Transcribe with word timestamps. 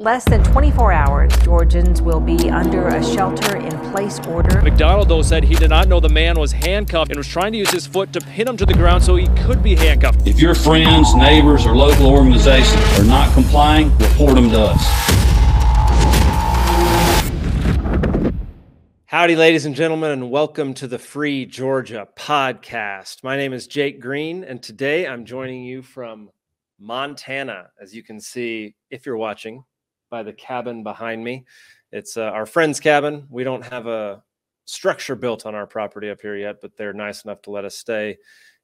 less 0.00 0.24
than 0.24 0.42
24 0.44 0.92
hours, 0.94 1.30
Georgians 1.42 2.00
will 2.00 2.20
be 2.20 2.48
under 2.48 2.88
a 2.88 3.04
shelter 3.04 3.58
in 3.58 3.78
place 3.92 4.18
order. 4.20 4.62
McDonald, 4.62 5.10
though, 5.10 5.20
said 5.20 5.44
he 5.44 5.54
did 5.54 5.68
not 5.68 5.88
know 5.88 6.00
the 6.00 6.08
man 6.08 6.40
was 6.40 6.52
handcuffed 6.52 7.10
and 7.10 7.18
was 7.18 7.28
trying 7.28 7.52
to 7.52 7.58
use 7.58 7.70
his 7.70 7.86
foot 7.86 8.10
to 8.14 8.20
pin 8.22 8.48
him 8.48 8.56
to 8.56 8.64
the 8.64 8.72
ground 8.72 9.04
so 9.04 9.16
he 9.16 9.26
could 9.44 9.62
be 9.62 9.74
handcuffed. 9.74 10.26
If 10.26 10.40
your 10.40 10.54
friends, 10.54 11.14
neighbors, 11.14 11.66
or 11.66 11.76
local 11.76 12.06
organizations 12.06 12.82
are 12.98 13.04
not 13.04 13.30
complying, 13.34 13.94
report 13.98 14.36
them 14.36 14.48
to 14.48 14.60
us. 14.70 14.82
Howdy, 19.04 19.36
ladies 19.36 19.66
and 19.66 19.74
gentlemen, 19.74 20.12
and 20.12 20.30
welcome 20.30 20.72
to 20.74 20.86
the 20.86 20.98
Free 20.98 21.44
Georgia 21.44 22.08
podcast. 22.16 23.22
My 23.22 23.36
name 23.36 23.52
is 23.52 23.66
Jake 23.66 24.00
Green, 24.00 24.44
and 24.44 24.62
today 24.62 25.06
I'm 25.06 25.26
joining 25.26 25.62
you 25.64 25.82
from 25.82 26.30
Montana. 26.78 27.68
As 27.78 27.94
you 27.94 28.02
can 28.02 28.18
see, 28.18 28.76
if 28.88 29.04
you're 29.04 29.18
watching, 29.18 29.64
by 30.10 30.22
the 30.22 30.32
cabin 30.32 30.82
behind 30.82 31.22
me. 31.22 31.46
It's 31.92 32.16
uh, 32.16 32.22
our 32.22 32.46
friend's 32.46 32.80
cabin. 32.80 33.26
We 33.30 33.44
don't 33.44 33.64
have 33.66 33.86
a 33.86 34.22
structure 34.64 35.16
built 35.16 35.46
on 35.46 35.54
our 35.54 35.66
property 35.66 36.10
up 36.10 36.20
here 36.20 36.36
yet, 36.36 36.60
but 36.60 36.76
they're 36.76 36.92
nice 36.92 37.24
enough 37.24 37.42
to 37.42 37.50
let 37.50 37.64
us 37.64 37.76
stay 37.76 38.18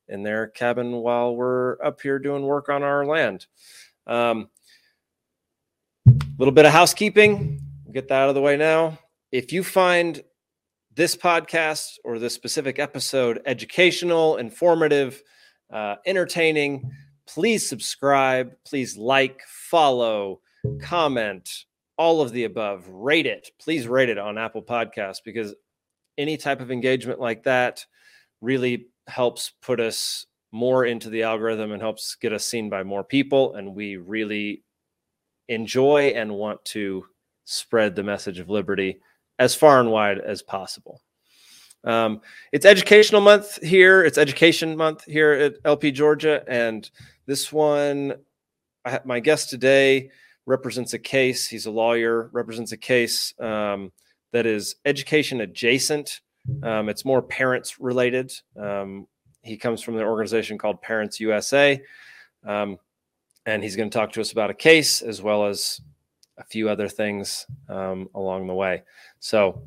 in 0.09 0.23
their 0.23 0.48
cabin 0.48 0.93
while 0.93 1.35
we're 1.35 1.83
up 1.83 2.01
here 2.01 2.19
doing 2.19 2.43
work 2.43 2.69
on 2.69 2.83
our 2.83 3.05
land. 3.05 3.47
A 4.07 4.15
um, 4.15 4.48
little 6.38 6.52
bit 6.52 6.65
of 6.65 6.73
housekeeping. 6.73 7.60
We'll 7.85 7.93
get 7.93 8.09
that 8.09 8.23
out 8.23 8.29
of 8.29 8.35
the 8.35 8.41
way 8.41 8.57
now. 8.57 8.99
If 9.33 9.52
you 9.52 9.65
find 9.65 10.23
this 10.95 11.16
podcast 11.16 11.99
or 12.05 12.19
this 12.19 12.35
specific 12.35 12.79
episode 12.79 13.43
educational, 13.45 14.37
informative, 14.37 15.23
uh, 15.73 15.97
entertaining, 16.07 16.91
please 17.27 17.69
subscribe. 17.69 18.52
Please 18.65 18.97
like, 18.97 19.43
follow, 19.47 20.41
comment, 20.80 21.65
all 21.97 22.20
of 22.20 22.33
the 22.33 22.45
above. 22.45 22.88
Rate 22.88 23.27
it. 23.27 23.51
Please 23.59 23.87
rate 23.87 24.09
it 24.09 24.19
on 24.19 24.38
Apple 24.38 24.62
Podcasts 24.62 25.23
because 25.24 25.54
any 26.18 26.37
type 26.37 26.60
of 26.60 26.71
engagement 26.71 27.21
like 27.21 27.43
that 27.45 27.85
really 28.41 28.87
helps 29.07 29.52
put 29.63 29.80
us 29.80 30.26
more 30.52 30.85
into 30.85 31.10
the 31.10 31.23
algorithm 31.23 31.73
and 31.73 31.82
helps 31.82 32.16
get 32.16 32.32
us 32.32 32.45
seen 32.45 32.71
by 32.71 32.82
more 32.82 33.04
people. 33.04 33.54
And 33.54 33.74
we 33.74 33.96
really 33.96 34.63
enjoy 35.49 36.13
and 36.16 36.32
want 36.32 36.65
to 36.66 37.04
spread 37.45 37.95
the 37.95 38.02
message 38.02 38.38
of 38.38 38.51
liberty 38.51 39.01
as 39.38 39.54
far 39.54 39.80
and 39.80 39.91
wide 39.91 40.19
as 40.19 40.43
possible. 40.43 41.01
Um, 41.85 42.21
it's 42.52 42.66
educational 42.66 43.21
month 43.21 43.63
here. 43.63 44.04
It's 44.04 44.19
education 44.19 44.76
month 44.76 45.04
here 45.04 45.32
at 45.32 45.54
LP 45.65 45.93
Georgia. 45.93 46.43
And 46.48 46.88
this 47.26 47.52
one, 47.52 48.15
I, 48.85 49.01
my 49.04 49.21
guest 49.21 49.51
today 49.51 50.10
represents 50.47 50.95
a 50.95 50.99
case. 50.99 51.47
He's 51.47 51.66
a 51.66 51.71
lawyer, 51.71 52.30
represents 52.33 52.73
a 52.73 52.77
case 52.77 53.35
um, 53.41 53.93
that 54.33 54.47
is 54.47 54.77
education 54.85 55.41
adjacent. 55.41 56.21
Um, 56.63 56.88
it's 56.88 57.05
more 57.05 57.21
parents 57.21 57.80
related. 57.80 58.33
Um, 58.59 59.07
he 59.43 59.57
comes 59.57 59.83
from 59.83 59.97
an 59.97 60.03
organization 60.03 60.59
called 60.59 60.80
Parents 60.80 61.21
USA. 61.21 61.80
Um, 62.45 62.79
and 63.45 63.63
he's 63.63 63.77
going 63.77 63.91
to 63.91 63.97
talk 63.97 64.12
to 64.12 64.21
us 64.21 64.33
about 64.33 64.50
a 64.50 64.55
case 64.55 65.03
as 65.03 65.22
well 65.22 65.47
as 65.47 65.81
a 66.38 66.44
few 66.44 66.69
other 66.69 66.88
things 66.88 67.47
um, 67.69 68.09
along 68.15 68.47
the 68.47 68.55
way. 68.55 68.83
So 69.21 69.62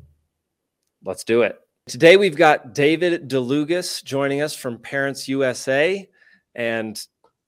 let's 1.04 1.24
do 1.24 1.42
it. 1.42 1.58
Today 1.86 2.16
we've 2.16 2.36
got 2.36 2.74
David 2.74 3.28
DeLugas 3.28 4.04
joining 4.04 4.42
us 4.42 4.54
from 4.54 4.78
Parents 4.78 5.28
USA. 5.28 6.08
And 6.54 7.00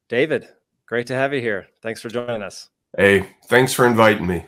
David, 0.08 0.48
great 0.86 1.06
to 1.08 1.14
have 1.14 1.33
you 1.33 1.41
here. 1.41 1.69
Thanks 1.83 2.00
for 2.00 2.08
joining 2.08 2.42
us. 2.42 2.71
Hey, 2.96 3.26
thanks 3.46 3.72
for 3.72 3.86
inviting 3.86 4.26
me. 4.26 4.44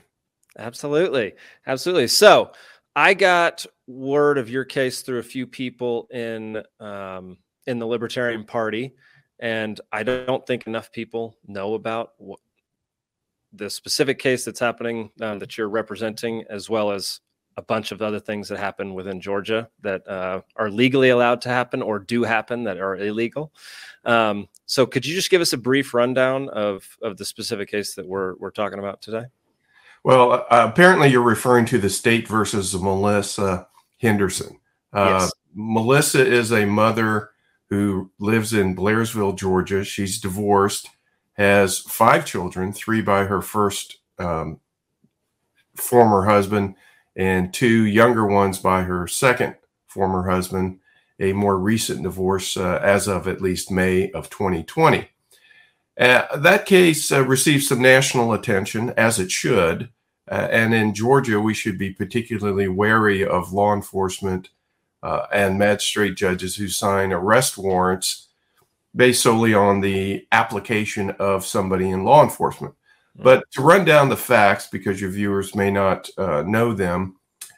Absolutely. 0.58 1.34
Absolutely. 1.66 2.08
So 2.08 2.52
I 2.94 3.14
got 3.14 3.64
word 3.86 4.38
of 4.38 4.48
your 4.48 4.64
case 4.64 5.02
through 5.02 5.18
a 5.18 5.22
few 5.22 5.46
people 5.46 6.06
in 6.12 6.62
um, 6.78 7.38
in 7.66 7.78
the 7.78 7.86
Libertarian 7.86 8.44
Party, 8.44 8.94
and 9.40 9.80
I 9.90 10.02
don't 10.02 10.46
think 10.46 10.66
enough 10.66 10.92
people 10.92 11.38
know 11.46 11.74
about 11.74 12.10
what, 12.18 12.40
the 13.52 13.70
specific 13.70 14.18
case 14.18 14.44
that's 14.44 14.60
happening 14.60 15.10
um, 15.20 15.38
that 15.38 15.56
you're 15.56 15.68
representing, 15.68 16.44
as 16.50 16.68
well 16.68 16.90
as 16.90 17.20
a 17.56 17.62
bunch 17.62 17.92
of 17.92 18.02
other 18.02 18.20
things 18.20 18.48
that 18.48 18.58
happen 18.58 18.94
within 18.94 19.20
Georgia 19.20 19.68
that 19.82 20.06
uh, 20.08 20.40
are 20.56 20.70
legally 20.70 21.10
allowed 21.10 21.40
to 21.42 21.48
happen 21.48 21.82
or 21.82 21.98
do 21.98 22.22
happen 22.22 22.64
that 22.64 22.78
are 22.78 22.96
illegal. 22.96 23.52
Um, 24.04 24.48
so, 24.66 24.86
could 24.86 25.06
you 25.06 25.14
just 25.14 25.30
give 25.30 25.40
us 25.40 25.52
a 25.52 25.58
brief 25.58 25.94
rundown 25.94 26.48
of 26.50 26.86
of 27.02 27.16
the 27.16 27.24
specific 27.24 27.70
case 27.70 27.94
that 27.94 28.06
we're 28.06 28.34
we're 28.36 28.50
talking 28.50 28.78
about 28.78 29.00
today? 29.00 29.24
Well, 30.02 30.32
uh, 30.32 30.68
apparently 30.70 31.08
you're 31.08 31.22
referring 31.22 31.64
to 31.66 31.78
the 31.78 31.88
state 31.88 32.28
versus 32.28 32.74
Melissa 32.74 33.66
Henderson. 33.98 34.58
Uh, 34.92 35.18
yes. 35.20 35.32
Melissa 35.54 36.24
is 36.24 36.52
a 36.52 36.66
mother 36.66 37.30
who 37.70 38.10
lives 38.18 38.52
in 38.52 38.76
Blairsville, 38.76 39.36
Georgia. 39.36 39.82
She's 39.84 40.20
divorced, 40.20 40.90
has 41.34 41.78
five 41.80 42.26
children, 42.26 42.72
three 42.72 43.00
by 43.00 43.24
her 43.24 43.40
first 43.40 43.98
um, 44.18 44.60
former 45.74 46.24
husband, 46.24 46.74
and 47.16 47.52
two 47.52 47.84
younger 47.84 48.26
ones 48.26 48.58
by 48.58 48.82
her 48.82 49.06
second 49.06 49.56
former 49.86 50.28
husband 50.28 50.80
a 51.20 51.32
more 51.32 51.58
recent 51.58 52.02
divorce 52.02 52.56
uh, 52.56 52.80
as 52.82 53.06
of 53.06 53.28
at 53.28 53.40
least 53.40 53.70
May 53.70 54.10
of 54.10 54.30
2020. 54.30 55.08
Uh, 55.98 56.36
that 56.36 56.66
case 56.66 57.12
uh, 57.12 57.24
received 57.24 57.64
some 57.64 57.80
national 57.80 58.32
attention, 58.32 58.90
as 58.96 59.20
it 59.20 59.30
should. 59.30 59.90
Uh, 60.28 60.48
and 60.50 60.74
in 60.74 60.94
Georgia, 60.94 61.40
we 61.40 61.54
should 61.54 61.78
be 61.78 61.90
particularly 61.90 62.66
wary 62.66 63.24
of 63.24 63.52
law 63.52 63.72
enforcement 63.72 64.50
uh, 65.02 65.26
and 65.32 65.58
magistrate 65.58 66.16
judges 66.16 66.56
who 66.56 66.66
sign 66.66 67.12
arrest 67.12 67.58
warrants 67.58 68.28
based 68.96 69.22
solely 69.22 69.54
on 69.54 69.80
the 69.80 70.26
application 70.32 71.10
of 71.18 71.44
somebody 71.44 71.90
in 71.90 72.04
law 72.04 72.22
enforcement. 72.22 72.74
Mm-hmm. 73.16 73.24
But 73.24 73.50
to 73.52 73.62
run 73.62 73.84
down 73.84 74.08
the 74.08 74.16
facts, 74.16 74.66
because 74.66 75.00
your 75.00 75.10
viewers 75.10 75.54
may 75.54 75.70
not 75.70 76.08
uh, 76.18 76.42
know 76.42 76.72
them, 76.72 77.16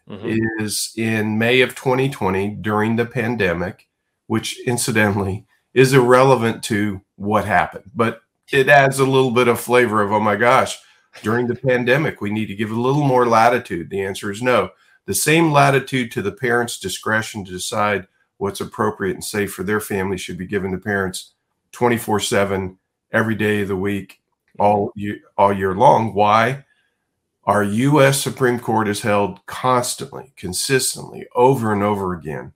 mm-hmm. 0.09 0.63
is 0.63 0.93
in 0.97 1.39
May 1.39 1.61
of 1.63 1.75
2020 1.75 2.51
during 2.61 2.97
the 2.97 3.07
pandemic, 3.07 3.89
which 4.27 4.61
incidentally 4.67 5.47
is 5.75 5.93
irrelevant 5.93 6.63
to 6.65 7.01
what 7.17 7.45
happened, 7.45 7.91
but 7.95 8.21
it 8.53 8.69
adds 8.69 8.99
a 8.99 9.05
little 9.05 9.31
bit 9.31 9.49
of 9.49 9.61
flavor 9.61 10.03
of, 10.03 10.13
oh 10.13 10.21
my 10.21 10.37
gosh, 10.37 10.79
during 11.23 11.47
the 11.47 11.55
pandemic, 11.55 12.21
we 12.21 12.31
need 12.31 12.47
to 12.47 12.55
give 12.55 12.71
a 12.71 12.81
little 12.81 13.03
more 13.03 13.27
latitude. 13.27 13.91
The 13.91 14.03
answer 14.03 14.31
is 14.31 14.43
no. 14.43 14.71
The 15.07 15.15
same 15.15 15.53
latitude 15.53 16.13
to 16.13 16.23
the 16.23 16.33
parents' 16.33 16.79
discretion 16.79 17.45
to 17.45 17.51
decide 17.51 18.07
what's 18.39 18.61
appropriate 18.61 19.15
and 19.15 19.25
safe 19.25 19.53
for 19.53 19.63
their 19.63 19.81
family 19.81 20.19
should 20.19 20.37
be 20.37 20.47
given 20.47 20.73
to 20.73 20.79
parents 20.79 21.33
24 21.73 22.21
7 22.21 22.79
every 23.13 23.35
day 23.35 23.63
of 23.63 23.69
the 23.69 23.77
week 23.77 24.21
all 24.59 24.93
year, 24.95 25.19
all 25.37 25.53
year 25.53 25.75
long 25.75 26.15
why 26.15 26.65
our 27.45 27.63
U.S. 27.63 28.21
Supreme 28.21 28.59
Court 28.59 28.89
has 28.89 29.03
held 29.03 29.45
constantly, 29.47 30.33
consistently, 30.37 31.27
over 31.35 31.73
and 31.73 31.83
over 31.83 32.13
again 32.13 32.53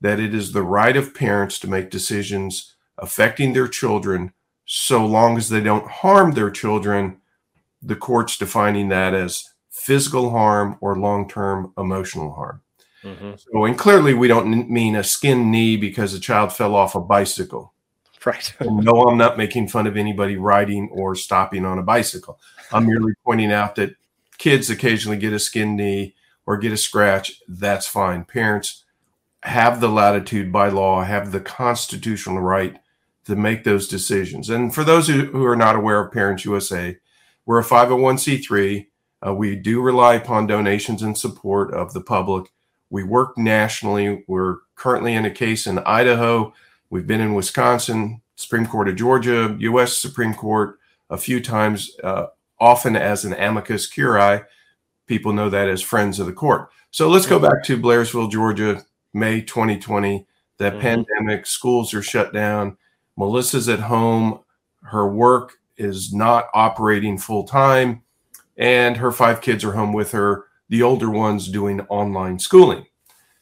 that 0.00 0.20
it 0.20 0.34
is 0.34 0.52
the 0.52 0.62
right 0.62 0.96
of 0.96 1.14
parents 1.14 1.58
to 1.60 1.68
make 1.68 1.90
decisions 1.90 2.74
affecting 2.98 3.52
their 3.52 3.68
children 3.68 4.32
so 4.66 5.04
long 5.04 5.38
as 5.38 5.48
they 5.48 5.60
don't 5.60 5.88
harm 5.88 6.32
their 6.32 6.50
children. 6.50 7.20
The 7.82 7.96
court's 7.96 8.36
defining 8.36 8.90
that 8.90 9.14
as 9.14 9.48
physical 9.70 10.30
harm 10.30 10.76
or 10.80 10.98
long 10.98 11.28
term 11.28 11.72
emotional 11.78 12.32
harm. 12.32 12.62
Mm-hmm. 13.02 13.32
So, 13.36 13.64
and 13.64 13.78
clearly, 13.78 14.12
we 14.12 14.28
don't 14.28 14.68
mean 14.68 14.94
a 14.96 15.04
skin 15.04 15.50
knee 15.50 15.76
because 15.76 16.12
a 16.12 16.20
child 16.20 16.52
fell 16.52 16.74
off 16.74 16.94
a 16.94 17.00
bicycle. 17.00 17.72
Right. 18.26 18.52
no, 18.60 19.02
I'm 19.04 19.16
not 19.16 19.38
making 19.38 19.68
fun 19.68 19.86
of 19.86 19.96
anybody 19.96 20.36
riding 20.36 20.88
or 20.92 21.14
stopping 21.14 21.64
on 21.64 21.78
a 21.78 21.82
bicycle. 21.82 22.38
I'm 22.72 22.86
merely 22.86 23.12
pointing 23.24 23.52
out 23.52 23.76
that 23.76 23.94
kids 24.38 24.70
occasionally 24.70 25.18
get 25.18 25.32
a 25.32 25.38
skin 25.38 25.76
knee 25.76 26.14
or 26.46 26.56
get 26.56 26.72
a 26.72 26.76
scratch, 26.76 27.40
that's 27.46 27.86
fine. 27.86 28.24
Parents 28.24 28.84
have 29.42 29.80
the 29.80 29.88
latitude 29.88 30.50
by 30.50 30.68
law, 30.68 31.04
have 31.04 31.30
the 31.30 31.40
constitutional 31.40 32.40
right 32.40 32.78
to 33.24 33.36
make 33.36 33.64
those 33.64 33.86
decisions. 33.86 34.48
And 34.48 34.74
for 34.74 34.82
those 34.82 35.06
who, 35.06 35.26
who 35.26 35.44
are 35.44 35.56
not 35.56 35.76
aware 35.76 36.00
of 36.00 36.12
Parents 36.12 36.44
USA, 36.44 36.96
we're 37.44 37.60
a 37.60 37.64
501c3. 37.64 38.86
Uh, 39.26 39.34
we 39.34 39.56
do 39.56 39.80
rely 39.80 40.14
upon 40.14 40.46
donations 40.46 41.02
and 41.02 41.16
support 41.16 41.72
of 41.74 41.92
the 41.92 42.00
public. 42.00 42.50
We 42.90 43.02
work 43.02 43.36
nationally. 43.36 44.24
We're 44.26 44.56
currently 44.74 45.14
in 45.14 45.26
a 45.26 45.30
case 45.30 45.66
in 45.66 45.78
Idaho. 45.80 46.54
We've 46.90 47.06
been 47.06 47.20
in 47.20 47.34
Wisconsin, 47.34 48.22
Supreme 48.36 48.66
Court 48.66 48.88
of 48.88 48.96
Georgia, 48.96 49.56
U.S. 49.58 49.96
Supreme 49.96 50.34
Court 50.34 50.78
a 51.10 51.18
few 51.18 51.40
times. 51.40 51.90
Uh, 52.02 52.26
often 52.60 52.96
as 52.96 53.24
an 53.24 53.34
amicus 53.34 53.86
curiae. 53.86 54.42
People 55.06 55.32
know 55.32 55.48
that 55.48 55.68
as 55.68 55.80
friends 55.80 56.18
of 56.18 56.26
the 56.26 56.32
court. 56.32 56.70
So 56.90 57.08
let's 57.08 57.26
go 57.26 57.38
back 57.38 57.64
to 57.64 57.78
Blairsville, 57.78 58.30
Georgia, 58.30 58.84
May 59.14 59.40
2020. 59.40 60.26
The 60.58 60.64
mm-hmm. 60.64 60.80
pandemic, 60.80 61.46
schools 61.46 61.94
are 61.94 62.02
shut 62.02 62.32
down. 62.32 62.76
Melissa's 63.16 63.68
at 63.68 63.80
home. 63.80 64.40
Her 64.82 65.08
work 65.08 65.54
is 65.76 66.12
not 66.12 66.48
operating 66.54 67.18
full 67.18 67.44
time. 67.44 68.02
and 68.56 68.96
her 68.96 69.12
five 69.12 69.40
kids 69.40 69.64
are 69.64 69.70
home 69.70 69.92
with 69.92 70.10
her, 70.10 70.46
the 70.68 70.82
older 70.82 71.08
ones 71.08 71.46
doing 71.46 71.80
online 71.82 72.40
schooling. 72.40 72.84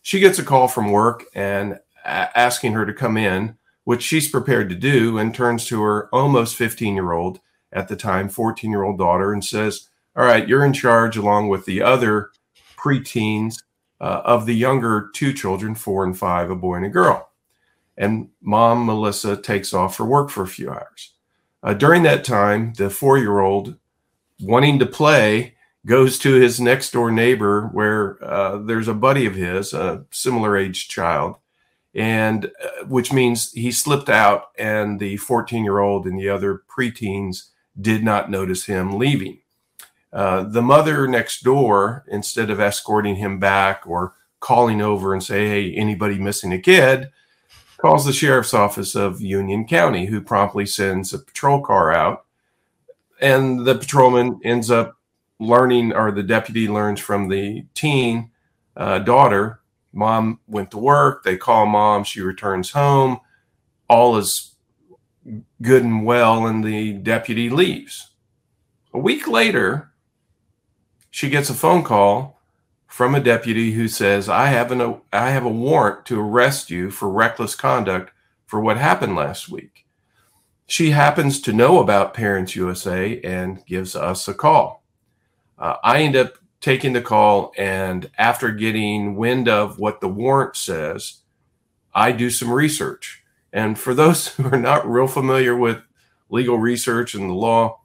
She 0.02 0.20
gets 0.20 0.38
a 0.38 0.44
call 0.44 0.68
from 0.68 0.90
work 0.90 1.24
and 1.34 1.78
asking 2.06 2.72
her 2.72 2.86
to 2.86 2.92
come 2.92 3.16
in, 3.16 3.56
which 3.84 4.02
she's 4.02 4.28
prepared 4.28 4.68
to 4.68 4.74
do, 4.74 5.18
and 5.18 5.34
turns 5.34 5.66
to 5.66 5.82
her 5.82 6.08
almost 6.14 6.56
15 6.56 6.94
year 6.94 7.12
old 7.12 7.40
at 7.72 7.88
the 7.88 7.96
time, 7.96 8.28
14 8.28 8.70
year 8.70 8.82
old 8.82 8.98
daughter, 8.98 9.32
and 9.32 9.44
says, 9.44 9.88
All 10.14 10.24
right, 10.24 10.48
you're 10.48 10.64
in 10.64 10.72
charge 10.72 11.16
along 11.16 11.48
with 11.48 11.64
the 11.66 11.82
other 11.82 12.30
preteens 12.76 13.62
uh, 14.00 14.22
of 14.24 14.46
the 14.46 14.54
younger 14.54 15.10
two 15.14 15.32
children, 15.32 15.74
four 15.74 16.04
and 16.04 16.18
five, 16.18 16.50
a 16.50 16.56
boy 16.56 16.76
and 16.76 16.86
a 16.86 16.90
girl. 16.90 17.30
And 17.96 18.28
mom, 18.42 18.86
Melissa, 18.86 19.36
takes 19.36 19.72
off 19.72 19.96
for 19.96 20.04
work 20.04 20.30
for 20.30 20.42
a 20.42 20.48
few 20.48 20.70
hours. 20.70 21.14
Uh, 21.62 21.74
during 21.74 22.02
that 22.02 22.24
time, 22.24 22.74
the 22.74 22.90
four 22.90 23.18
year 23.18 23.40
old, 23.40 23.76
wanting 24.40 24.78
to 24.78 24.86
play, 24.86 25.54
goes 25.86 26.18
to 26.18 26.34
his 26.34 26.60
next 26.60 26.90
door 26.92 27.10
neighbor 27.10 27.68
where 27.68 28.22
uh, 28.22 28.58
there's 28.58 28.88
a 28.88 28.94
buddy 28.94 29.24
of 29.24 29.36
his, 29.36 29.72
a 29.72 30.04
similar 30.10 30.56
age 30.56 30.88
child, 30.88 31.36
and 31.96 32.52
uh, 32.62 32.84
which 32.84 33.10
means 33.10 33.50
he 33.52 33.72
slipped 33.72 34.10
out, 34.10 34.48
and 34.58 35.00
the 35.00 35.16
14 35.16 35.64
year 35.64 35.78
old 35.78 36.06
and 36.06 36.18
the 36.18 36.28
other 36.28 36.62
preteens 36.68 37.48
did 37.80 38.04
not 38.04 38.30
notice 38.30 38.66
him 38.66 38.98
leaving. 38.98 39.40
Uh, 40.12 40.44
the 40.44 40.62
mother 40.62 41.08
next 41.08 41.42
door, 41.42 42.04
instead 42.08 42.50
of 42.50 42.60
escorting 42.60 43.16
him 43.16 43.40
back 43.40 43.82
or 43.86 44.14
calling 44.40 44.82
over 44.82 45.14
and 45.14 45.22
say, 45.22 45.48
"Hey, 45.48 45.74
anybody 45.74 46.18
missing 46.18 46.52
a 46.52 46.58
kid?" 46.58 47.10
calls 47.78 48.04
the 48.04 48.12
sheriff's 48.12 48.54
office 48.54 48.94
of 48.94 49.20
Union 49.20 49.66
County, 49.66 50.06
who 50.06 50.20
promptly 50.20 50.66
sends 50.66 51.12
a 51.12 51.18
patrol 51.18 51.60
car 51.60 51.92
out, 51.92 52.24
and 53.20 53.64
the 53.66 53.74
patrolman 53.74 54.40
ends 54.44 54.70
up 54.70 54.96
learning, 55.38 55.92
or 55.92 56.10
the 56.10 56.22
deputy 56.22 56.68
learns 56.68 57.00
from 57.00 57.28
the 57.28 57.64
teen 57.74 58.30
uh, 58.76 58.98
daughter, 58.98 59.60
mom 59.96 60.40
went 60.46 60.70
to 60.72 60.78
work. 60.78 61.24
They 61.24 61.36
call 61.36 61.66
mom. 61.66 62.04
She 62.04 62.20
returns 62.20 62.70
home. 62.70 63.18
All 63.88 64.16
is 64.16 64.54
good 65.62 65.82
and 65.82 66.04
well, 66.04 66.46
and 66.46 66.62
the 66.62 66.92
deputy 66.92 67.48
leaves. 67.50 68.10
A 68.92 68.98
week 68.98 69.26
later, 69.26 69.90
she 71.10 71.30
gets 71.30 71.50
a 71.50 71.54
phone 71.54 71.82
call 71.82 72.40
from 72.86 73.14
a 73.14 73.20
deputy 73.20 73.72
who 73.72 73.88
says, 73.88 74.28
"I 74.28 74.48
have 74.48 74.70
an 74.70 75.00
I 75.12 75.30
have 75.30 75.44
a 75.44 75.48
warrant 75.48 76.04
to 76.06 76.20
arrest 76.20 76.70
you 76.70 76.90
for 76.90 77.08
reckless 77.08 77.54
conduct 77.54 78.12
for 78.46 78.60
what 78.60 78.76
happened 78.76 79.16
last 79.16 79.48
week." 79.48 79.86
She 80.66 80.90
happens 80.90 81.40
to 81.42 81.52
know 81.52 81.78
about 81.80 82.14
Parents 82.14 82.54
USA 82.54 83.20
and 83.22 83.64
gives 83.66 83.96
us 83.96 84.28
a 84.28 84.34
call. 84.34 84.84
Uh, 85.58 85.76
I 85.82 86.02
end 86.02 86.16
up 86.16 86.38
taking 86.60 86.92
the 86.92 87.02
call, 87.02 87.52
and 87.56 88.10
after 88.18 88.50
getting 88.50 89.16
wind 89.16 89.48
of 89.48 89.78
what 89.78 90.00
the 90.00 90.08
warrant 90.08 90.56
says, 90.56 91.20
I 91.94 92.12
do 92.12 92.30
some 92.30 92.52
research. 92.52 93.22
And 93.52 93.78
for 93.78 93.94
those 93.94 94.28
who 94.36 94.44
are 94.50 94.58
not 94.58 94.88
real 94.88 95.06
familiar 95.06 95.56
with 95.56 95.78
legal 96.28 96.58
research 96.58 97.14
and 97.14 97.30
the 97.30 97.34
law, 97.34 97.80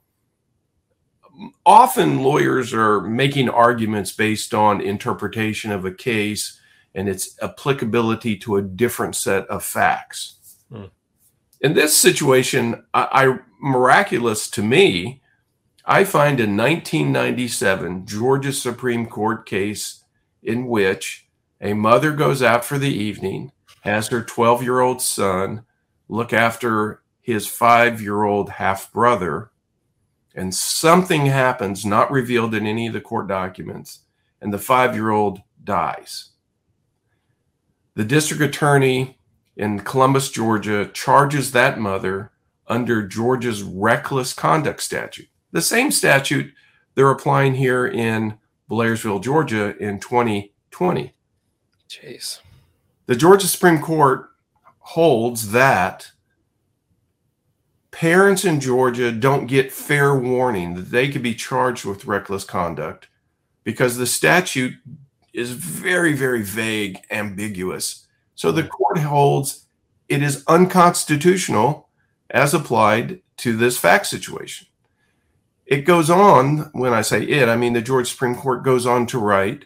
often 1.64 2.22
lawyers 2.22 2.74
are 2.74 3.00
making 3.00 3.48
arguments 3.48 4.12
based 4.12 4.52
on 4.52 4.80
interpretation 4.80 5.70
of 5.70 5.84
a 5.84 5.92
case 5.92 6.58
and 6.94 7.08
its 7.08 7.36
applicability 7.42 8.36
to 8.36 8.56
a 8.56 8.62
different 8.62 9.16
set 9.16 9.46
of 9.46 9.64
facts. 9.64 10.36
Hmm. 10.70 10.86
In 11.60 11.74
this 11.74 11.96
situation, 11.96 12.84
I, 12.92 13.08
I, 13.12 13.38
miraculous 13.60 14.50
to 14.50 14.62
me, 14.62 15.21
I 15.84 16.04
find 16.04 16.38
a 16.38 16.44
1997 16.44 18.06
Georgia 18.06 18.52
Supreme 18.52 19.06
Court 19.06 19.44
case 19.46 20.04
in 20.42 20.66
which 20.66 21.26
a 21.60 21.74
mother 21.74 22.12
goes 22.12 22.42
out 22.42 22.64
for 22.64 22.78
the 22.78 22.92
evening, 22.92 23.52
has 23.82 24.08
her 24.08 24.22
12 24.22 24.62
year 24.62 24.80
old 24.80 25.02
son 25.02 25.64
look 26.08 26.32
after 26.32 27.02
his 27.20 27.46
five 27.46 28.00
year 28.00 28.22
old 28.24 28.50
half 28.50 28.92
brother 28.92 29.50
and 30.34 30.54
something 30.54 31.26
happens 31.26 31.84
not 31.84 32.10
revealed 32.10 32.54
in 32.54 32.66
any 32.66 32.86
of 32.86 32.92
the 32.92 33.00
court 33.00 33.28
documents 33.28 34.00
and 34.40 34.52
the 34.52 34.58
five 34.58 34.94
year 34.94 35.10
old 35.10 35.42
dies. 35.62 36.30
The 37.94 38.04
district 38.04 38.42
attorney 38.42 39.18
in 39.56 39.80
columbus 39.80 40.30
georgia 40.30 40.86
charges 40.94 41.52
that 41.52 41.78
mother 41.78 42.32
under 42.66 43.06
georgia's 43.06 43.62
reckless 43.62 44.32
conduct 44.32 44.82
statute 44.82 45.28
the 45.52 45.62
same 45.62 45.90
statute 45.90 46.52
they're 46.94 47.10
applying 47.10 47.54
here 47.54 47.86
in 47.86 48.38
blairsville 48.70 49.22
georgia 49.22 49.76
in 49.78 49.98
2020 50.00 51.14
jeez 51.88 52.40
the 53.06 53.16
georgia 53.16 53.46
supreme 53.46 53.80
court 53.80 54.30
holds 54.78 55.52
that 55.52 56.10
parents 57.92 58.44
in 58.44 58.58
Georgia 58.58 59.12
don't 59.12 59.46
get 59.46 59.70
fair 59.70 60.18
warning 60.18 60.74
that 60.74 60.90
they 60.90 61.08
could 61.08 61.22
be 61.22 61.34
charged 61.34 61.84
with 61.84 62.06
reckless 62.06 62.42
conduct 62.42 63.08
because 63.62 63.96
the 63.96 64.06
statute 64.06 64.74
is 65.32 65.52
very, 65.52 66.12
very 66.12 66.42
vague, 66.42 66.98
ambiguous. 67.10 68.06
So 68.34 68.50
the 68.50 68.64
court 68.64 68.98
holds 68.98 69.66
it 70.08 70.22
is 70.22 70.44
unconstitutional 70.48 71.88
as 72.30 72.52
applied 72.54 73.20
to 73.38 73.56
this 73.56 73.78
fact 73.78 74.06
situation. 74.06 74.66
It 75.72 75.86
goes 75.86 76.10
on, 76.10 76.68
when 76.74 76.92
I 76.92 77.00
say 77.00 77.22
it, 77.22 77.48
I 77.48 77.56
mean 77.56 77.72
the 77.72 77.80
Georgia 77.80 78.10
Supreme 78.10 78.34
Court 78.34 78.62
goes 78.62 78.84
on 78.84 79.06
to 79.06 79.18
write, 79.18 79.64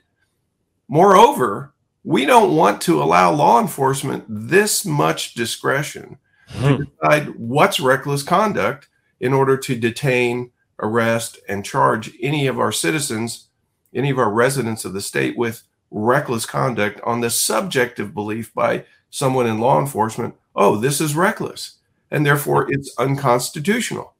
moreover, 0.87 1.75
we 2.05 2.25
don't 2.25 2.55
want 2.55 2.81
to 2.83 3.03
allow 3.03 3.33
law 3.33 3.61
enforcement 3.61 4.25
this 4.29 4.85
much 4.87 5.35
discretion 5.35 6.19
to 6.53 6.77
hmm. 6.77 6.85
decide 6.85 7.35
what's 7.37 7.81
reckless 7.81 8.23
conduct 8.23 8.87
in 9.19 9.33
order 9.33 9.57
to 9.57 9.75
detain, 9.75 10.53
arrest, 10.79 11.41
and 11.49 11.65
charge 11.65 12.13
any 12.23 12.47
of 12.47 12.61
our 12.61 12.71
citizens, 12.71 13.49
any 13.93 14.11
of 14.11 14.19
our 14.21 14.31
residents 14.31 14.85
of 14.85 14.93
the 14.93 15.01
state 15.01 15.37
with 15.37 15.65
reckless 15.91 16.47
conduct 16.47 17.01
on 17.01 17.21
the 17.21 17.31
subjective 17.31 18.15
belief 18.15 18.55
by 18.55 18.85
someone 19.11 19.49
in 19.49 19.59
law 19.59 19.81
enforcement 19.81 20.37
oh, 20.55 20.77
this 20.77 21.01
is 21.01 21.17
reckless, 21.17 21.79
and 22.13 22.25
therefore 22.25 22.71
it's 22.71 22.95
unconstitutional. 22.97 24.15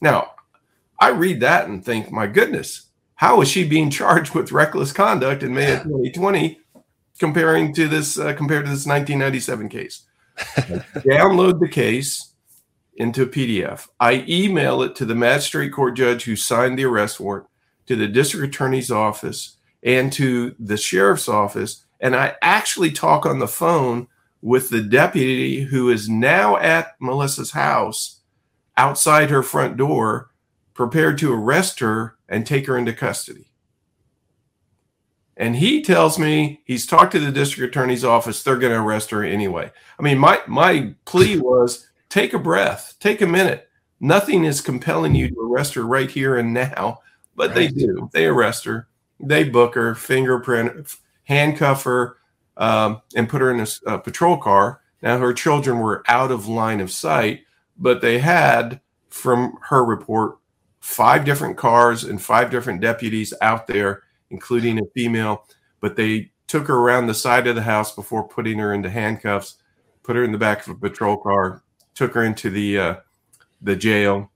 Now, 0.00 0.30
I 0.98 1.10
read 1.10 1.40
that 1.40 1.68
and 1.68 1.84
think, 1.84 2.10
my 2.10 2.26
goodness, 2.26 2.86
how 3.16 3.40
is 3.40 3.48
she 3.48 3.66
being 3.66 3.90
charged 3.90 4.34
with 4.34 4.52
reckless 4.52 4.92
conduct 4.92 5.42
in 5.42 5.54
May 5.54 5.74
of 5.74 5.82
2020 5.84 6.60
comparing 7.18 7.74
to 7.74 7.88
this 7.88 8.18
uh, 8.18 8.34
compared 8.34 8.64
to 8.64 8.70
this 8.70 8.86
1997 8.86 9.68
case? 9.68 10.02
download 10.36 11.60
the 11.60 11.68
case 11.68 12.34
into 12.96 13.22
a 13.22 13.26
PDF. 13.26 13.88
I 14.00 14.24
email 14.28 14.82
it 14.82 14.94
to 14.96 15.04
the 15.04 15.14
magistrate 15.14 15.72
court 15.72 15.96
judge 15.96 16.24
who 16.24 16.36
signed 16.36 16.78
the 16.78 16.84
arrest 16.84 17.20
warrant, 17.20 17.46
to 17.86 17.96
the 17.96 18.08
district 18.08 18.54
attorney's 18.54 18.90
office, 18.90 19.56
and 19.82 20.12
to 20.14 20.54
the 20.58 20.76
sheriff's 20.76 21.28
office. 21.28 21.84
And 22.00 22.16
I 22.16 22.36
actually 22.42 22.90
talk 22.90 23.24
on 23.24 23.38
the 23.38 23.48
phone 23.48 24.08
with 24.42 24.70
the 24.70 24.82
deputy 24.82 25.62
who 25.62 25.90
is 25.90 26.08
now 26.08 26.56
at 26.56 27.00
Melissa's 27.00 27.52
house 27.52 28.20
outside 28.76 29.30
her 29.30 29.42
front 29.42 29.76
door, 29.76 30.30
prepared 30.76 31.18
to 31.18 31.32
arrest 31.32 31.80
her 31.80 32.16
and 32.28 32.46
take 32.46 32.66
her 32.66 32.76
into 32.76 32.92
custody. 32.92 33.50
And 35.36 35.56
he 35.56 35.82
tells 35.82 36.18
me 36.18 36.60
he's 36.64 36.86
talked 36.86 37.12
to 37.12 37.18
the 37.18 37.32
district 37.32 37.74
attorney's 37.74 38.04
office. 38.04 38.42
They're 38.42 38.56
going 38.56 38.72
to 38.72 38.80
arrest 38.80 39.10
her 39.10 39.24
anyway. 39.24 39.72
I 39.98 40.02
mean, 40.02 40.18
my 40.18 40.40
my 40.46 40.94
plea 41.04 41.38
was 41.40 41.88
take 42.08 42.32
a 42.32 42.38
breath, 42.38 42.94
take 43.00 43.20
a 43.20 43.26
minute. 43.26 43.68
Nothing 44.00 44.44
is 44.44 44.60
compelling 44.60 45.14
you 45.14 45.30
to 45.30 45.40
arrest 45.40 45.74
her 45.74 45.82
right 45.82 46.10
here 46.10 46.36
and 46.36 46.52
now, 46.52 47.00
but 47.34 47.48
right. 47.48 47.54
they 47.54 47.68
do. 47.68 48.10
They 48.12 48.26
arrest 48.26 48.64
her. 48.64 48.88
They 49.18 49.44
book 49.44 49.74
her, 49.74 49.94
fingerprint, 49.94 50.94
handcuff 51.24 51.84
her, 51.84 52.18
um, 52.58 53.00
and 53.14 53.28
put 53.28 53.40
her 53.40 53.50
in 53.50 53.60
a, 53.60 53.94
a 53.94 53.98
patrol 53.98 54.36
car. 54.36 54.82
Now 55.02 55.18
her 55.18 55.32
children 55.32 55.78
were 55.78 56.02
out 56.08 56.30
of 56.30 56.48
line 56.48 56.80
of 56.80 56.92
sight, 56.92 57.40
but 57.78 58.02
they 58.02 58.18
had, 58.18 58.80
from 59.08 59.58
her 59.68 59.82
report, 59.84 60.38
five 60.86 61.24
different 61.24 61.56
cars 61.56 62.04
and 62.04 62.22
five 62.22 62.50
different 62.50 62.80
deputies 62.80 63.34
out 63.42 63.66
there 63.66 64.04
including 64.30 64.78
a 64.78 64.86
female. 64.94 65.46
But 65.80 65.96
they 65.96 66.30
took 66.46 66.68
her 66.68 66.76
around 66.76 67.06
the 67.06 67.14
side 67.14 67.46
of 67.46 67.54
the 67.56 67.62
house 67.62 67.94
before 67.94 68.26
putting 68.26 68.58
her 68.58 68.72
into 68.72 68.90
handcuffs, 68.90 69.56
put 70.02 70.16
her 70.16 70.24
in 70.24 70.32
the 70.32 70.38
back 70.38 70.66
of 70.66 70.72
a 70.74 70.78
patrol 70.78 71.16
car, 71.16 71.62
took 71.94 72.14
her 72.14 72.24
into 72.24 72.50
the 72.50 72.78
uh, 72.78 72.94
the 73.62 73.76
jail, 73.76 74.30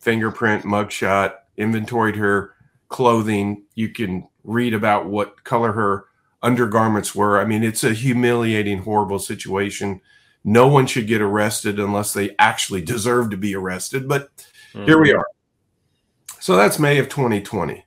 fingerprint, 0.00 0.64
mugshot, 0.64 1.34
inventoried 1.56 2.16
her 2.16 2.54
clothing. 2.88 3.64
You 3.74 3.88
can 3.88 4.28
read 4.44 4.74
about 4.74 5.06
what 5.06 5.44
color 5.44 5.72
her 5.72 6.04
undergarments 6.42 7.14
were. 7.14 7.40
I 7.40 7.44
mean, 7.44 7.62
it's 7.62 7.84
a 7.84 7.94
humiliating, 7.94 8.78
horrible 8.78 9.18
situation. 9.18 10.00
No 10.44 10.68
one 10.68 10.86
should 10.86 11.06
get 11.06 11.22
arrested 11.22 11.80
unless 11.80 12.12
they 12.12 12.34
actually 12.38 12.82
deserve 12.94 13.30
to 13.30 13.36
be 13.36 13.54
arrested. 13.54 14.06
But 14.06 14.30
mm. 14.74 14.84
here 14.84 15.00
we 15.00 15.12
are. 15.12 15.26
So 16.44 16.56
that's 16.56 16.78
May 16.78 16.98
of 16.98 17.08
2020. 17.08 17.86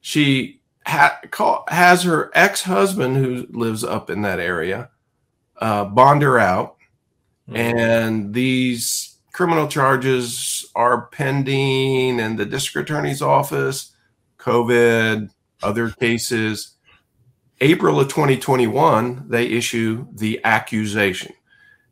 she 0.00 0.62
ha- 0.86 1.20
call, 1.30 1.66
has 1.68 2.02
her 2.04 2.30
ex 2.32 2.62
husband 2.62 3.16
who 3.18 3.46
lives 3.50 3.84
up 3.84 4.08
in 4.08 4.22
that 4.22 4.40
area 4.40 4.88
uh, 5.60 5.84
bond 5.84 6.22
her 6.22 6.38
out, 6.38 6.78
mm-hmm. 7.46 7.56
and 7.56 8.32
these 8.32 9.18
criminal 9.34 9.68
charges 9.68 10.64
are 10.74 11.08
pending 11.08 12.18
in 12.18 12.36
the 12.36 12.46
district 12.46 12.88
attorney's 12.88 13.20
office, 13.20 13.94
COVID, 14.38 15.28
other 15.62 15.90
cases. 15.90 16.70
April 17.60 18.00
of 18.00 18.08
2021, 18.08 19.26
they 19.28 19.44
issue 19.44 20.06
the 20.14 20.40
accusation. 20.42 21.34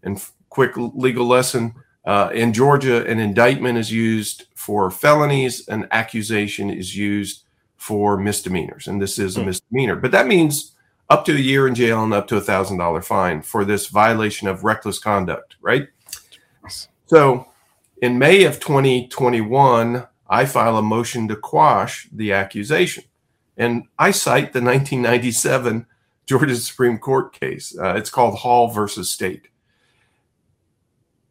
And 0.03 0.25
quick 0.49 0.73
legal 0.75 1.27
lesson 1.27 1.75
uh, 2.07 2.31
in 2.33 2.53
Georgia, 2.53 3.05
an 3.05 3.19
indictment 3.19 3.77
is 3.77 3.93
used 3.93 4.47
for 4.67 4.91
felonies, 4.91 5.69
an 5.69 5.87
accusation 5.93 6.71
is 6.71 6.97
used 6.97 7.45
for 7.77 8.17
misdemeanors. 8.17 8.89
And 8.89 9.01
this 9.01 9.17
is 9.17 9.37
a 9.37 9.41
hmm. 9.41 9.47
misdemeanor. 9.47 9.95
But 9.95 10.11
that 10.11 10.27
means 10.27 10.73
up 11.09 11.25
to 11.27 11.33
a 11.37 11.39
year 11.39 11.69
in 11.69 11.77
jail 11.77 12.03
and 12.03 12.13
up 12.13 12.27
to 12.29 12.37
a 12.37 12.41
thousand 12.41 12.79
dollar 12.79 13.01
fine 13.01 13.43
for 13.43 13.65
this 13.65 13.87
violation 13.87 14.49
of 14.49 14.65
reckless 14.65 14.99
conduct, 14.99 15.55
right? 15.61 15.87
So 17.07 17.47
in 18.03 18.19
May 18.19 18.43
of 18.43 18.59
2021, 18.59 20.05
I 20.29 20.45
file 20.47 20.79
a 20.79 20.83
motion 20.83 21.29
to 21.29 21.37
quash 21.37 22.09
the 22.11 22.33
accusation. 22.33 23.05
And 23.57 23.85
I 24.01 24.11
cite 24.11 24.53
the 24.53 24.61
1997 24.61 25.87
Georgia 26.27 26.57
Supreme 26.57 26.99
Court 26.99 27.33
case. 27.33 27.73
Uh, 27.79 27.95
it's 27.95 28.11
called 28.11 28.39
Hall 28.39 28.73
versus 28.73 29.13
State. 29.13 29.47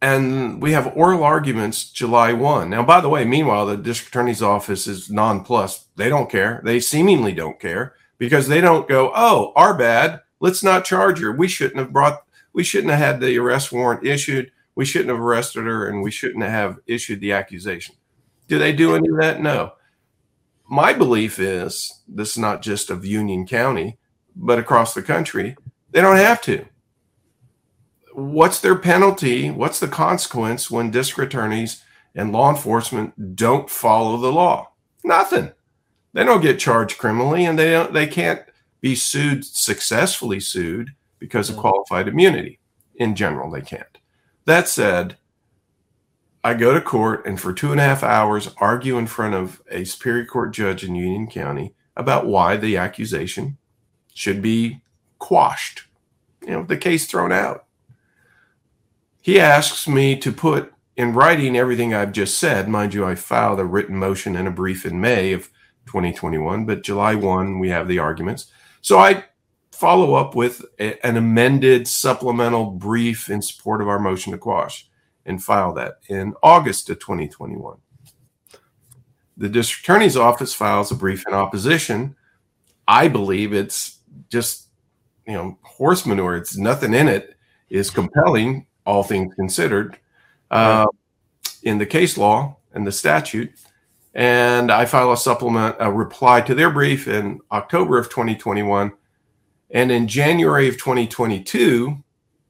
And 0.02 0.60
we 0.60 0.72
have 0.72 0.96
oral 0.96 1.24
arguments 1.24 1.90
July 1.90 2.32
1. 2.32 2.68
Now, 2.68 2.82
by 2.82 3.00
the 3.00 3.08
way, 3.08 3.24
meanwhile, 3.24 3.66
the 3.66 3.76
district 3.76 4.14
attorney's 4.14 4.42
office 4.42 4.86
is 4.86 5.10
nonplussed. 5.10 5.96
They 5.96 6.08
don't 6.08 6.30
care. 6.30 6.60
They 6.64 6.80
seemingly 6.80 7.32
don't 7.32 7.58
care 7.58 7.94
because 8.18 8.48
they 8.48 8.60
don't 8.60 8.88
go, 8.88 9.10
oh, 9.14 9.52
our 9.56 9.74
bad. 9.76 10.20
Let's 10.38 10.62
not 10.62 10.84
charge 10.84 11.20
her. 11.20 11.32
We 11.32 11.48
shouldn't 11.48 11.78
have 11.78 11.92
brought, 11.92 12.24
we 12.52 12.62
shouldn't 12.62 12.90
have 12.90 12.98
had 12.98 13.20
the 13.20 13.38
arrest 13.38 13.72
warrant 13.72 14.06
issued. 14.06 14.50
We 14.74 14.84
shouldn't 14.84 15.10
have 15.10 15.20
arrested 15.20 15.64
her 15.64 15.88
and 15.88 16.02
we 16.02 16.10
shouldn't 16.10 16.44
have 16.44 16.78
issued 16.86 17.20
the 17.20 17.32
accusation. 17.32 17.94
Do 18.48 18.58
they 18.58 18.72
do 18.72 18.94
any 18.94 19.08
of 19.08 19.16
that? 19.16 19.40
No. 19.40 19.72
My 20.68 20.92
belief 20.92 21.38
is 21.38 22.02
this 22.06 22.32
is 22.32 22.38
not 22.38 22.60
just 22.60 22.90
of 22.90 23.04
Union 23.04 23.46
County, 23.46 23.98
but 24.34 24.58
across 24.58 24.92
the 24.92 25.02
country. 25.02 25.56
They 25.90 26.02
don't 26.02 26.16
have 26.16 26.42
to. 26.42 26.66
What's 28.16 28.60
their 28.60 28.76
penalty? 28.78 29.50
What's 29.50 29.78
the 29.78 29.88
consequence 29.88 30.70
when 30.70 30.90
district 30.90 31.34
attorneys 31.34 31.84
and 32.14 32.32
law 32.32 32.48
enforcement 32.48 33.36
don't 33.36 33.68
follow 33.68 34.16
the 34.16 34.32
law? 34.32 34.70
Nothing. 35.04 35.52
They 36.14 36.24
don't 36.24 36.40
get 36.40 36.58
charged 36.58 36.96
criminally, 36.96 37.44
and 37.44 37.58
they 37.58 37.72
don't. 37.72 37.92
They 37.92 38.06
can't 38.06 38.40
be 38.80 38.94
sued 38.94 39.44
successfully 39.44 40.40
sued 40.40 40.92
because 41.18 41.50
of 41.50 41.56
mm. 41.56 41.60
qualified 41.60 42.08
immunity. 42.08 42.58
In 42.94 43.14
general, 43.14 43.50
they 43.50 43.60
can't. 43.60 43.98
That 44.46 44.66
said, 44.66 45.18
I 46.42 46.54
go 46.54 46.72
to 46.72 46.80
court 46.80 47.26
and 47.26 47.38
for 47.38 47.52
two 47.52 47.70
and 47.70 47.78
a 47.78 47.84
half 47.84 48.02
hours 48.02 48.48
argue 48.56 48.96
in 48.96 49.08
front 49.08 49.34
of 49.34 49.60
a 49.70 49.84
Superior 49.84 50.24
Court 50.24 50.54
judge 50.54 50.84
in 50.84 50.94
Union 50.94 51.26
County 51.26 51.74
about 51.98 52.24
why 52.24 52.56
the 52.56 52.78
accusation 52.78 53.58
should 54.14 54.40
be 54.40 54.80
quashed, 55.18 55.82
you 56.40 56.52
know, 56.52 56.62
the 56.62 56.78
case 56.78 57.04
thrown 57.04 57.30
out. 57.30 57.65
He 59.26 59.40
asks 59.40 59.88
me 59.88 60.14
to 60.18 60.30
put 60.30 60.72
in 60.96 61.12
writing 61.12 61.56
everything 61.56 61.92
I've 61.92 62.12
just 62.12 62.38
said. 62.38 62.68
Mind 62.68 62.94
you, 62.94 63.04
I 63.04 63.16
filed 63.16 63.58
a 63.58 63.64
written 63.64 63.96
motion 63.96 64.36
and 64.36 64.46
a 64.46 64.52
brief 64.52 64.86
in 64.86 65.00
May 65.00 65.32
of 65.32 65.50
2021, 65.86 66.64
but 66.64 66.84
July 66.84 67.16
1, 67.16 67.58
we 67.58 67.68
have 67.70 67.88
the 67.88 67.98
arguments. 67.98 68.52
So 68.82 69.00
I 69.00 69.24
follow 69.72 70.14
up 70.14 70.36
with 70.36 70.64
a, 70.78 71.04
an 71.04 71.16
amended 71.16 71.88
supplemental 71.88 72.66
brief 72.66 73.28
in 73.28 73.42
support 73.42 73.82
of 73.82 73.88
our 73.88 73.98
motion 73.98 74.30
to 74.30 74.38
quash 74.38 74.88
and 75.24 75.42
file 75.42 75.72
that 75.72 75.94
in 76.08 76.32
August 76.40 76.88
of 76.88 77.00
2021. 77.00 77.78
The 79.36 79.48
district 79.48 79.82
attorney's 79.82 80.16
office 80.16 80.54
files 80.54 80.92
a 80.92 80.94
brief 80.94 81.26
in 81.26 81.34
opposition. 81.34 82.14
I 82.86 83.08
believe 83.08 83.52
it's 83.52 83.98
just, 84.30 84.68
you 85.26 85.32
know, 85.32 85.58
horse 85.62 86.06
manure. 86.06 86.36
It's 86.36 86.56
nothing 86.56 86.94
in 86.94 87.08
it 87.08 87.34
is 87.68 87.90
compelling, 87.90 88.68
all 88.86 89.02
things 89.02 89.34
considered, 89.34 89.98
uh, 90.50 90.86
in 91.62 91.78
the 91.78 91.86
case 91.86 92.16
law 92.16 92.56
and 92.72 92.86
the 92.86 92.92
statute 92.92 93.50
and 94.16 94.72
I 94.72 94.86
file 94.86 95.12
a 95.12 95.16
supplement, 95.16 95.76
a 95.78 95.92
reply 95.92 96.40
to 96.40 96.54
their 96.54 96.70
brief 96.70 97.06
in 97.06 97.38
October 97.52 97.98
of 97.98 98.08
2021. 98.08 98.90
And 99.70 99.92
in 99.92 100.08
January 100.08 100.68
of 100.68 100.78
2022, 100.78 102.02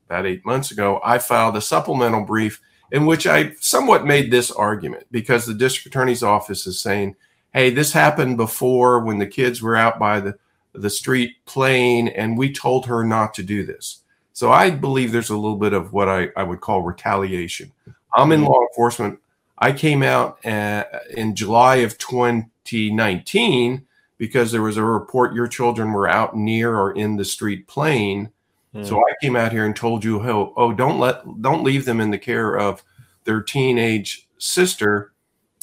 about 0.08 0.26
eight 0.26 0.46
months 0.46 0.70
ago, 0.70 1.00
I 1.04 1.18
filed 1.18 1.56
a 1.56 1.60
supplemental 1.60 2.24
brief 2.24 2.60
in 2.92 3.04
which 3.04 3.26
I 3.26 3.54
somewhat 3.58 4.06
made 4.06 4.30
this 4.30 4.52
argument 4.52 5.08
because 5.10 5.44
the 5.44 5.54
district 5.54 5.88
attorney's 5.88 6.22
office 6.22 6.68
is 6.68 6.78
saying, 6.78 7.16
hey, 7.52 7.70
this 7.70 7.92
happened 7.92 8.36
before 8.36 9.00
when 9.00 9.18
the 9.18 9.26
kids 9.26 9.60
were 9.60 9.74
out 9.74 9.98
by 9.98 10.20
the, 10.20 10.36
the 10.72 10.88
street 10.90 11.32
playing, 11.46 12.10
and 12.10 12.38
we 12.38 12.52
told 12.52 12.86
her 12.86 13.02
not 13.02 13.34
to 13.34 13.42
do 13.42 13.66
this. 13.66 14.04
So 14.36 14.52
I 14.52 14.68
believe 14.68 15.12
there's 15.12 15.30
a 15.30 15.34
little 15.34 15.56
bit 15.56 15.72
of 15.72 15.94
what 15.94 16.10
I, 16.10 16.28
I 16.36 16.42
would 16.42 16.60
call 16.60 16.82
retaliation. 16.82 17.72
I'm 18.12 18.32
in 18.32 18.44
law 18.44 18.60
enforcement. 18.68 19.18
I 19.56 19.72
came 19.72 20.02
out 20.02 20.44
uh, 20.44 20.84
in 21.16 21.34
July 21.34 21.76
of 21.76 21.96
2019 21.96 23.86
because 24.18 24.52
there 24.52 24.60
was 24.60 24.76
a 24.76 24.84
report 24.84 25.32
your 25.32 25.46
children 25.48 25.90
were 25.90 26.06
out 26.06 26.36
near 26.36 26.76
or 26.76 26.92
in 26.92 27.16
the 27.16 27.24
street 27.24 27.66
playing. 27.66 28.28
Mm. 28.74 28.84
So 28.84 28.98
I 28.98 29.14
came 29.22 29.36
out 29.36 29.52
here 29.52 29.64
and 29.64 29.74
told 29.74 30.04
you, 30.04 30.20
oh, 30.20 30.52
oh, 30.54 30.74
don't 30.74 30.98
let, 31.00 31.22
don't 31.40 31.64
leave 31.64 31.86
them 31.86 32.02
in 32.02 32.10
the 32.10 32.18
care 32.18 32.58
of 32.58 32.84
their 33.24 33.40
teenage 33.40 34.28
sister. 34.36 35.14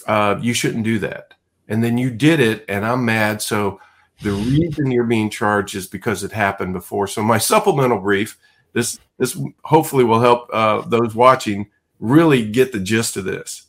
Uh, 0.07 0.39
you 0.41 0.55
shouldn't 0.55 0.83
do 0.83 0.97
that. 0.97 1.35
And 1.67 1.83
then 1.83 1.99
you 1.99 2.09
did 2.09 2.39
it, 2.39 2.65
and 2.67 2.83
I'm 2.83 3.05
mad. 3.05 3.39
So 3.43 3.79
the 4.23 4.31
reason 4.31 4.89
you're 4.89 5.03
being 5.03 5.29
charged 5.29 5.75
is 5.75 5.85
because 5.85 6.23
it 6.23 6.31
happened 6.31 6.73
before. 6.73 7.05
So 7.05 7.21
my 7.21 7.37
supplemental 7.53 7.99
brief, 7.99 8.39
this 8.73 8.99
this 9.17 9.39
hopefully 9.63 10.03
will 10.03 10.19
help 10.19 10.49
uh, 10.51 10.81
those 10.81 11.15
watching 11.15 11.69
really 11.99 12.45
get 12.45 12.71
the 12.71 12.79
gist 12.79 13.15
of 13.15 13.23
this. 13.23 13.67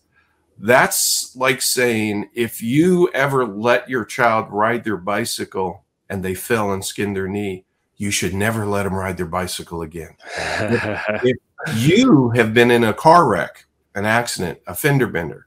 That's 0.59 1.35
like 1.37 1.63
saying 1.63 2.31
if 2.35 2.63
you 2.63 3.11
ever 3.13 3.47
let 3.47 3.89
your 3.89 4.05
child 4.05 4.47
ride 4.51 4.85
their 4.85 4.97
bicycle 4.97 5.85
and 6.09 6.25
they 6.25 6.35
fell 6.35 6.73
and 6.73 6.85
skinned 6.85 7.17
their 7.17 7.29
knee, 7.29 7.65
you 7.97 8.11
should 8.11 8.35
never 8.35 8.67
let 8.67 8.85
them 8.85 8.95
ride 8.95 9.17
their 9.17 9.27
bicycle 9.27 9.83
again. 9.83 10.17
if, 10.37 11.37
you 11.77 12.31
have 12.31 12.53
been 12.53 12.71
in 12.71 12.85
a 12.85 12.93
car 12.93 13.27
wreck, 13.27 13.65
an 13.95 14.05
accident, 14.05 14.61
a 14.67 14.75
fender 14.75 15.07
bender, 15.07 15.47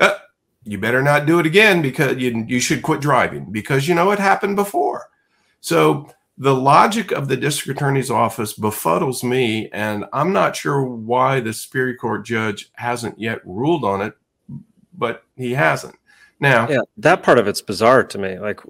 uh, 0.00 0.16
you 0.64 0.78
better 0.78 1.02
not 1.02 1.26
do 1.26 1.38
it 1.38 1.46
again 1.46 1.82
because 1.82 2.16
you, 2.16 2.44
you 2.48 2.58
should 2.58 2.82
quit 2.82 3.00
driving 3.00 3.50
because 3.50 3.86
you 3.86 3.94
know 3.94 4.10
it 4.10 4.18
happened 4.18 4.56
before. 4.56 5.10
So 5.60 6.10
the 6.38 6.54
logic 6.54 7.10
of 7.10 7.28
the 7.28 7.36
district 7.36 7.78
attorney's 7.78 8.10
office 8.10 8.54
befuddles 8.54 9.22
me, 9.22 9.68
and 9.72 10.04
I'm 10.12 10.32
not 10.32 10.56
sure 10.56 10.82
why 10.82 11.40
the 11.40 11.52
Superior 11.52 11.96
Court 11.96 12.24
judge 12.24 12.70
hasn't 12.74 13.18
yet 13.18 13.40
ruled 13.44 13.84
on 13.84 14.00
it 14.00 14.14
but 14.98 15.22
he 15.36 15.54
hasn't. 15.54 15.94
Now, 16.40 16.68
yeah, 16.68 16.80
that 16.98 17.22
part 17.22 17.38
of 17.38 17.48
it's 17.48 17.62
bizarre 17.62 18.04
to 18.04 18.18
me. 18.18 18.38
Like, 18.38 18.60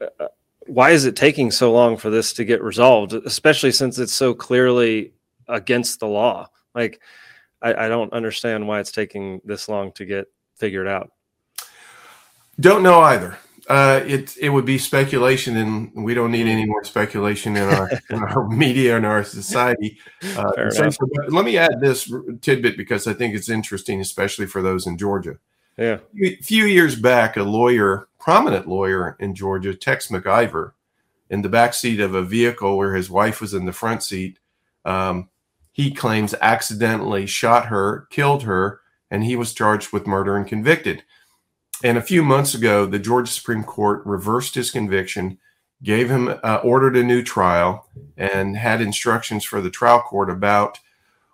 uh, 0.00 0.28
why 0.66 0.90
is 0.90 1.04
it 1.04 1.14
taking 1.14 1.50
so 1.50 1.72
long 1.72 1.96
for 1.96 2.10
this 2.10 2.32
to 2.34 2.44
get 2.44 2.62
resolved, 2.62 3.12
especially 3.12 3.70
since 3.70 3.98
it's 3.98 4.12
so 4.12 4.34
clearly 4.34 5.12
against 5.48 6.00
the 6.00 6.08
law? 6.08 6.48
Like, 6.74 7.00
I, 7.62 7.86
I 7.86 7.88
don't 7.88 8.12
understand 8.12 8.66
why 8.66 8.80
it's 8.80 8.90
taking 8.90 9.40
this 9.44 9.68
long 9.68 9.92
to 9.92 10.04
get 10.04 10.26
figured 10.56 10.88
out. 10.88 11.12
Don't 12.58 12.82
know 12.82 13.00
either. 13.00 13.38
Uh, 13.68 14.00
it 14.06 14.36
it 14.40 14.50
would 14.50 14.64
be 14.64 14.78
speculation, 14.78 15.56
and 15.56 16.04
we 16.04 16.14
don't 16.14 16.30
need 16.30 16.46
any 16.46 16.64
more 16.64 16.84
speculation 16.84 17.56
in 17.56 17.64
our 17.64 17.90
in 18.10 18.22
our 18.22 18.46
media 18.48 18.96
and 18.96 19.04
our 19.04 19.24
society. 19.24 19.98
Uh, 20.36 20.70
so, 20.70 20.88
let 21.28 21.44
me 21.44 21.56
add 21.58 21.80
this 21.80 22.12
tidbit 22.42 22.76
because 22.76 23.08
I 23.08 23.12
think 23.12 23.34
it's 23.34 23.48
interesting, 23.48 24.00
especially 24.00 24.46
for 24.46 24.62
those 24.62 24.86
in 24.86 24.96
Georgia. 24.96 25.38
Yeah. 25.76 25.98
A 26.22 26.36
few 26.36 26.64
years 26.64 26.96
back, 26.96 27.36
a 27.36 27.42
lawyer, 27.42 28.08
prominent 28.18 28.66
lawyer 28.66 29.16
in 29.20 29.34
Georgia, 29.34 29.74
Tex 29.74 30.08
McIver, 30.08 30.72
in 31.28 31.42
the 31.42 31.48
back 31.48 31.74
seat 31.74 32.00
of 32.00 32.14
a 32.14 32.22
vehicle 32.22 32.76
where 32.76 32.94
his 32.94 33.10
wife 33.10 33.40
was 33.40 33.52
in 33.52 33.66
the 33.66 33.72
front 33.72 34.02
seat, 34.02 34.38
um, 34.84 35.28
he 35.72 35.90
claims 35.92 36.34
accidentally 36.40 37.26
shot 37.26 37.66
her, 37.66 38.06
killed 38.10 38.44
her, 38.44 38.80
and 39.10 39.24
he 39.24 39.36
was 39.36 39.52
charged 39.52 39.92
with 39.92 40.06
murder 40.06 40.36
and 40.36 40.46
convicted. 40.46 41.02
And 41.82 41.98
a 41.98 42.02
few 42.02 42.22
months 42.22 42.54
ago, 42.54 42.86
the 42.86 42.98
Georgia 42.98 43.30
Supreme 43.30 43.64
Court 43.64 44.04
reversed 44.06 44.54
his 44.54 44.70
conviction, 44.70 45.38
gave 45.82 46.10
him, 46.10 46.34
uh, 46.42 46.60
ordered 46.64 46.96
a 46.96 47.02
new 47.02 47.22
trial, 47.22 47.86
and 48.16 48.56
had 48.56 48.80
instructions 48.80 49.44
for 49.44 49.60
the 49.60 49.70
trial 49.70 50.00
court 50.00 50.30
about 50.30 50.78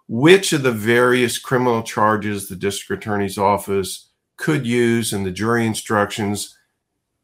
which 0.09 0.53
of 0.53 0.63
the 0.63 0.73
various 0.73 1.39
criminal 1.39 1.83
charges 1.83 2.49
the 2.49 2.57
district 2.57 3.03
attorney's 3.03 3.39
office 3.39 4.09
could 4.37 4.67
use 4.67 5.13
in 5.13 5.23
the 5.23 5.31
jury 5.31 5.65
instructions. 5.65 6.59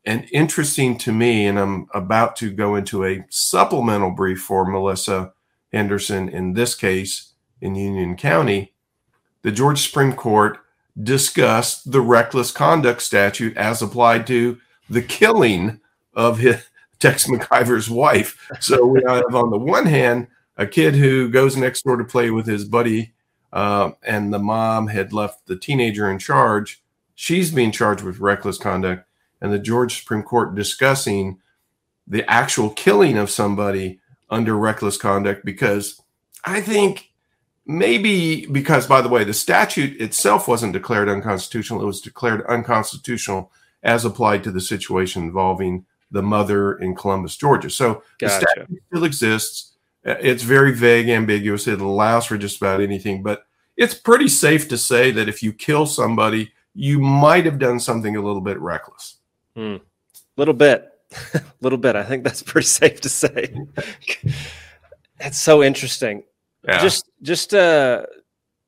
And 0.05 0.29
interesting 0.33 0.97
to 0.99 1.13
me, 1.13 1.47
and 1.47 1.59
I'm 1.59 1.89
about 1.93 2.37
to 2.37 2.51
go 2.51 2.77
into 2.77 3.05
a 3.05 3.27
supplemental 3.29 4.13
brief 4.13 4.41
for 4.41 4.65
Melissa 4.65 5.33
Henderson 5.73 6.29
in 6.29 6.55
this 6.55 6.75
case 6.75 7.35
in 7.61 7.75
Union 7.75 8.17
County, 8.17 8.75
the 9.43 9.51
Georgia 9.53 9.83
Supreme 9.83 10.13
Court 10.13 10.59
discussed 11.03 11.91
the 11.91 12.01
reckless 12.01 12.51
conduct 12.51 13.03
statute 13.03 13.57
as 13.57 13.83
applied 13.83 14.27
to 14.27 14.59
the 14.91 15.03
killing 15.03 15.81
of 16.15 16.39
his, 16.39 16.65
Tex 16.99 17.29
McIver's 17.29 17.89
wife. 17.89 18.49
So 18.61 18.85
we 18.85 19.01
have 19.07 19.35
on 19.35 19.51
the 19.51 19.59
one 19.59 19.87
hand 19.87 20.27
a 20.57 20.67
kid 20.67 20.97
who 20.97 21.29
goes 21.29 21.57
next 21.57 21.83
door 21.83 21.97
to 21.97 22.05
play 22.05 22.31
with 22.31 22.47
his 22.47 22.65
buddy, 22.65 23.13
uh, 23.53 23.93
and 24.03 24.35
the 24.35 24.41
mom 24.41 24.89
had 24.89 25.13
left 25.13 25.47
the 25.47 25.57
teenager 25.57 26.11
in 26.11 26.19
charge. 26.19 26.83
She's 27.15 27.53
being 27.53 27.71
charged 27.71 28.03
with 28.03 28.19
reckless 28.19 28.59
conduct, 28.59 29.07
and 29.41 29.53
the 29.53 29.59
Georgia 29.59 29.95
Supreme 29.95 30.25
Court 30.25 30.55
discussing 30.55 31.39
the 32.07 32.29
actual 32.29 32.71
killing 32.71 33.17
of 33.17 33.31
somebody 33.31 34.01
under 34.31 34.57
reckless 34.57 34.97
conduct 34.97 35.45
because 35.45 36.01
I 36.45 36.61
think 36.61 37.11
maybe 37.69 38.47
because 38.47 38.87
by 38.87 39.01
the 39.01 39.09
way 39.09 39.23
the 39.23 39.35
statute 39.35 40.01
itself 40.01 40.49
wasn't 40.49 40.73
declared 40.73 41.09
unconstitutional 41.09 41.81
it 41.81 41.87
was 41.87 42.01
declared 42.01 42.45
unconstitutional 42.47 43.53
as 43.83 44.05
applied 44.05 44.43
to 44.43 44.51
the 44.51 44.61
situation 44.61 45.23
involving 45.23 45.85
the 46.11 46.23
mother 46.23 46.75
in 46.79 46.97
Columbus 46.97 47.37
Georgia 47.37 47.71
so 47.71 48.03
gotcha. 48.19 48.19
the 48.21 48.31
statute 48.31 48.83
still 48.89 49.05
exists 49.05 49.75
it's 50.05 50.43
very 50.43 50.75
vague 50.75 51.09
ambiguous 51.09 51.69
it 51.69 51.81
allows 51.81 52.27
for 52.27 52.39
just 52.39 52.57
about 52.57 52.81
anything 52.81 53.23
but 53.23 53.45
it's 53.77 53.95
pretty 53.95 54.29
safe 54.29 54.67
to 54.69 54.79
say 54.79 55.11
that 55.11 55.29
if 55.29 55.43
you 55.43 55.53
kill 55.53 55.87
somebody 55.87 56.51
you 56.75 56.99
might 56.99 57.45
have 57.45 57.59
done 57.59 57.79
something 57.79 58.17
a 58.17 58.23
little 58.23 58.41
bit 58.41 58.59
reckless 58.59 59.19
hmm. 59.55 59.77
little 60.37 60.55
bit 60.55 60.91
a 61.35 61.43
little 61.61 61.79
bit. 61.79 61.97
I 61.97 62.05
think 62.05 62.25
that's 62.25 62.43
pretty 62.43 62.67
safe 62.67 63.01
to 63.03 63.09
say. 63.09 63.55
that's 65.19 65.39
so 65.39 65.63
interesting. 65.63 66.23
Yeah. 66.67 66.81
Just 66.81 67.09
just 67.23 67.53
a 67.53 68.09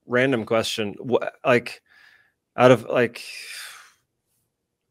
random 0.07 0.45
question. 0.45 0.97
Like 1.45 1.83
out 2.57 2.71
of 2.71 2.85
like 2.85 3.23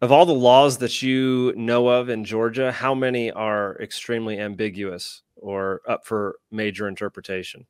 of 0.02 0.12
all 0.12 0.26
the 0.26 0.34
laws 0.34 0.78
that 0.78 1.02
you 1.02 1.54
know 1.56 1.88
of 1.90 2.10
in 2.10 2.24
Georgia, 2.24 2.72
how 2.72 2.96
many 2.96 3.32
are 3.32 3.78
extremely 3.82 4.40
ambiguous 4.40 5.24
or 5.36 5.82
up 5.88 6.06
for 6.06 6.38
major 6.52 6.88
interpretation? 6.88 7.66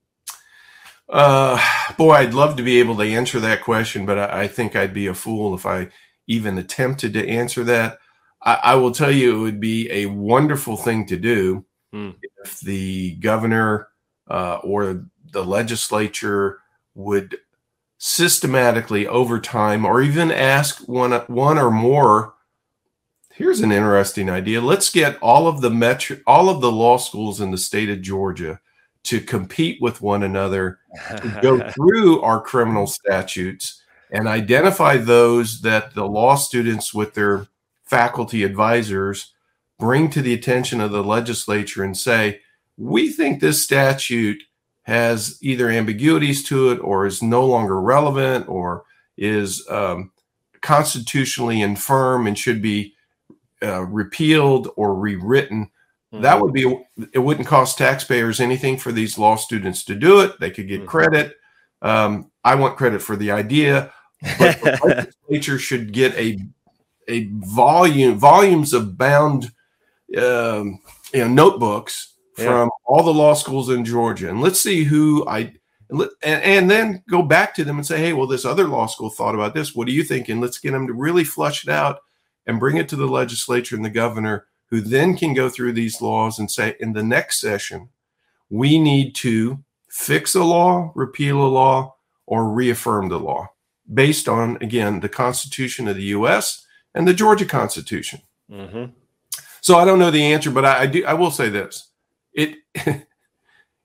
Uh, 1.07 1.59
boy, 1.97 2.11
I'd 2.11 2.35
love 2.35 2.55
to 2.57 2.63
be 2.63 2.79
able 2.79 2.95
to 2.97 3.03
answer 3.03 3.39
that 3.39 3.63
question, 3.63 4.05
but 4.05 4.19
I, 4.19 4.41
I 4.43 4.47
think 4.47 4.75
I'd 4.75 4.93
be 4.93 5.07
a 5.07 5.13
fool 5.15 5.55
if 5.55 5.65
I 5.65 5.89
even 6.27 6.59
attempted 6.59 7.13
to 7.13 7.27
answer 7.27 7.63
that. 7.63 7.97
I, 8.43 8.59
I, 8.63 8.75
will 8.75 8.91
tell 8.91 9.11
you, 9.11 9.35
it 9.35 9.41
would 9.41 9.59
be 9.59 9.89
a 9.91 10.05
wonderful 10.05 10.77
thing 10.77 11.07
to 11.07 11.17
do 11.17 11.65
hmm. 11.91 12.11
if 12.43 12.59
the 12.59 13.15
governor 13.15 13.87
uh, 14.29 14.59
or 14.63 15.07
the 15.31 15.43
legislature 15.43 16.59
would 16.95 17.37
systematically 17.97 19.07
over 19.07 19.39
time, 19.39 19.85
or 19.85 20.01
even 20.01 20.31
ask 20.31 20.87
one 20.87 21.11
one 21.27 21.57
or 21.57 21.71
more. 21.71 22.33
Here's 23.33 23.61
an 23.61 23.71
interesting 23.71 24.29
idea. 24.29 24.59
Let's 24.59 24.89
get 24.89 25.17
all 25.21 25.47
of 25.47 25.61
the 25.61 25.69
metro, 25.69 26.17
all 26.27 26.49
of 26.49 26.61
the 26.61 26.71
law 26.71 26.97
schools 26.97 27.39
in 27.39 27.51
the 27.51 27.57
state 27.57 27.89
of 27.89 28.01
Georgia 28.01 28.59
to 29.03 29.21
compete 29.21 29.81
with 29.81 30.01
one 30.01 30.23
another 30.23 30.79
to 31.17 31.39
go 31.41 31.69
through 31.71 32.21
our 32.21 32.41
criminal 32.41 32.85
statutes 32.85 33.81
and 34.11 34.27
identify 34.27 34.97
those 34.97 35.61
that 35.61 35.93
the 35.93 36.05
law 36.05 36.35
students 36.35 36.93
with 36.93 37.13
their 37.13 37.47
faculty 37.85 38.43
advisors 38.43 39.33
bring 39.77 40.09
to 40.09 40.21
the 40.21 40.33
attention 40.33 40.81
of 40.81 40.91
the 40.91 41.03
legislature 41.03 41.83
and 41.83 41.97
say, 41.97 42.41
we 42.77 43.09
think 43.09 43.39
this 43.39 43.63
statute 43.63 44.43
has 44.83 45.37
either 45.41 45.69
ambiguities 45.69 46.43
to 46.43 46.71
it 46.71 46.77
or 46.77 47.05
is 47.05 47.21
no 47.21 47.45
longer 47.45 47.79
relevant 47.79 48.47
or 48.47 48.83
is 49.17 49.65
um, 49.69 50.11
constitutionally 50.61 51.61
infirm 51.61 52.27
and 52.27 52.37
should 52.37 52.61
be 52.61 52.95
uh, 53.61 53.83
repealed 53.83 54.69
or 54.75 54.95
rewritten. 54.95 55.69
Mm-hmm. 56.13 56.23
That 56.23 56.41
would 56.41 56.53
be, 56.53 56.81
it 57.13 57.19
wouldn't 57.19 57.47
cost 57.47 57.77
taxpayers 57.77 58.39
anything 58.39 58.77
for 58.77 58.91
these 58.91 59.17
law 59.17 59.35
students 59.35 59.83
to 59.85 59.95
do 59.95 60.21
it. 60.21 60.39
They 60.39 60.49
could 60.49 60.67
get 60.67 60.79
mm-hmm. 60.79 60.89
credit. 60.89 61.35
Um, 61.81 62.31
I 62.43 62.55
want 62.55 62.77
credit 62.77 63.01
for 63.01 63.15
the 63.15 63.31
idea, 63.31 63.93
but 64.21 64.59
the 64.61 64.79
legislature 65.29 65.59
should 65.59 65.93
get 65.93 66.13
a 66.15 66.39
a 67.07 67.27
volume 67.33 68.17
volumes 68.19 68.73
of 68.73 68.97
bound 68.97 69.51
um, 70.17 70.79
you 71.13 71.19
know 71.19 71.27
notebooks 71.27 72.08
yeah. 72.39 72.45
from 72.45 72.69
all 72.85 73.03
the 73.03 73.13
law 73.13 73.33
schools 73.33 73.69
in 73.69 73.85
Georgia, 73.85 74.29
and 74.29 74.41
let's 74.41 74.61
see 74.61 74.83
who 74.83 75.27
I 75.27 75.53
and, 75.89 76.09
and 76.21 76.71
then 76.71 77.03
go 77.09 77.23
back 77.23 77.55
to 77.55 77.63
them 77.63 77.77
and 77.77 77.85
say, 77.85 77.97
hey, 77.97 78.13
well, 78.13 78.27
this 78.27 78.45
other 78.45 78.67
law 78.67 78.85
school 78.85 79.09
thought 79.09 79.35
about 79.35 79.55
this. 79.55 79.73
What 79.73 79.87
do 79.87 79.93
you 79.93 80.03
think? 80.03 80.29
And 80.29 80.39
let's 80.39 80.59
get 80.59 80.71
them 80.71 80.85
to 80.87 80.93
really 80.93 81.23
flush 81.23 81.63
it 81.63 81.69
out 81.69 81.99
and 82.45 82.59
bring 82.59 82.77
it 82.77 82.87
to 82.89 82.95
the 82.95 83.07
legislature 83.07 83.75
and 83.75 83.83
the 83.83 83.89
governor, 83.89 84.45
who 84.69 84.81
then 84.81 85.17
can 85.17 85.33
go 85.33 85.49
through 85.49 85.73
these 85.73 85.99
laws 85.99 86.37
and 86.37 86.49
say, 86.49 86.75
in 86.79 86.93
the 86.93 87.01
next 87.01 87.41
session, 87.41 87.89
we 88.51 88.77
need 88.77 89.15
to 89.15 89.63
fix 89.89 90.35
a 90.35 90.43
law, 90.43 90.91
repeal 90.93 91.41
a 91.41 91.49
law, 91.49 91.95
or 92.27 92.49
reaffirm 92.49 93.09
the 93.09 93.19
law 93.19 93.47
based 93.91 94.29
on, 94.29 94.57
again, 94.61 94.99
the 94.99 95.09
Constitution 95.09 95.87
of 95.87 95.95
the 95.95 96.03
U.S 96.03 96.67
and 96.93 97.07
the 97.07 97.13
Georgia 97.13 97.45
Constitution. 97.45 98.21
Mm-hmm. 98.51 98.91
So 99.61 99.77
I 99.77 99.85
don't 99.85 99.99
know 99.99 100.11
the 100.11 100.33
answer, 100.33 100.51
but 100.51 100.65
I, 100.65 100.81
I 100.81 100.85
do. 100.87 101.05
I 101.05 101.13
will 101.13 101.31
say 101.31 101.49
this: 101.49 101.88
it 102.39 102.57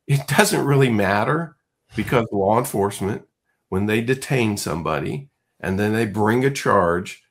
it 0.06 0.26
doesn't 0.26 0.64
really 0.64 0.90
matter 0.90 1.56
because 1.96 2.26
law 2.32 2.58
enforcement, 2.58 3.26
when 3.68 3.86
they 3.86 4.00
detain 4.00 4.56
somebody 4.56 5.28
and 5.60 5.78
then 5.78 5.92
they 5.92 6.06
bring 6.06 6.44
a 6.44 6.50
charge, 6.50 7.22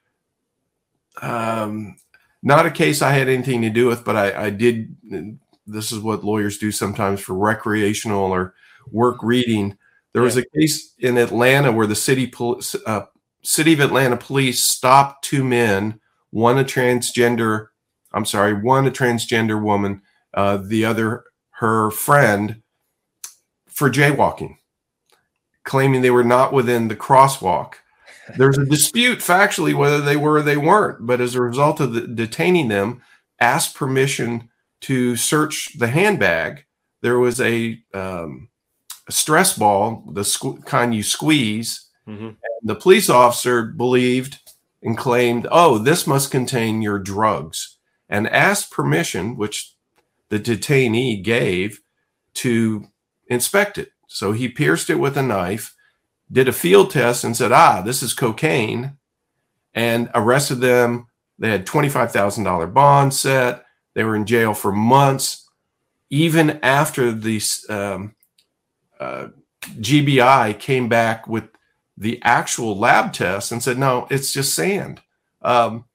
um, 1.22 1.98
not 2.42 2.66
a 2.66 2.72
case 2.72 3.02
I 3.02 3.12
had 3.12 3.30
anything 3.30 3.62
to 3.62 3.70
do 3.70 3.88
with, 3.88 4.04
but 4.04 4.16
I, 4.16 4.46
I 4.46 4.50
did. 4.50 4.96
This 5.66 5.92
is 5.92 6.00
what 6.00 6.26
lawyers 6.26 6.58
do 6.58 6.72
sometimes 6.72 7.22
for 7.22 7.34
recreational 7.34 8.32
or 8.32 8.54
work 8.92 9.24
reading. 9.24 9.78
There 10.12 10.22
was 10.22 10.38
a 10.38 10.46
case 10.56 10.94
in 11.00 11.18
Atlanta 11.18 11.72
where 11.72 11.88
the 11.88 11.96
city 11.96 12.28
police, 12.28 12.76
uh, 12.86 13.06
city 13.44 13.74
of 13.74 13.80
Atlanta 13.80 14.18
police 14.18 14.68
stopped 14.68 15.24
two 15.24 15.44
men, 15.44 16.00
one 16.32 16.58
a 16.58 16.64
transgender, 16.64 17.68
I'm 18.12 18.26
sorry, 18.26 18.54
one 18.54 18.86
a 18.86 18.92
transgender 18.92 19.62
woman, 19.62 20.02
uh, 20.34 20.58
the 20.58 20.86
other 20.86 21.24
her 21.58 21.92
friend, 21.92 22.62
for 23.68 23.90
jaywalking, 23.90 24.58
claiming 25.64 26.02
they 26.02 26.12
were 26.12 26.24
not 26.24 26.52
within 26.52 26.88
the 26.88 26.96
crosswalk. 26.96 27.76
There's 28.38 28.58
a 28.58 28.66
dispute 28.66 29.20
factually 29.20 29.74
whether 29.74 30.02
they 30.02 30.16
were 30.16 30.38
or 30.38 30.42
they 30.42 30.58
weren't, 30.58 31.06
but 31.06 31.22
as 31.22 31.36
a 31.36 31.42
result 31.42 31.80
of 31.80 31.94
the, 31.94 32.08
detaining 32.08 32.70
them, 32.70 33.02
asked 33.40 33.76
permission 33.76 34.50
to 34.82 35.16
search 35.16 35.78
the 35.78 35.88
handbag. 35.88 36.66
There 37.02 37.20
was 37.20 37.40
a, 37.42 37.80
um, 37.94 38.50
a 39.08 39.12
stress 39.12 39.58
ball, 39.58 40.04
the 40.12 40.22
squ- 40.22 40.66
kind 40.66 40.96
you 40.96 41.04
squeeze, 41.04 41.90
mm-hmm 42.08 42.30
the 42.64 42.76
police 42.76 43.10
officer 43.10 43.64
believed 43.64 44.40
and 44.82 44.98
claimed, 44.98 45.48
oh, 45.52 45.78
this 45.78 46.08
must 46.08 46.32
contain 46.32 46.82
your 46.82 46.98
drugs, 46.98 47.78
and 48.10 48.28
asked 48.30 48.72
permission, 48.72 49.36
which 49.36 49.73
the 50.34 50.40
detainee 50.40 51.24
gave, 51.24 51.80
to 52.34 52.88
inspect 53.28 53.78
it. 53.78 53.90
So 54.08 54.32
he 54.32 54.50
pierced 54.50 54.90
it 54.90 54.96
with 54.96 55.16
a 55.16 55.22
knife, 55.22 55.76
did 56.32 56.48
a 56.48 56.54
field 56.54 56.90
test, 56.90 57.24
and 57.24 57.38
said, 57.38 57.52
ah, 57.52 57.84
this 57.84 58.02
is 58.02 58.16
cocaine, 58.16 58.98
and 59.76 60.10
arrested 60.16 60.56
them. 60.56 61.06
They 61.38 61.52
had 61.52 61.68
$25,000 61.68 62.74
bond 62.74 63.14
set. 63.14 63.64
They 63.94 64.04
were 64.04 64.16
in 64.16 64.26
jail 64.26 64.56
for 64.56 64.72
months. 64.72 65.48
Even 66.10 66.60
after 66.64 67.12
the 67.12 67.40
um, 67.70 68.16
uh, 69.00 69.28
GBI 69.62 70.58
came 70.58 70.90
back 70.90 71.28
with 71.28 71.44
the 71.96 72.20
actual 72.24 72.76
lab 72.76 73.14
tests 73.14 73.52
and 73.52 73.62
said, 73.62 73.78
no, 73.78 74.08
it's 74.10 74.34
just 74.34 74.56
sand. 74.56 75.02
Um, 75.44 75.86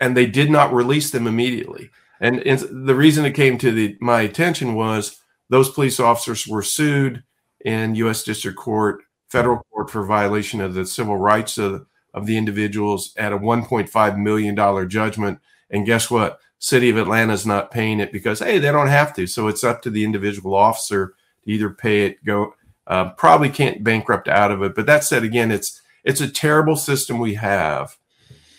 and 0.00 0.16
they 0.16 0.26
did 0.26 0.48
not 0.48 0.72
release 0.72 1.10
them 1.10 1.26
immediately. 1.26 1.90
And, 2.20 2.40
the 2.40 2.94
reason 2.94 3.24
it 3.24 3.32
came 3.32 3.56
to 3.58 3.72
the, 3.72 3.96
my 4.00 4.20
attention 4.20 4.74
was 4.74 5.20
those 5.48 5.70
police 5.70 5.98
officers 5.98 6.46
were 6.46 6.62
sued 6.62 7.22
in 7.64 7.94
U.S. 7.96 8.22
District 8.22 8.58
Court, 8.58 9.02
federal 9.28 9.62
court 9.72 9.90
for 9.90 10.04
violation 10.04 10.60
of 10.60 10.74
the 10.74 10.84
civil 10.84 11.16
rights 11.16 11.56
of, 11.56 11.86
of 12.12 12.26
the 12.26 12.36
individuals 12.36 13.14
at 13.16 13.32
a 13.32 13.38
$1.5 13.38 14.18
million 14.18 14.88
judgment. 14.88 15.38
And 15.70 15.86
guess 15.86 16.10
what? 16.10 16.40
City 16.58 16.90
of 16.90 16.98
Atlanta 16.98 17.32
is 17.32 17.46
not 17.46 17.70
paying 17.70 18.00
it 18.00 18.12
because, 18.12 18.40
hey, 18.40 18.58
they 18.58 18.70
don't 18.70 18.88
have 18.88 19.14
to. 19.14 19.26
So 19.26 19.48
it's 19.48 19.64
up 19.64 19.80
to 19.82 19.90
the 19.90 20.04
individual 20.04 20.54
officer 20.54 21.14
to 21.44 21.50
either 21.50 21.70
pay 21.70 22.06
it, 22.06 22.24
go 22.24 22.54
uh, 22.90 23.10
probably 23.10 23.48
can't 23.48 23.84
bankrupt 23.84 24.28
out 24.28 24.50
of 24.50 24.62
it. 24.62 24.74
But 24.74 24.86
that 24.86 25.04
said, 25.04 25.22
again, 25.22 25.50
it's 25.50 25.80
it's 26.04 26.20
a 26.20 26.28
terrible 26.28 26.76
system 26.76 27.18
we 27.18 27.34
have 27.34 27.96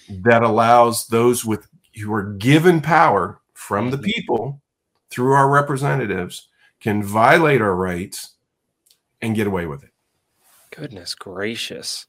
that 0.09 0.41
allows 0.41 1.07
those 1.07 1.43
with 1.43 1.67
who 2.01 2.13
are 2.13 2.33
given 2.33 2.81
power 2.81 3.40
from 3.71 3.89
the 3.89 3.97
people 3.97 4.61
through 5.09 5.31
our 5.31 5.49
representatives 5.49 6.49
can 6.81 7.01
violate 7.01 7.61
our 7.61 7.73
rights 7.73 8.35
and 9.21 9.33
get 9.33 9.47
away 9.47 9.65
with 9.65 9.81
it. 9.81 9.91
Goodness 10.75 11.15
gracious. 11.15 12.05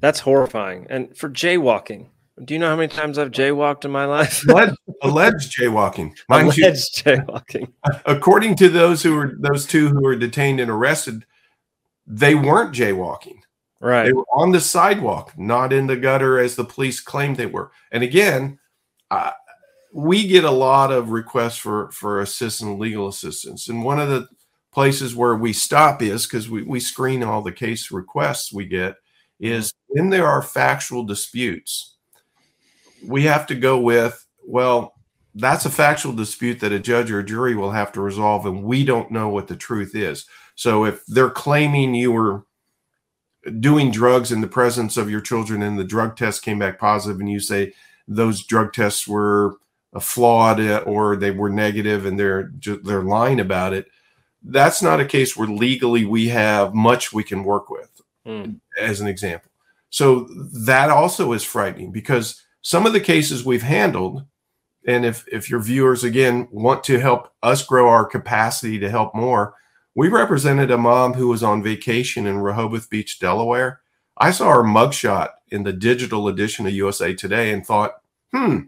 That's 0.00 0.20
horrifying. 0.20 0.86
And 0.88 1.14
for 1.14 1.28
jaywalking, 1.28 2.08
do 2.42 2.54
you 2.54 2.60
know 2.60 2.70
how 2.70 2.76
many 2.76 2.88
times 2.88 3.18
I've 3.18 3.30
jaywalked 3.30 3.84
in 3.84 3.90
my 3.90 4.06
life? 4.06 4.42
alleged, 4.48 4.76
alleged 5.02 5.60
jaywalking. 5.60 6.16
Mind 6.30 6.44
alleged 6.46 6.62
you, 7.04 7.12
jaywalking. 7.12 7.70
According 8.06 8.56
to 8.56 8.70
those 8.70 9.02
who 9.02 9.14
were 9.14 9.36
those 9.38 9.66
two 9.66 9.90
who 9.90 10.00
were 10.00 10.16
detained 10.16 10.60
and 10.60 10.70
arrested, 10.70 11.26
they 12.06 12.34
weren't 12.34 12.74
jaywalking. 12.74 13.40
Right. 13.80 14.06
They 14.06 14.14
were 14.14 14.24
on 14.32 14.52
the 14.52 14.62
sidewalk, 14.62 15.34
not 15.36 15.74
in 15.74 15.88
the 15.88 15.96
gutter 15.96 16.38
as 16.38 16.56
the 16.56 16.64
police 16.64 17.00
claimed 17.00 17.36
they 17.36 17.44
were. 17.44 17.70
And 17.90 18.02
again, 18.02 18.60
uh, 19.10 19.32
we 19.92 20.26
get 20.26 20.44
a 20.44 20.50
lot 20.50 20.90
of 20.90 21.10
requests 21.10 21.58
for 21.58 21.90
for 21.90 22.20
assistance, 22.20 22.80
legal 22.80 23.08
assistance, 23.08 23.68
and 23.68 23.84
one 23.84 24.00
of 24.00 24.08
the 24.08 24.26
places 24.72 25.14
where 25.14 25.34
we 25.34 25.52
stop 25.52 26.00
is 26.00 26.26
because 26.26 26.48
we, 26.48 26.62
we 26.62 26.80
screen 26.80 27.22
all 27.22 27.42
the 27.42 27.52
case 27.52 27.90
requests 27.90 28.52
we 28.52 28.64
get 28.64 28.92
mm-hmm. 28.92 29.46
is 29.46 29.72
when 29.88 30.08
there 30.08 30.26
are 30.26 30.42
factual 30.42 31.04
disputes 31.04 31.96
we 33.06 33.24
have 33.24 33.46
to 33.46 33.54
go 33.54 33.78
with 33.78 34.26
well 34.46 34.94
that's 35.34 35.64
a 35.64 35.70
factual 35.70 36.12
dispute 36.12 36.60
that 36.60 36.72
a 36.72 36.78
judge 36.78 37.10
or 37.10 37.20
a 37.20 37.24
jury 37.24 37.54
will 37.54 37.70
have 37.70 37.92
to 37.92 38.00
resolve 38.00 38.46
and 38.46 38.62
we 38.62 38.84
don't 38.84 39.10
know 39.10 39.28
what 39.28 39.48
the 39.48 39.56
truth 39.56 39.94
is. 39.94 40.26
So 40.56 40.84
if 40.84 41.04
they're 41.06 41.30
claiming 41.30 41.94
you 41.94 42.12
were 42.12 42.44
doing 43.60 43.90
drugs 43.90 44.30
in 44.30 44.40
the 44.40 44.46
presence 44.46 44.96
of 44.96 45.10
your 45.10 45.20
children 45.20 45.62
and 45.62 45.78
the 45.78 45.84
drug 45.84 46.16
test 46.16 46.42
came 46.42 46.58
back 46.58 46.78
positive 46.78 47.18
and 47.18 47.30
you 47.30 47.40
say 47.40 47.72
those 48.06 48.44
drug 48.44 48.72
tests 48.72 49.08
were 49.08 49.56
flawed 50.00 50.60
or 50.86 51.16
they 51.16 51.30
were 51.30 51.50
negative 51.50 52.06
and 52.06 52.18
they're 52.18 52.50
they're 52.82 53.02
lying 53.02 53.40
about 53.40 53.72
it 53.72 53.86
that's 54.44 54.82
not 54.82 55.00
a 55.00 55.04
case 55.04 55.36
where 55.36 55.48
legally 55.48 56.04
we 56.04 56.28
have 56.28 56.74
much 56.74 57.12
we 57.12 57.22
can 57.22 57.44
work 57.44 57.68
with 57.68 58.00
mm. 58.26 58.58
as 58.80 59.00
an 59.00 59.06
example 59.06 59.50
so 59.90 60.26
that 60.64 60.88
also 60.88 61.32
is 61.32 61.44
frightening 61.44 61.92
because 61.92 62.42
some 62.62 62.86
of 62.86 62.92
the 62.92 63.00
cases 63.00 63.44
we've 63.44 63.62
handled 63.62 64.24
and 64.86 65.04
if 65.04 65.24
if 65.30 65.50
your 65.50 65.60
viewers 65.60 66.04
again 66.04 66.48
want 66.50 66.82
to 66.84 66.98
help 66.98 67.30
us 67.42 67.64
grow 67.64 67.88
our 67.88 68.06
capacity 68.06 68.78
to 68.78 68.90
help 68.90 69.14
more 69.14 69.54
we 69.94 70.08
represented 70.08 70.70
a 70.70 70.78
mom 70.78 71.12
who 71.12 71.28
was 71.28 71.42
on 71.42 71.62
vacation 71.62 72.26
in 72.26 72.38
rehoboth 72.38 72.88
beach 72.88 73.20
delaware 73.20 73.80
i 74.16 74.30
saw 74.30 74.50
her 74.50 74.62
mugshot 74.62 75.28
in 75.50 75.64
the 75.64 75.72
digital 75.72 76.28
edition 76.28 76.66
of 76.66 76.72
usa 76.72 77.12
today 77.12 77.52
and 77.52 77.66
thought 77.66 77.92
hmm 78.32 78.60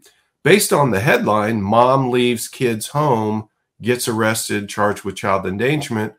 based 0.45 0.73
on 0.73 0.91
the 0.91 1.01
headline 1.01 1.61
mom 1.61 2.11
leaves 2.11 2.47
kids 2.47 2.89
home 2.89 3.49
gets 3.83 4.07
arrested 4.07 4.69
charged 4.69 5.03
with 5.03 5.17
child 5.17 5.47
endangerment 5.47 6.15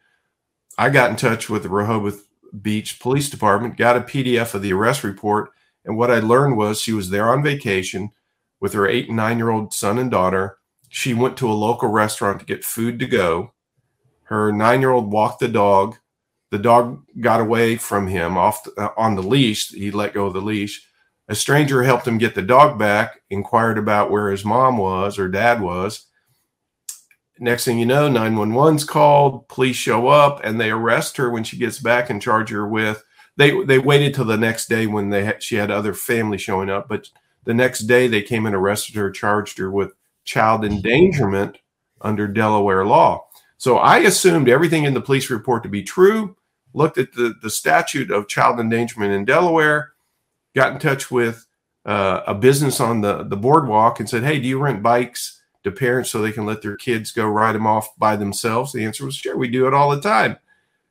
i 0.77 0.89
got 0.89 1.09
in 1.09 1.15
touch 1.15 1.49
with 1.49 1.63
the 1.63 1.69
rehoboth 1.69 2.27
beach 2.61 2.99
police 2.99 3.29
department 3.29 3.77
got 3.77 3.95
a 3.95 4.01
pdf 4.01 4.53
of 4.53 4.61
the 4.61 4.73
arrest 4.73 5.03
report 5.03 5.51
and 5.85 5.97
what 5.97 6.11
I 6.11 6.19
learned 6.19 6.57
was 6.57 6.81
she 6.81 6.93
was 6.93 7.11
there 7.11 7.29
on 7.29 7.43
vacation 7.43 8.11
with 8.59 8.73
her 8.73 8.87
eight 8.87 9.07
and 9.07 9.15
nine 9.15 9.37
year 9.37 9.51
old 9.51 9.73
son 9.73 9.99
and 9.99 10.09
daughter. 10.09 10.57
She 10.89 11.13
went 11.13 11.37
to 11.37 11.49
a 11.49 11.53
local 11.53 11.89
restaurant 11.89 12.39
to 12.39 12.45
get 12.45 12.65
food 12.65 12.99
to 12.99 13.05
go. 13.05 13.53
Her 14.23 14.51
nine 14.51 14.81
year 14.81 14.89
old 14.89 15.11
walked 15.11 15.39
the 15.39 15.47
dog. 15.47 15.97
The 16.49 16.59
dog 16.59 17.03
got 17.19 17.41
away 17.41 17.75
from 17.75 18.07
him 18.07 18.37
off 18.37 18.63
the, 18.63 18.71
uh, 18.81 18.93
on 18.97 19.15
the 19.15 19.23
leash. 19.23 19.69
He 19.69 19.91
let 19.91 20.13
go 20.13 20.25
of 20.25 20.33
the 20.33 20.41
leash. 20.41 20.87
A 21.27 21.35
stranger 21.35 21.83
helped 21.83 22.07
him 22.07 22.17
get 22.17 22.35
the 22.35 22.41
dog 22.41 22.77
back, 22.77 23.21
inquired 23.29 23.77
about 23.77 24.11
where 24.11 24.29
his 24.29 24.45
mom 24.45 24.77
was 24.77 25.17
or 25.17 25.27
dad 25.27 25.59
was. 25.61 26.05
Next 27.39 27.65
thing 27.65 27.79
you 27.79 27.85
know, 27.85 28.09
911's 28.09 28.83
called, 28.85 29.47
police 29.47 29.75
show 29.75 30.07
up, 30.07 30.43
and 30.43 30.59
they 30.59 30.69
arrest 30.69 31.17
her 31.17 31.29
when 31.29 31.43
she 31.43 31.57
gets 31.57 31.79
back 31.79 32.09
and 32.09 32.21
charge 32.21 32.49
her 32.49 32.67
with 32.67 33.03
they 33.37 33.63
they 33.65 33.79
waited 33.79 34.13
till 34.13 34.25
the 34.25 34.37
next 34.37 34.67
day 34.67 34.87
when 34.87 35.09
they 35.09 35.33
she 35.39 35.55
had 35.55 35.71
other 35.71 35.93
family 35.93 36.37
showing 36.37 36.69
up, 36.69 36.87
but 36.87 37.09
the 37.43 37.53
next 37.53 37.81
day 37.81 38.07
they 38.07 38.21
came 38.21 38.45
and 38.45 38.55
arrested 38.55 38.95
her, 38.95 39.11
charged 39.11 39.57
her 39.57 39.69
with 39.69 39.93
child 40.23 40.65
endangerment 40.65 41.57
under 42.01 42.27
Delaware 42.27 42.85
law. 42.85 43.25
So 43.57 43.77
I 43.77 43.99
assumed 43.99 44.49
everything 44.49 44.85
in 44.85 44.93
the 44.93 45.01
police 45.01 45.29
report 45.29 45.63
to 45.63 45.69
be 45.69 45.83
true. 45.83 46.35
Looked 46.73 46.97
at 46.97 47.13
the 47.13 47.35
the 47.41 47.49
statute 47.49 48.11
of 48.11 48.27
child 48.27 48.59
endangerment 48.59 49.13
in 49.13 49.25
Delaware, 49.25 49.93
got 50.55 50.73
in 50.73 50.79
touch 50.79 51.11
with 51.11 51.45
uh, 51.85 52.21
a 52.27 52.33
business 52.33 52.79
on 52.79 53.01
the 53.01 53.23
the 53.23 53.37
boardwalk 53.37 53.99
and 53.99 54.09
said, 54.09 54.23
"Hey, 54.23 54.39
do 54.39 54.47
you 54.47 54.59
rent 54.59 54.81
bikes 54.81 55.41
to 55.63 55.71
parents 55.71 56.09
so 56.09 56.21
they 56.21 56.31
can 56.31 56.45
let 56.45 56.61
their 56.61 56.77
kids 56.77 57.11
go 57.11 57.27
ride 57.27 57.55
them 57.55 57.67
off 57.67 57.89
by 57.97 58.15
themselves?" 58.15 58.73
The 58.73 58.85
answer 58.85 59.05
was, 59.05 59.15
"Sure, 59.15 59.37
we 59.37 59.47
do 59.47 59.67
it 59.67 59.73
all 59.73 59.91
the 59.91 60.01
time." 60.01 60.37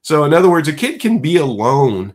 So 0.02 0.24
in 0.24 0.34
other 0.34 0.50
words, 0.50 0.68
a 0.68 0.72
kid 0.72 1.00
can 1.00 1.18
be 1.18 1.36
alone 1.36 2.14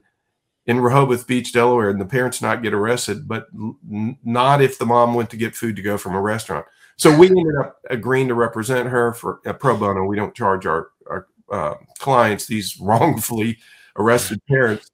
in 0.66 0.80
Rehoboth 0.80 1.26
Beach, 1.26 1.52
Delaware, 1.52 1.90
and 1.90 2.00
the 2.00 2.06
parents 2.06 2.44
not 2.44 2.62
get 2.62 2.76
arrested, 2.76 3.28
but 3.28 3.48
n- 3.54 4.18
not 4.24 4.62
if 4.62 4.78
the 4.78 4.86
mom 4.86 5.16
went 5.16 5.32
to 5.32 5.38
get 5.38 5.56
food 5.56 5.76
to 5.76 5.82
go 5.82 5.98
from 5.98 6.14
a 6.14 6.22
restaurant. 6.22 6.64
So 6.96 7.18
we 7.18 7.28
ended 7.28 7.56
up 7.60 7.80
agreeing 7.90 8.28
to 8.28 8.36
represent 8.36 8.88
her 8.90 9.14
for 9.14 9.40
a 9.46 9.54
pro 9.54 9.76
bono. 9.76 10.04
We 10.04 10.16
don't 10.16 10.36
charge 10.36 10.66
our 10.66 10.90
our 11.10 11.28
uh, 11.52 11.76
clients 11.98 12.46
these 12.46 12.78
wrongfully 12.82 13.58
arrested 13.96 14.40
parents. 14.48 14.92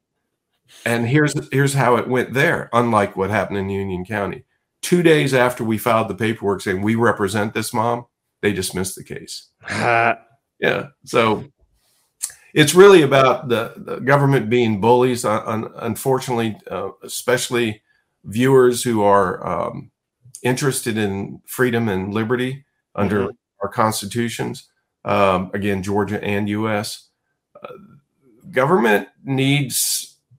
And 0.86 1.08
here's 1.08 1.34
here's 1.52 1.74
how 1.74 1.96
it 1.98 2.08
went 2.08 2.34
there. 2.34 2.70
Unlike 2.74 3.16
what 3.18 3.30
happened 3.30 3.58
in 3.58 3.70
Union 3.70 4.06
County, 4.06 4.44
two 4.82 5.04
days 5.04 5.34
after 5.34 5.64
we 5.64 5.78
filed 5.78 6.08
the 6.08 6.16
paperwork 6.16 6.62
saying 6.62 6.82
we 6.82 6.96
represent 6.96 7.54
this 7.54 7.74
mom, 7.74 8.06
they 8.42 8.54
dismissed 8.54 8.96
the 8.96 9.04
case. 9.04 9.50
yeah. 9.70 10.88
So 11.06 11.46
it's 12.54 12.74
really 12.74 13.02
about 13.02 13.50
the, 13.50 13.74
the 13.76 14.00
government 14.00 14.50
being 14.50 14.80
bullies. 14.80 15.26
Uh, 15.26 15.68
unfortunately, 15.78 16.58
uh, 16.70 16.90
especially 17.04 17.82
viewers 18.24 18.84
who 18.84 19.04
are 19.04 19.46
um, 19.46 19.92
interested 20.44 20.98
in 20.98 21.42
freedom 21.46 21.90
and 21.90 22.14
liberty 22.14 22.66
under 22.96 23.22
mm-hmm. 23.24 23.36
our 23.62 23.70
constitutions, 23.70 24.70
um, 25.04 25.52
again, 25.54 25.84
Georgia 25.84 26.24
and 26.24 26.48
U.S. 26.50 27.10
Uh, 27.62 27.74
government 28.52 29.10
needs 29.24 29.76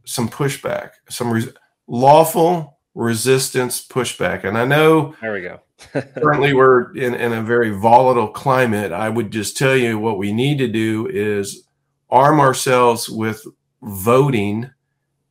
some 0.07 0.29
pushback, 0.29 0.93
some 1.11 1.31
res- 1.31 1.53
lawful 1.87 2.79
resistance 2.95 3.87
pushback. 3.87 4.45
And 4.45 4.57
I 4.57 4.65
know 4.65 5.15
there 5.21 5.35
we 5.35 5.43
go. 5.43 5.61
currently 6.17 6.55
we're 6.55 6.97
in, 6.97 7.15
in 7.15 7.33
a 7.33 7.43
very 7.43 7.71
volatile 7.71 8.29
climate. 8.29 8.93
I 8.93 9.11
would 9.11 9.31
just 9.31 9.57
tell 9.57 9.77
you 9.77 9.99
what 9.99 10.17
we 10.17 10.33
need 10.33 10.57
to 10.59 10.69
do 10.69 11.07
is 11.07 11.65
arm 12.09 12.41
ourselves 12.41 13.11
with 13.11 13.45
voting, 13.83 14.71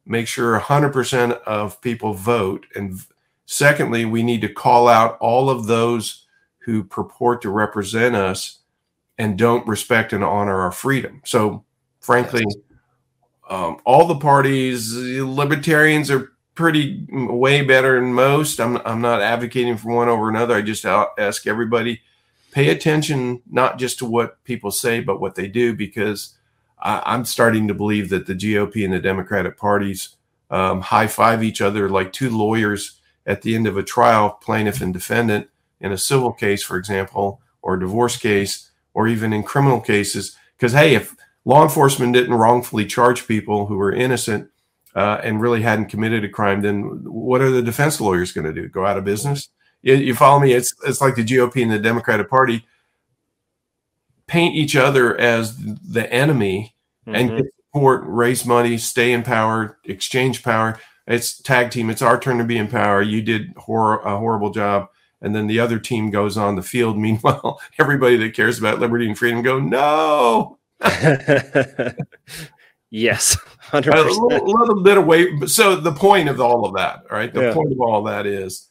make 0.05 0.27
sure 0.27 0.59
100% 0.59 1.31
of 1.43 1.81
people 1.81 2.13
vote. 2.13 2.67
And 2.75 2.99
secondly, 3.47 4.05
we 4.05 4.21
need 4.21 4.41
to 4.41 4.53
call 4.53 4.87
out 4.87 5.17
all 5.19 5.49
of 5.49 5.65
those 5.65 6.25
who 6.59 6.83
purport 6.83 7.41
to 7.41 7.49
represent 7.49 8.15
us 8.15 8.59
and 9.17 9.37
don't 9.37 9.67
respect 9.67 10.13
and 10.13 10.23
honor 10.23 10.61
our 10.61 10.71
freedom. 10.71 11.21
So, 11.25 11.63
frankly, 12.01 12.43
um, 13.49 13.77
all 13.85 14.07
the 14.07 14.15
parties, 14.15 14.93
libertarians 14.93 16.09
are 16.09 16.33
pretty 16.55 17.05
way 17.11 17.61
better 17.61 17.99
than 17.99 18.13
most. 18.13 18.59
I'm, 18.59 18.77
I'm 18.85 19.01
not 19.01 19.21
advocating 19.21 19.77
for 19.77 19.93
one 19.93 20.09
over 20.09 20.29
another. 20.29 20.55
I 20.55 20.61
just 20.61 20.85
ask 20.85 21.45
everybody 21.45 22.01
pay 22.51 22.69
attention 22.69 23.41
not 23.51 23.77
just 23.77 23.99
to 23.99 24.05
what 24.05 24.41
people 24.45 24.71
say, 24.71 25.01
but 25.01 25.19
what 25.19 25.35
they 25.35 25.47
do, 25.47 25.75
because 25.75 26.35
I, 26.79 27.13
am 27.13 27.25
starting 27.25 27.67
to 27.67 27.73
believe 27.73 28.09
that 28.09 28.25
the 28.25 28.33
GOP 28.33 28.85
and 28.85 28.93
the 28.93 28.99
Democratic 28.99 29.57
parties 29.57 30.15
um, 30.49 30.79
high 30.79 31.07
five 31.07 31.43
each 31.43 31.59
other 31.59 31.89
like 31.89 32.13
two 32.13 32.29
lawyers 32.29 33.01
at 33.25 33.41
the 33.41 33.55
end 33.55 33.67
of 33.67 33.77
a 33.77 33.83
trial, 33.83 34.29
plaintiff 34.29 34.79
and 34.79 34.93
defendant 34.93 35.49
in 35.81 35.91
a 35.91 35.97
civil 35.97 36.31
case, 36.31 36.63
for 36.63 36.77
example, 36.77 37.41
or 37.61 37.73
a 37.73 37.79
divorce 37.79 38.15
case, 38.15 38.69
or 38.93 39.07
even 39.07 39.33
in 39.33 39.43
criminal 39.43 39.81
cases. 39.81 40.37
Because, 40.55 40.71
hey, 40.71 40.95
if 40.95 41.13
law 41.45 41.63
enforcement 41.63 42.13
didn't 42.13 42.33
wrongfully 42.33 42.85
charge 42.85 43.27
people 43.27 43.67
who 43.67 43.77
were 43.77 43.93
innocent 43.93 44.49
uh, 44.95 45.19
and 45.23 45.41
really 45.41 45.61
hadn't 45.61 45.87
committed 45.87 46.23
a 46.23 46.29
crime, 46.29 46.61
then 46.61 47.03
what 47.03 47.41
are 47.41 47.51
the 47.51 47.61
defense 47.61 48.01
lawyers 48.01 48.31
going 48.31 48.45
to 48.45 48.53
do? 48.53 48.67
Go 48.67 48.85
out 48.85 48.97
of 48.97 49.03
business? 49.03 49.49
You, 49.81 49.95
you 49.95 50.15
follow 50.15 50.39
me? 50.39 50.53
It's, 50.53 50.73
it's 50.85 51.01
like 51.01 51.15
the 51.15 51.23
GOP 51.23 51.61
and 51.61 51.71
the 51.71 51.79
Democratic 51.79 52.29
Party 52.29 52.65
paint 54.27 54.55
each 54.55 54.75
other 54.75 55.17
as 55.17 55.57
the 55.57 56.11
enemy 56.11 56.73
mm-hmm. 57.05 57.15
and 57.15 57.37
get 57.37 57.45
support, 57.69 58.03
raise 58.05 58.45
money, 58.45 58.77
stay 58.77 59.11
in 59.11 59.21
power, 59.21 59.77
exchange 59.83 60.43
power. 60.43 60.79
It's 61.07 61.39
tag 61.41 61.69
team. 61.69 61.89
It's 61.89 62.01
our 62.01 62.19
turn 62.19 62.39
to 62.39 62.43
be 62.43 62.57
in 62.57 62.67
power. 62.67 63.01
You 63.01 63.21
did 63.21 63.53
hor- 63.57 64.01
a 64.01 64.17
horrible 64.17 64.49
job. 64.49 64.89
And 65.21 65.35
then 65.35 65.47
the 65.47 65.59
other 65.59 65.77
team 65.77 66.09
goes 66.09 66.37
on 66.37 66.55
the 66.55 66.63
field. 66.63 66.97
Meanwhile, 66.99 67.59
everybody 67.77 68.15
that 68.17 68.33
cares 68.33 68.57
about 68.57 68.79
liberty 68.79 69.07
and 69.07 69.17
freedom 69.17 69.41
go, 69.41 69.59
no. 69.59 70.54
yes, 72.89 73.37
100%. 73.69 73.87
A 73.87 74.01
little, 74.01 74.45
little, 74.45 74.83
bit 74.83 74.97
of 74.97 75.05
weight. 75.05 75.49
So 75.49 75.75
the 75.75 75.93
point 75.93 76.29
of 76.29 76.39
all 76.41 76.65
of 76.65 76.75
that, 76.75 77.03
right? 77.09 77.33
The 77.33 77.43
yeah. 77.43 77.53
point 77.53 77.71
of 77.71 77.79
all 77.79 77.99
of 77.99 78.11
that 78.11 78.25
is 78.25 78.69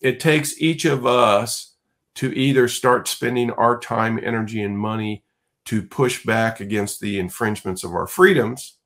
it 0.00 0.20
takes 0.20 0.60
each 0.60 0.84
of 0.84 1.06
us 1.06 1.74
to 2.16 2.36
either 2.36 2.68
start 2.68 3.08
spending 3.08 3.50
our 3.52 3.78
time, 3.78 4.18
energy, 4.22 4.62
and 4.62 4.78
money 4.78 5.24
to 5.66 5.82
push 5.82 6.24
back 6.24 6.60
against 6.60 7.00
the 7.00 7.18
infringements 7.18 7.84
of 7.84 7.92
our 7.94 8.06
freedoms 8.06 8.78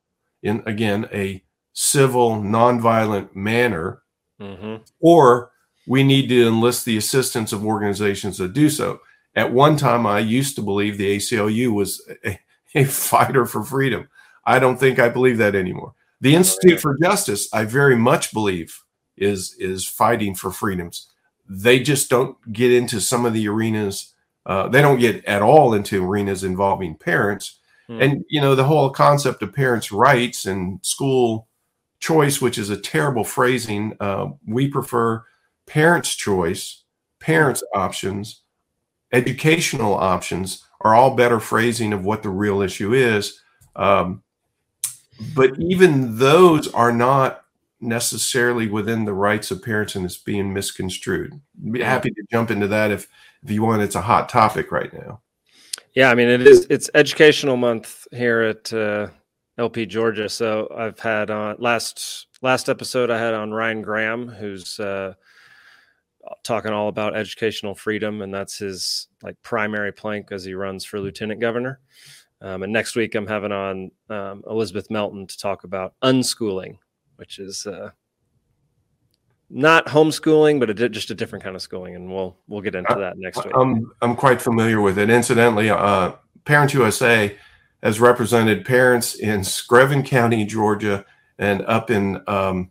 in, 0.43 0.63
again, 0.67 1.09
a 1.13 1.43
civil, 1.73 2.37
nonviolent 2.37 3.35
manner, 3.35 4.03
mm-hmm. 4.41 4.77
or 4.99 5.53
we 5.87 6.03
need 6.03 6.29
to 6.29 6.49
enlist 6.49 6.85
the 6.85 6.97
assistance 6.97 7.53
of 7.53 7.65
organizations 7.65 8.39
that 8.39 8.53
do 8.53 8.69
so. 8.69 9.01
At 9.35 9.53
one 9.53 9.77
time, 9.77 10.07
I 10.07 10.19
used 10.19 10.57
to 10.57 10.63
believe 10.63 10.99
the 10.99 11.17
ACLU 11.17 11.73
was 11.73 12.03
a, 12.25 12.39
a 12.75 12.85
fighter 12.85 13.47
for 13.47 13.65
freedom. 13.65 14.09
I 14.45 14.59
don't 14.59 14.79
think 14.79 14.99
I 14.99 15.09
believe 15.09 15.39
that 15.39 15.55
anymore. 15.55 15.95
The 16.21 16.35
Institute 16.35 16.81
for 16.81 16.99
Justice, 17.03 17.49
I 17.53 17.65
very 17.65 17.97
much 17.97 18.33
believe, 18.33 18.79
is 19.17 19.55
is 19.59 19.87
fighting 19.87 20.35
for 20.35 20.51
freedoms. 20.51 21.09
They 21.49 21.81
just 21.81 22.11
don't 22.11 22.37
get 22.53 22.73
into 22.73 23.01
some 23.01 23.27
of 23.27 23.33
the 23.33 23.49
arenas. 23.49 24.15
Uh, 24.47 24.69
they 24.69 24.81
don't 24.83 24.99
get 24.99 25.25
at 25.25 25.43
all 25.43 25.75
into 25.75 26.05
arenas 26.05 26.45
involving 26.45 26.97
parents. 26.97 27.59
Hmm. 27.87 28.03
And 28.03 28.25
you 28.29 28.41
know 28.41 28.55
the 28.55 28.65
whole 28.65 28.91
concept 28.91 29.43
of 29.43 29.53
parents' 29.53 29.93
rights 29.93 30.47
and 30.47 30.79
school 30.85 31.49
choice, 32.01 32.41
which 32.41 32.59
is 32.59 32.71
a 32.71 32.81
terrible 32.81 33.25
phrasing. 33.25 33.97
Uh, 34.01 34.29
we 34.47 34.69
prefer 34.69 35.25
parents' 35.67 36.15
choice, 36.15 36.83
parents' 37.21 37.63
options, 37.75 38.43
educational 39.13 39.95
options 39.95 40.65
are 40.81 40.95
all 40.95 41.15
better 41.15 41.41
phrasing 41.41 41.93
of 41.93 42.05
what 42.05 42.23
the 42.23 42.31
real 42.31 42.63
issue 42.63 42.95
is. 42.95 43.41
Um, 43.77 44.23
but 45.35 45.59
even 45.59 46.17
those 46.19 46.73
are 46.73 46.93
not 46.93 47.45
necessarily 47.81 48.69
within 48.69 49.05
the 49.05 49.13
rights 49.13 49.51
of 49.51 49.63
parents 49.63 49.95
and 49.95 50.05
it's 50.05 50.17
being 50.17 50.53
misconstrued. 50.53 51.39
Be 51.71 51.83
happy 51.83 52.11
to 52.11 52.23
jump 52.31 52.51
into 52.51 52.69
that 52.69 52.91
if 52.91 53.09
if 53.43 53.51
you 53.51 53.63
want. 53.63 53.83
It's 53.83 53.95
a 53.95 54.01
hot 54.01 54.29
topic 54.29 54.71
right 54.71 54.93
now. 54.93 55.21
Yeah, 55.95 56.11
I 56.11 56.15
mean 56.15 56.29
it 56.29 56.47
is. 56.47 56.67
It's 56.71 56.91
Educational 56.95 57.57
Month 57.57 58.07
here 58.13 58.43
at 58.43 58.73
uh, 58.73 59.09
LP 59.59 59.87
Georgia. 59.87 60.29
So 60.29 60.73
I've 60.77 60.99
had 60.99 61.31
on 61.31 61.57
last 61.59 62.27
last 62.43 62.69
episode 62.69 63.11
I 63.11 63.19
had 63.19 63.35
on 63.35 63.53
Ryan 63.53 63.83
Graham, 63.83 64.29
who's 64.29 64.79
uh, 64.79 65.15
talking 66.43 66.73
all 66.73 66.89
about 66.89 67.17
educational 67.17 67.75
freedom, 67.75 68.23
and 68.23 68.33
that's 68.33 68.59
his 68.59 69.09
like 69.23 69.41
primary 69.43 69.93
plank 69.93 70.33
as 70.33 70.45
he 70.45 70.55
runs 70.55 70.85
for 70.85 71.01
lieutenant 71.01 71.41
governor. 71.41 71.81
Um, 72.43 72.63
and 72.63 72.73
next 72.73 72.97
week 72.97 73.15
I'm 73.15 73.27
having 73.27 73.53
on 73.53 73.91
um, 74.09 74.43
Elizabeth 74.49 74.91
Melton 74.91 75.27
to 75.27 75.39
talk 75.39 75.65
about 75.65 75.95
unschooling, 76.03 76.79
which 77.17 77.39
is 77.39 77.67
uh, 77.67 77.91
not 79.51 79.87
homeschooling, 79.87 80.59
but 80.59 80.71
a, 80.71 80.89
just 80.89 81.11
a 81.11 81.15
different 81.15 81.45
kind 81.45 81.57
of 81.57 81.63
schooling, 81.63 81.97
and 81.97 82.11
we'll 82.11 82.37
we'll 82.49 82.63
get 82.63 82.75
into 82.75 82.95
that 82.95 83.19
next 83.19 83.45
week. 83.45 83.53
I'm 83.55 83.93
I'm 84.01 84.17
quite 84.17 84.41
familiar 84.41 84.81
with 84.81 84.99
it. 84.99 85.11
Incidentally, 85.11 85.71
uh, 85.71 86.13
Parents 86.45 86.73
USA 86.73 87.37
has 87.83 88.01
represented 88.01 88.65
parents 88.65 89.15
in 89.15 89.41
Screven 89.41 90.05
County, 90.05 90.45
Georgia, 90.45 91.05
and 91.39 91.63
up 91.63 91.91
in 91.91 92.23
um, 92.27 92.71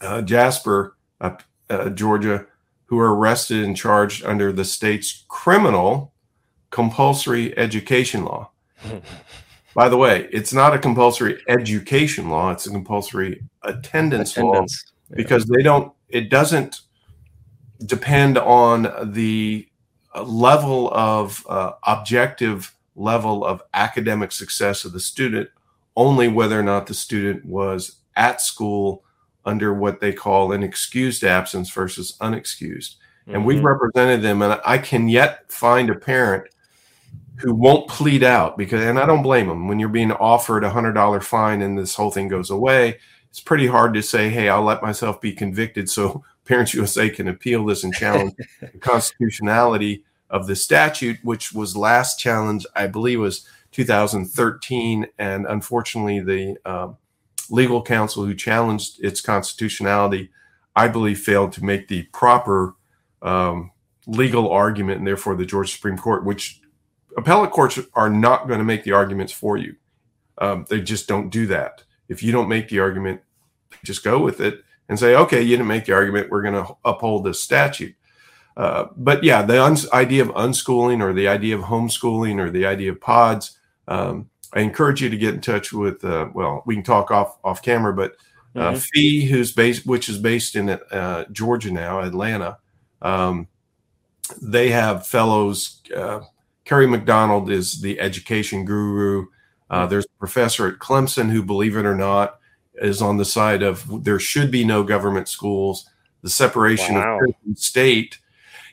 uh, 0.00 0.22
Jasper, 0.22 0.96
uh, 1.20 1.90
Georgia, 1.90 2.46
who 2.86 2.98
are 2.98 3.14
arrested 3.14 3.64
and 3.64 3.76
charged 3.76 4.24
under 4.24 4.52
the 4.52 4.64
state's 4.64 5.24
criminal 5.28 6.12
compulsory 6.70 7.56
education 7.58 8.24
law. 8.24 8.50
By 9.74 9.88
the 9.88 9.96
way, 9.96 10.28
it's 10.30 10.52
not 10.52 10.74
a 10.74 10.78
compulsory 10.78 11.42
education 11.48 12.30
law, 12.30 12.50
it's 12.52 12.66
a 12.66 12.70
compulsory 12.70 13.42
attendance, 13.62 14.32
attendance. 14.32 14.84
law 14.86 14.94
yeah. 15.10 15.16
because 15.16 15.46
they 15.46 15.62
don't 15.62 15.92
it 16.08 16.30
doesn't 16.30 16.82
depend 17.86 18.38
on 18.38 19.12
the 19.12 19.66
level 20.22 20.92
of 20.92 21.44
uh, 21.48 21.72
objective 21.84 22.74
level 22.94 23.44
of 23.44 23.62
academic 23.74 24.30
success 24.30 24.84
of 24.84 24.92
the 24.92 25.00
student 25.00 25.48
only 25.96 26.28
whether 26.28 26.58
or 26.58 26.62
not 26.62 26.86
the 26.86 26.94
student 26.94 27.44
was 27.44 27.96
at 28.16 28.40
school 28.40 29.03
under 29.44 29.74
what 29.74 30.00
they 30.00 30.12
call 30.12 30.52
an 30.52 30.62
excused 30.62 31.24
absence 31.24 31.70
versus 31.70 32.16
unexcused. 32.20 32.96
Mm-hmm. 33.26 33.34
And 33.34 33.46
we've 33.46 33.58
mm-hmm. 33.58 33.66
represented 33.66 34.22
them, 34.22 34.42
and 34.42 34.60
I 34.64 34.78
can 34.78 35.08
yet 35.08 35.50
find 35.50 35.90
a 35.90 35.94
parent 35.94 36.44
who 37.36 37.54
won't 37.54 37.88
plead 37.88 38.22
out 38.22 38.56
because, 38.56 38.84
and 38.84 38.98
I 38.98 39.06
don't 39.06 39.22
blame 39.22 39.48
them. 39.48 39.66
When 39.66 39.78
you're 39.78 39.88
being 39.88 40.12
offered 40.12 40.64
a 40.64 40.70
hundred 40.70 40.92
dollar 40.92 41.20
fine 41.20 41.62
and 41.62 41.76
this 41.76 41.94
whole 41.94 42.10
thing 42.10 42.28
goes 42.28 42.50
away, 42.50 42.98
it's 43.28 43.40
pretty 43.40 43.66
hard 43.66 43.94
to 43.94 44.02
say, 44.02 44.30
"Hey, 44.30 44.48
I'll 44.48 44.62
let 44.62 44.82
myself 44.82 45.20
be 45.20 45.32
convicted 45.32 45.90
so 45.90 46.22
Parents 46.44 46.74
USA 46.74 47.08
can 47.08 47.28
appeal 47.28 47.64
this 47.64 47.84
and 47.84 47.94
challenge 47.94 48.34
the 48.60 48.78
constitutionality 48.78 50.04
of 50.30 50.46
the 50.46 50.56
statute, 50.56 51.18
which 51.22 51.52
was 51.52 51.76
last 51.76 52.18
challenged, 52.18 52.66
I 52.76 52.86
believe, 52.86 53.20
was 53.20 53.46
2013, 53.72 55.06
and 55.18 55.46
unfortunately, 55.46 56.20
the 56.20 56.56
um, 56.68 56.96
legal 57.50 57.82
counsel 57.82 58.24
who 58.24 58.34
challenged 58.34 59.02
its 59.02 59.20
constitutionality, 59.20 60.30
I 60.76 60.88
believe, 60.88 61.20
failed 61.20 61.52
to 61.52 61.64
make 61.64 61.88
the 61.88 62.04
proper 62.04 62.74
um, 63.22 63.70
legal 64.06 64.50
argument, 64.50 64.98
and 64.98 65.06
therefore 65.06 65.36
the 65.36 65.46
Georgia 65.46 65.72
Supreme 65.72 65.98
Court, 65.98 66.24
which 66.24 66.60
appellate 67.16 67.50
courts 67.50 67.78
are 67.94 68.10
not 68.10 68.48
going 68.48 68.58
to 68.58 68.64
make 68.64 68.84
the 68.84 68.92
arguments 68.92 69.32
for 69.32 69.56
you. 69.56 69.76
Um, 70.38 70.66
they 70.68 70.80
just 70.80 71.06
don't 71.06 71.30
do 71.30 71.46
that. 71.46 71.84
If 72.08 72.22
you 72.22 72.32
don't 72.32 72.48
make 72.48 72.68
the 72.68 72.80
argument, 72.80 73.20
just 73.84 74.04
go 74.04 74.18
with 74.18 74.40
it 74.40 74.64
and 74.88 74.98
say, 74.98 75.14
okay, 75.14 75.40
you 75.40 75.50
didn't 75.50 75.68
make 75.68 75.86
the 75.86 75.92
argument. 75.92 76.30
We're 76.30 76.42
going 76.42 76.54
to 76.54 76.76
uphold 76.84 77.24
this 77.24 77.40
statute. 77.40 77.94
Uh, 78.56 78.86
but 78.96 79.24
yeah, 79.24 79.42
the 79.42 79.88
idea 79.92 80.22
of 80.22 80.28
unschooling 80.28 81.02
or 81.02 81.12
the 81.12 81.28
idea 81.28 81.56
of 81.56 81.64
homeschooling 81.64 82.38
or 82.38 82.50
the 82.50 82.66
idea 82.66 82.92
of 82.92 83.00
pods, 83.00 83.58
um, 83.88 84.30
I 84.54 84.60
encourage 84.60 85.02
you 85.02 85.10
to 85.10 85.16
get 85.16 85.34
in 85.34 85.40
touch 85.40 85.72
with. 85.72 86.04
Uh, 86.04 86.28
well, 86.32 86.62
we 86.64 86.74
can 86.74 86.84
talk 86.84 87.10
off 87.10 87.38
off 87.42 87.60
camera, 87.62 87.92
but 87.92 88.16
uh, 88.54 88.70
mm-hmm. 88.70 88.76
FEE, 88.76 89.26
who's 89.26 89.52
based, 89.52 89.84
which 89.84 90.08
is 90.08 90.18
based 90.18 90.54
in 90.54 90.70
uh, 90.70 91.24
Georgia 91.32 91.72
now, 91.72 92.00
Atlanta. 92.00 92.58
Um, 93.02 93.48
they 94.40 94.70
have 94.70 95.06
fellows. 95.06 95.82
Uh, 95.94 96.20
Kerry 96.64 96.86
McDonald 96.86 97.50
is 97.50 97.80
the 97.80 98.00
education 98.00 98.64
guru. 98.64 99.26
Uh, 99.68 99.80
mm-hmm. 99.80 99.90
there's 99.90 100.06
a 100.06 100.18
professor 100.18 100.68
at 100.68 100.78
Clemson 100.78 101.30
who, 101.30 101.42
believe 101.42 101.76
it 101.76 101.84
or 101.84 101.96
not, 101.96 102.38
is 102.76 103.02
on 103.02 103.16
the 103.16 103.24
side 103.24 103.62
of 103.62 104.04
there 104.04 104.20
should 104.20 104.50
be 104.50 104.64
no 104.64 104.82
government 104.82 105.28
schools. 105.28 105.88
The 106.22 106.30
separation 106.30 106.94
wow. 106.94 107.18
of 107.26 107.58
state 107.58 108.18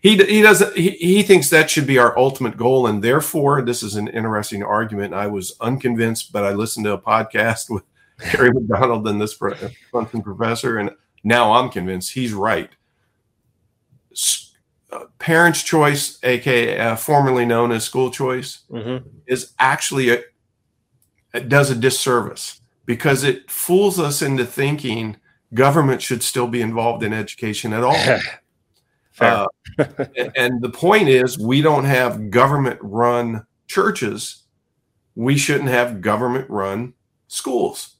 he 0.01 0.17
he 0.17 0.41
doesn't 0.41 0.75
he, 0.75 0.91
he 0.91 1.23
thinks 1.23 1.49
that 1.49 1.69
should 1.69 1.87
be 1.87 1.97
our 1.97 2.17
ultimate 2.17 2.57
goal 2.57 2.87
and 2.87 3.03
therefore 3.03 3.61
this 3.61 3.83
is 3.83 3.95
an 3.95 4.07
interesting 4.07 4.63
argument. 4.63 5.13
I 5.13 5.27
was 5.27 5.55
unconvinced 5.61 6.33
but 6.33 6.43
i 6.43 6.51
listened 6.51 6.85
to 6.85 6.93
a 6.93 6.99
podcast 6.99 7.69
with 7.69 7.83
Kerry 8.19 8.51
McDonald 8.51 9.07
and 9.07 9.21
this 9.21 9.37
Clemson 9.37 10.23
professor 10.23 10.77
and 10.77 10.91
now 11.23 11.53
i'm 11.53 11.69
convinced 11.69 12.13
he's 12.13 12.33
right. 12.33 12.69
Uh, 14.91 15.05
parents 15.19 15.63
choice 15.63 16.19
aka 16.23 16.77
uh, 16.77 16.95
formerly 16.97 17.45
known 17.45 17.71
as 17.71 17.83
school 17.83 18.11
choice 18.11 18.63
mm-hmm. 18.69 19.07
is 19.25 19.53
actually 19.57 20.09
a 20.09 20.21
it 21.33 21.47
does 21.47 21.69
a 21.69 21.75
disservice 21.75 22.59
because 22.85 23.23
it 23.23 23.49
fools 23.49 23.99
us 23.99 24.21
into 24.21 24.45
thinking 24.45 25.15
government 25.53 26.01
should 26.01 26.21
still 26.21 26.47
be 26.47 26.61
involved 26.61 27.03
in 27.03 27.13
education 27.13 27.71
at 27.71 27.83
all 27.85 27.95
Uh, 29.19 29.45
and 30.35 30.61
the 30.61 30.69
point 30.69 31.09
is, 31.09 31.37
we 31.37 31.61
don't 31.61 31.85
have 31.85 32.31
government 32.31 32.79
run 32.81 33.45
churches. 33.67 34.43
We 35.15 35.37
shouldn't 35.37 35.69
have 35.69 36.01
government 36.01 36.49
run 36.49 36.93
schools. 37.27 37.95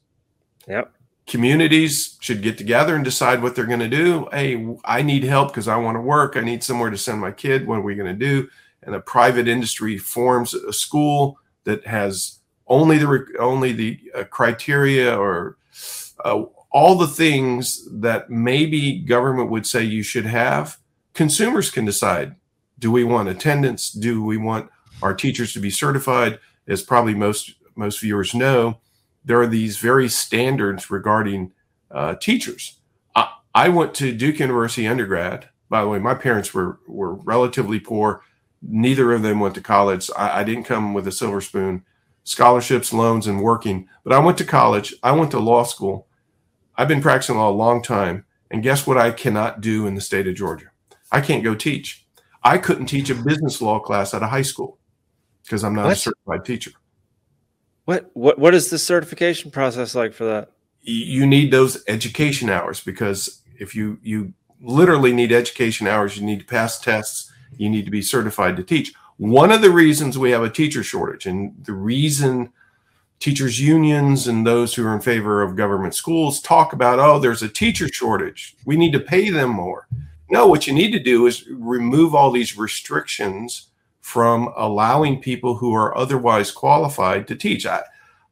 Yep. 0.68 0.92
Communities 1.26 2.16
should 2.20 2.42
get 2.42 2.58
together 2.58 2.94
and 2.94 3.04
decide 3.04 3.42
what 3.42 3.54
they're 3.54 3.64
going 3.66 3.78
to 3.80 3.88
do. 3.88 4.28
Hey, 4.32 4.66
I 4.84 5.02
need 5.02 5.24
help 5.24 5.48
because 5.48 5.68
I 5.68 5.76
want 5.76 5.96
to 5.96 6.00
work. 6.00 6.36
I 6.36 6.40
need 6.40 6.64
somewhere 6.64 6.90
to 6.90 6.98
send 6.98 7.20
my 7.20 7.30
kid. 7.30 7.66
What 7.66 7.78
are 7.78 7.82
we 7.82 7.94
going 7.94 8.18
to 8.18 8.26
do? 8.26 8.48
And 8.82 8.94
a 8.94 9.00
private 9.00 9.46
industry 9.46 9.98
forms 9.98 10.54
a 10.54 10.72
school 10.72 11.38
that 11.64 11.86
has 11.86 12.40
only 12.66 12.98
the 12.98 13.26
only 13.38 13.72
the 13.72 14.00
uh, 14.14 14.24
criteria 14.24 15.16
or 15.16 15.56
uh, 16.24 16.42
all 16.70 16.96
the 16.96 17.06
things 17.06 17.86
that 18.00 18.30
maybe 18.30 18.98
government 18.98 19.50
would 19.50 19.66
say 19.66 19.84
you 19.84 20.02
should 20.02 20.26
have 20.26 20.78
consumers 21.14 21.70
can 21.70 21.84
decide 21.84 22.36
do 22.78 22.90
we 22.90 23.04
want 23.04 23.28
attendance? 23.28 23.92
Do 23.92 24.24
we 24.24 24.36
want 24.36 24.68
our 25.02 25.14
teachers 25.14 25.52
to 25.52 25.60
be 25.60 25.70
certified? 25.70 26.40
As 26.66 26.82
probably 26.82 27.14
most 27.14 27.54
most 27.74 28.00
viewers 28.00 28.34
know 28.34 28.78
there 29.24 29.40
are 29.40 29.46
these 29.46 29.78
very 29.78 30.08
standards 30.08 30.90
regarding 30.90 31.52
uh, 31.90 32.14
teachers. 32.16 32.78
I, 33.14 33.32
I, 33.54 33.68
went 33.68 33.94
to 33.94 34.12
duke 34.12 34.40
university 34.40 34.86
undergrad. 34.86 35.48
By 35.68 35.82
the 35.82 35.88
way 35.88 35.98
my 35.98 36.14
parents 36.14 36.52
were 36.52 36.80
were 36.88 37.14
relatively 37.14 37.78
poor. 37.78 38.22
Neither 38.60 39.12
of 39.12 39.22
them 39.22 39.40
went 39.40 39.54
to 39.56 39.60
college. 39.60 40.10
I, 40.16 40.40
I 40.40 40.44
didn't 40.44 40.64
come 40.64 40.92
with 40.94 41.06
a 41.06 41.12
silver 41.12 41.40
spoon. 41.40 41.84
Scholarships 42.24 42.92
loans 42.92 43.26
and 43.26 43.42
working. 43.42 43.88
But 44.04 44.12
i 44.12 44.18
went 44.18 44.38
to 44.38 44.44
college. 44.44 44.94
I 45.02 45.12
went 45.12 45.30
to 45.32 45.40
law 45.40 45.64
school. 45.64 46.06
I've 46.76 46.88
been 46.88 47.02
practicing 47.02 47.36
law 47.36 47.50
a 47.50 47.52
long 47.52 47.82
time. 47.82 48.24
And 48.50 48.62
guess 48.62 48.86
what 48.86 48.98
i 48.98 49.10
cannot 49.12 49.60
do 49.60 49.86
in 49.86 49.94
the 49.94 50.00
state 50.00 50.26
of 50.26 50.34
georgia 50.34 50.71
I 51.12 51.20
can't 51.20 51.44
go 51.44 51.54
teach. 51.54 52.06
I 52.42 52.58
couldn't 52.58 52.86
teach 52.86 53.10
a 53.10 53.14
business 53.14 53.62
law 53.62 53.78
class 53.78 54.14
at 54.14 54.22
a 54.22 54.26
high 54.26 54.42
school 54.42 54.78
because 55.44 55.62
I'm 55.62 55.74
not 55.74 55.84
What? 55.84 55.92
a 55.92 56.00
certified 56.00 56.44
teacher. 56.44 56.72
What 57.84 58.10
what 58.14 58.38
what 58.38 58.54
is 58.54 58.70
the 58.70 58.78
certification 58.78 59.50
process 59.50 59.94
like 59.94 60.12
for 60.14 60.24
that? 60.24 60.50
You 60.80 61.26
need 61.26 61.52
those 61.52 61.84
education 61.86 62.48
hours 62.48 62.80
because 62.80 63.42
if 63.58 63.74
you 63.74 63.98
you 64.02 64.32
literally 64.60 65.12
need 65.12 65.32
education 65.32 65.86
hours, 65.86 66.16
you 66.16 66.24
need 66.24 66.40
to 66.40 66.46
pass 66.46 66.80
tests, 66.80 67.30
you 67.56 67.68
need 67.68 67.84
to 67.84 67.90
be 67.90 68.02
certified 68.02 68.56
to 68.56 68.62
teach. 68.62 68.92
One 69.18 69.52
of 69.52 69.62
the 69.62 69.70
reasons 69.70 70.16
we 70.16 70.30
have 70.30 70.42
a 70.42 70.50
teacher 70.50 70.82
shortage 70.82 71.26
and 71.26 71.54
the 71.64 71.74
reason 71.74 72.52
teachers 73.18 73.60
unions 73.60 74.26
and 74.26 74.44
those 74.44 74.74
who 74.74 74.84
are 74.84 74.94
in 74.94 75.00
favor 75.00 75.42
of 75.42 75.54
government 75.54 75.94
schools 75.94 76.40
talk 76.40 76.72
about 76.72 76.98
oh 76.98 77.20
there's 77.20 77.40
a 77.40 77.48
teacher 77.48 77.86
shortage 77.86 78.56
we 78.64 78.76
need 78.76 78.92
to 78.92 78.98
pay 78.98 79.30
them 79.30 79.48
more 79.48 79.86
no 80.32 80.46
what 80.46 80.66
you 80.66 80.72
need 80.72 80.90
to 80.90 80.98
do 80.98 81.26
is 81.26 81.46
remove 81.48 82.14
all 82.14 82.32
these 82.32 82.56
restrictions 82.56 83.68
from 84.00 84.52
allowing 84.56 85.20
people 85.20 85.54
who 85.54 85.72
are 85.72 85.96
otherwise 85.96 86.50
qualified 86.50 87.28
to 87.28 87.36
teach. 87.36 87.66
I, 87.66 87.82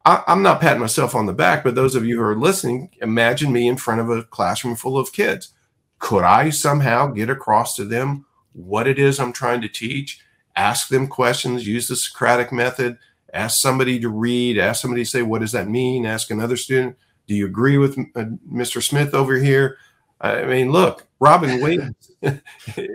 I 0.04 0.24
i'm 0.26 0.42
not 0.42 0.60
patting 0.60 0.80
myself 0.80 1.14
on 1.14 1.26
the 1.26 1.32
back 1.32 1.62
but 1.62 1.76
those 1.76 1.94
of 1.94 2.04
you 2.04 2.16
who 2.16 2.24
are 2.24 2.36
listening 2.36 2.90
imagine 3.02 3.52
me 3.52 3.68
in 3.68 3.76
front 3.76 4.00
of 4.00 4.10
a 4.10 4.24
classroom 4.24 4.74
full 4.74 4.98
of 4.98 5.12
kids. 5.12 5.52
Could 6.00 6.24
i 6.24 6.50
somehow 6.50 7.06
get 7.08 7.30
across 7.30 7.76
to 7.76 7.84
them 7.84 8.24
what 8.52 8.88
it 8.88 8.98
is 8.98 9.20
i'm 9.20 9.32
trying 9.32 9.60
to 9.60 9.68
teach 9.68 10.20
ask 10.56 10.88
them 10.88 11.06
questions 11.06 11.66
use 11.66 11.86
the 11.86 11.94
socratic 11.94 12.50
method 12.50 12.98
ask 13.34 13.60
somebody 13.60 14.00
to 14.00 14.08
read 14.08 14.58
ask 14.58 14.80
somebody 14.80 15.04
to 15.04 15.10
say 15.10 15.22
what 15.22 15.40
does 15.40 15.52
that 15.52 15.68
mean? 15.68 16.06
Ask 16.06 16.30
another 16.30 16.56
student 16.56 16.96
do 17.28 17.34
you 17.34 17.44
agree 17.46 17.76
with 17.76 17.98
uh, 18.16 18.24
mr 18.50 18.82
smith 18.82 19.14
over 19.14 19.36
here 19.36 19.76
i 20.20 20.44
mean 20.44 20.70
look 20.70 21.06
robin 21.20 21.60
williams 21.60 22.10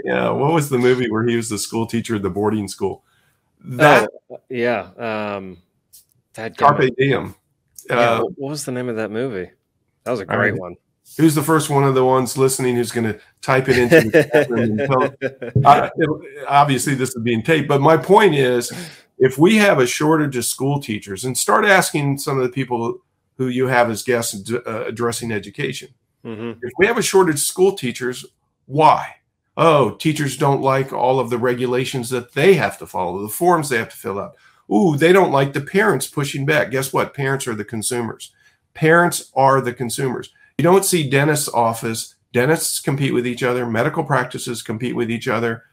yeah 0.03 0.29
what 0.29 0.53
was 0.53 0.69
the 0.69 0.77
movie 0.77 1.09
where 1.09 1.23
he 1.27 1.35
was 1.35 1.49
the 1.49 1.57
school 1.57 1.85
teacher 1.85 2.15
at 2.15 2.21
the 2.21 2.29
boarding 2.29 2.67
school 2.67 3.03
that 3.67 4.09
Oh, 4.29 4.39
yeah. 4.49 4.89
Um 4.97 5.57
that 6.33 6.57
carpe 6.57 6.89
diem 6.97 7.35
yeah, 7.89 7.95
uh, 7.95 8.19
what 8.35 8.49
was 8.49 8.65
the 8.65 8.71
name 8.71 8.89
of 8.89 8.95
that 8.95 9.11
movie? 9.11 9.51
That 10.03 10.11
was 10.11 10.19
a 10.19 10.25
great 10.25 10.49
don't- 10.51 10.59
one. 10.59 10.75
who's 11.17 11.35
the 11.35 11.43
first 11.43 11.69
one 11.69 11.83
of 11.83 11.93
the 11.95 12.03
ones 12.03 12.35
listening 12.37 12.75
who's 12.75 12.91
going 12.91 13.05
to 13.11 13.19
type 13.41 13.69
it 13.69 13.77
into 13.77 14.09
the 14.09 14.87
tell 15.53 15.63
I, 15.65 15.89
it- 15.95 16.45
obviously 16.47 16.95
this 16.95 17.09
is 17.15 17.21
being 17.23 17.43
taped 17.43 17.67
but 17.67 17.81
my 17.81 17.95
point 17.97 18.33
is 18.35 18.71
if 19.19 19.37
we 19.37 19.55
have 19.57 19.79
a 19.79 19.85
shortage 19.87 20.35
of 20.35 20.45
school 20.45 20.79
teachers 20.81 21.23
and 21.25 21.37
start 21.37 21.63
asking 21.65 22.17
some 22.17 22.37
of 22.37 22.43
the 22.43 22.49
people 22.49 22.99
who 23.37 23.47
you 23.47 23.67
have 23.67 23.89
as 23.89 24.01
guests 24.03 24.51
uh, 24.51 24.85
addressing 24.85 25.31
education 25.31 25.89
Mhm. 26.25 26.57
if 26.61 26.71
we 26.77 26.87
have 26.87 26.97
a 26.97 27.01
shortage 27.03 27.35
of 27.35 27.41
school 27.41 27.73
teachers 27.73 28.25
why? 28.65 29.15
Oh 29.57 29.91
teachers 29.91 30.37
don't 30.37 30.61
like 30.61 30.91
all 30.91 31.19
of 31.19 31.29
the 31.29 31.37
regulations 31.37 32.09
that 32.09 32.33
they 32.33 32.55
have 32.55 32.77
to 32.79 32.87
follow 32.87 33.21
the 33.21 33.29
forms 33.29 33.69
they 33.69 33.77
have 33.77 33.89
to 33.89 33.97
fill 33.97 34.19
out. 34.19 34.35
Ooh 34.73 34.97
they 34.97 35.13
don't 35.13 35.31
like 35.31 35.53
the 35.53 35.61
parents 35.61 36.07
pushing 36.07 36.45
back. 36.45 36.71
Guess 36.71 36.91
what? 36.91 37.13
Parents 37.13 37.47
are 37.47 37.53
the 37.55 37.63
consumers. 37.63 38.31
Parents 38.73 39.31
are 39.35 39.61
the 39.61 39.71
consumers. 39.73 40.31
You 40.57 40.63
don't 40.63 40.83
see 40.83 41.09
dentist's 41.09 41.47
office. 41.49 42.15
Dentists 42.33 42.79
compete 42.79 43.13
with 43.13 43.27
each 43.27 43.43
other. 43.43 43.65
Medical 43.65 44.03
practices 44.03 44.61
compete 44.61 44.95
with 44.95 45.09
each 45.11 45.27
other. 45.27 45.63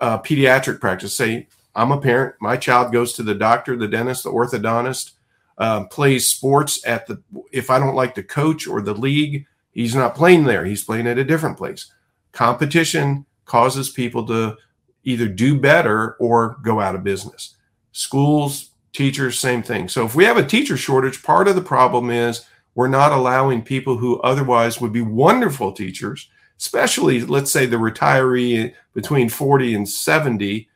Uh, 0.00 0.18
pediatric 0.18 0.80
practice. 0.80 1.14
Say 1.14 1.46
i'm 1.76 1.92
a 1.92 2.00
parent. 2.00 2.34
My 2.40 2.56
child 2.56 2.92
goes 2.92 3.12
to 3.14 3.22
the 3.22 3.34
doctor 3.34 3.76
the 3.76 3.88
dentist 3.88 4.24
the 4.24 4.30
orthodontist 4.32 5.12
um, 5.58 5.88
plays 5.88 6.28
sports 6.28 6.84
at 6.86 7.06
the 7.06 7.22
if 7.52 7.70
i 7.70 7.78
don't 7.78 7.94
like 7.94 8.14
the 8.14 8.22
coach 8.22 8.66
or 8.66 8.80
the 8.80 8.94
league 8.94 9.46
he's 9.74 9.94
not 9.94 10.14
playing 10.14 10.44
there. 10.44 10.64
He's 10.64 10.84
playing 10.84 11.06
at 11.06 11.18
a 11.18 11.24
different 11.24 11.58
place. 11.58 11.92
Competition 12.32 13.26
causes 13.44 13.90
people 13.90 14.26
to 14.26 14.56
either 15.04 15.28
do 15.28 15.58
better 15.60 16.12
or 16.14 16.56
go 16.62 16.80
out 16.80 16.94
of 16.94 17.04
business. 17.04 17.56
Schools 17.92 18.70
teachers 18.92 19.38
same 19.38 19.62
thing. 19.62 19.88
So 19.88 20.06
if 20.06 20.14
we 20.14 20.24
have 20.24 20.38
a 20.38 20.46
teacher 20.46 20.76
shortage 20.76 21.22
part 21.22 21.48
of 21.48 21.56
the 21.56 21.60
problem 21.60 22.10
is 22.10 22.46
we're 22.74 22.88
not 22.88 23.12
allowing 23.12 23.62
people 23.62 23.98
who 23.98 24.20
otherwise 24.20 24.80
would 24.80 24.92
be 24.92 25.02
wonderful 25.02 25.72
teachers 25.72 26.28
especially 26.58 27.20
let's 27.20 27.50
say 27.50 27.66
the 27.66 27.76
retiree 27.76 28.72
between 28.92 29.28
40 29.28 29.74
and 29.74 29.88
70 29.88 30.68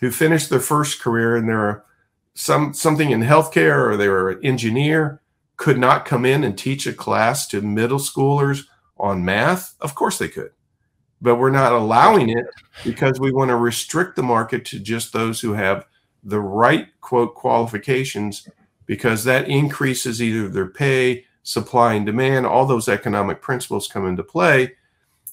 who 0.00 0.10
finished 0.10 0.50
their 0.50 0.60
first 0.60 1.00
career 1.00 1.36
and 1.36 1.48
they're 1.48 1.84
some 2.34 2.74
something 2.74 3.10
in 3.10 3.22
healthcare 3.22 3.88
or 3.88 3.96
they 3.96 4.08
were 4.08 4.30
an 4.30 4.44
engineer 4.44 5.20
could 5.56 5.78
not 5.78 6.04
come 6.04 6.24
in 6.24 6.44
and 6.44 6.56
teach 6.56 6.86
a 6.86 6.92
class 6.92 7.46
to 7.48 7.60
middle 7.60 7.98
schoolers 7.98 8.64
on 8.98 9.24
math? 9.24 9.74
Of 9.80 9.94
course 9.94 10.18
they 10.18 10.28
could. 10.28 10.52
But 11.20 11.36
we're 11.36 11.50
not 11.50 11.72
allowing 11.72 12.28
it 12.28 12.46
because 12.84 13.18
we 13.18 13.32
want 13.32 13.48
to 13.48 13.56
restrict 13.56 14.16
the 14.16 14.22
market 14.22 14.64
to 14.66 14.78
just 14.78 15.12
those 15.12 15.40
who 15.40 15.54
have 15.54 15.86
the 16.22 16.40
right 16.40 16.88
quote 17.00 17.34
qualifications 17.34 18.48
because 18.84 19.24
that 19.24 19.48
increases 19.48 20.22
either 20.22 20.48
their 20.48 20.66
pay 20.66 21.24
supply 21.42 21.94
and 21.94 22.04
demand 22.04 22.44
all 22.44 22.66
those 22.66 22.88
economic 22.88 23.40
principles 23.40 23.88
come 23.88 24.06
into 24.06 24.22
play. 24.22 24.74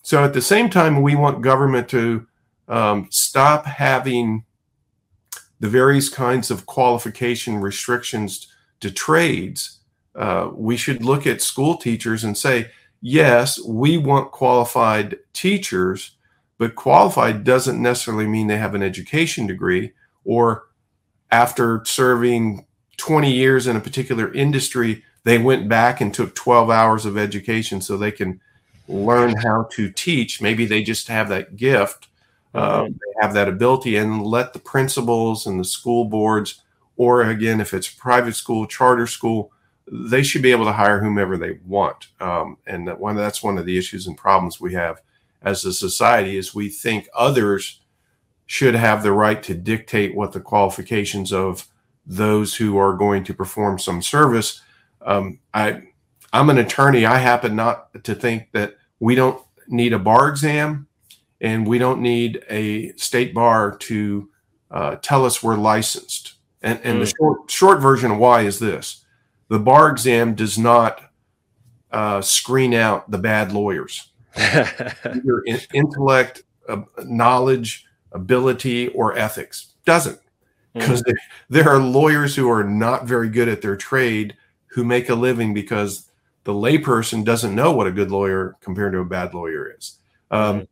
So 0.04 0.24
at 0.24 0.34
the 0.34 0.42
same 0.42 0.70
time 0.70 1.02
we 1.02 1.16
want 1.16 1.42
government 1.42 1.90
to 1.90 2.28
um, 2.68 3.08
stop 3.12 3.66
having 3.66 4.46
the 5.60 5.70
various 5.70 6.10
kinds 6.10 6.52
of 6.52 6.66
qualification 6.66 7.58
restrictions 7.58 8.48
to 8.80 8.92
trades 8.92 9.80
uh, 10.16 10.50
we 10.54 10.78
should 10.78 11.04
look 11.04 11.26
at 11.26 11.42
school 11.42 11.78
teachers 11.78 12.24
and 12.24 12.38
say 12.38 12.70
yes 13.02 13.60
we 13.64 13.98
want 13.98 14.32
qualified 14.32 15.18
teachers 15.34 16.12
but 16.58 16.76
qualified 16.76 17.44
doesn't 17.44 17.82
necessarily 17.82 18.28
mean 18.28 18.48
they 18.48 18.58
have 18.58 18.76
an 18.76 18.84
education 18.84 19.48
degree 19.48 19.92
or 20.24 20.66
after 21.32 21.84
serving 21.86 22.66
20 22.98 23.32
years 23.32 23.68
in 23.68 23.76
a 23.76 23.82
particular 23.82 24.32
industry 24.34 25.04
they 25.24 25.38
went 25.38 25.68
back 25.70 26.02
and 26.02 26.14
took 26.14 26.36
12 26.36 26.70
hours 26.70 27.06
of 27.06 27.18
education 27.18 27.82
so 27.82 27.98
they 27.98 28.12
can 28.12 28.40
learn 28.90 29.34
how 29.38 29.66
to 29.72 29.90
teach. 29.90 30.42
Maybe 30.42 30.66
they 30.66 30.84
just 30.84 31.08
have 31.08 31.30
that 31.30 31.56
gift 31.56 32.10
uh, 32.54 32.84
they 32.84 33.14
have 33.22 33.34
that 33.34 33.48
ability 33.48 33.98
and 33.98 34.22
let 34.22 34.54
the 34.54 34.60
principals 34.60 35.48
and 35.48 35.60
the 35.60 35.66
school 35.66 36.06
boards 36.06 36.62
or 36.98 37.24
again 37.24 37.60
if 37.60 37.74
it's 37.74 37.90
private 37.90 38.36
school 38.36 38.68
charter 38.68 39.08
school 39.08 39.52
they 39.92 40.24
should 40.24 40.42
be 40.42 40.52
able 40.52 40.66
to 40.66 40.72
hire 40.72 41.00
whomever 41.00 41.38
they 41.38 41.60
want. 41.66 42.08
Um, 42.20 42.58
and 42.66 42.88
that 42.88 43.00
one 43.00 43.16
that's 43.16 43.44
one 43.44 43.58
of 43.58 43.66
the 43.66 43.78
issues 43.78 44.08
and 44.08 44.18
problems 44.18 44.60
we 44.60 44.74
have 44.74 45.02
as 45.42 45.66
a 45.66 45.74
society 45.74 46.38
is 46.38 46.56
we 46.56 46.70
think 46.70 47.08
others 47.14 47.82
should 48.46 48.76
have 48.76 49.04
the 49.04 49.12
right 49.12 49.42
to 49.44 49.54
dictate 49.54 50.16
what 50.16 50.32
the 50.32 50.40
qualifications 50.40 51.32
of 51.32 51.68
those 52.06 52.56
who 52.56 52.78
are 52.78 52.96
going 52.96 53.24
to 53.24 53.34
perform 53.34 53.80
some 53.80 54.02
service. 54.02 54.62
Um, 55.02 55.40
i 55.54 55.82
i'm 56.32 56.50
an 56.50 56.58
attorney. 56.58 57.06
I 57.06 57.18
happen 57.18 57.56
not 57.56 58.04
to 58.04 58.16
think 58.16 58.52
that 58.54 58.76
we 59.00 59.16
don't 59.16 59.42
need 59.68 59.94
a 59.94 60.00
bar 60.00 60.30
exam 60.30 60.88
and 61.42 61.68
we 61.68 61.78
don't 61.78 62.02
need 62.02 62.44
a 62.50 62.94
state 62.94 63.34
bar 63.34 63.76
to 63.78 64.30
uh, 64.72 64.96
tell 65.02 65.26
us 65.26 65.44
we're 65.44 65.56
licensed. 65.56 66.34
And, 66.62 66.80
and 66.84 67.02
the 67.02 67.06
short 67.06 67.52
short 67.52 67.82
version 67.82 68.12
of 68.12 68.18
why 68.18 68.42
is 68.42 68.58
this: 68.60 69.03
the 69.54 69.60
bar 69.60 69.88
exam 69.88 70.34
does 70.34 70.58
not 70.58 71.00
uh, 71.92 72.20
screen 72.22 72.74
out 72.74 73.12
the 73.12 73.20
bad 73.20 73.52
lawyers. 73.52 74.10
Either 74.36 75.42
in 75.46 75.60
intellect, 75.76 76.42
uh, 76.68 76.82
knowledge, 77.04 77.86
ability, 78.14 78.88
or 78.88 79.16
ethics 79.16 79.76
doesn't, 79.86 80.20
because 80.74 81.04
there, 81.04 81.16
there 81.50 81.70
are 81.70 81.78
lawyers 81.78 82.36
who 82.36 82.50
are 82.50 82.64
not 82.64 83.06
very 83.06 83.30
good 83.30 83.48
at 83.48 83.62
their 83.62 83.78
trade 83.78 84.36
who 84.72 84.84
make 84.84 85.08
a 85.08 85.14
living 85.14 85.54
because 85.54 86.10
the 86.46 86.54
layperson 86.54 87.24
doesn't 87.24 87.54
know 87.54 87.72
what 87.72 87.86
a 87.86 87.92
good 87.92 88.10
lawyer 88.10 88.56
compared 88.60 88.94
to 88.94 89.02
a 89.02 89.06
bad 89.06 89.36
lawyer 89.36 89.72
is. 89.78 90.00
Um, 90.32 90.68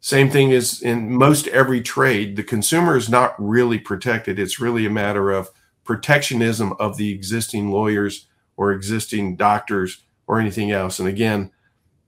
same 0.00 0.30
thing 0.30 0.50
is 0.50 0.80
in 0.80 1.12
most 1.12 1.46
every 1.48 1.82
trade, 1.82 2.36
the 2.36 2.42
consumer 2.42 2.96
is 2.96 3.10
not 3.10 3.34
really 3.36 3.78
protected. 3.78 4.38
It's 4.38 4.58
really 4.58 4.86
a 4.86 4.90
matter 4.90 5.30
of 5.30 5.50
protectionism 5.84 6.72
of 6.78 6.96
the 6.96 7.12
existing 7.12 7.70
lawyers 7.70 8.26
or 8.56 8.72
existing 8.72 9.36
doctors 9.36 10.04
or 10.26 10.40
anything 10.40 10.70
else. 10.70 10.98
And 10.98 11.08
again, 11.08 11.50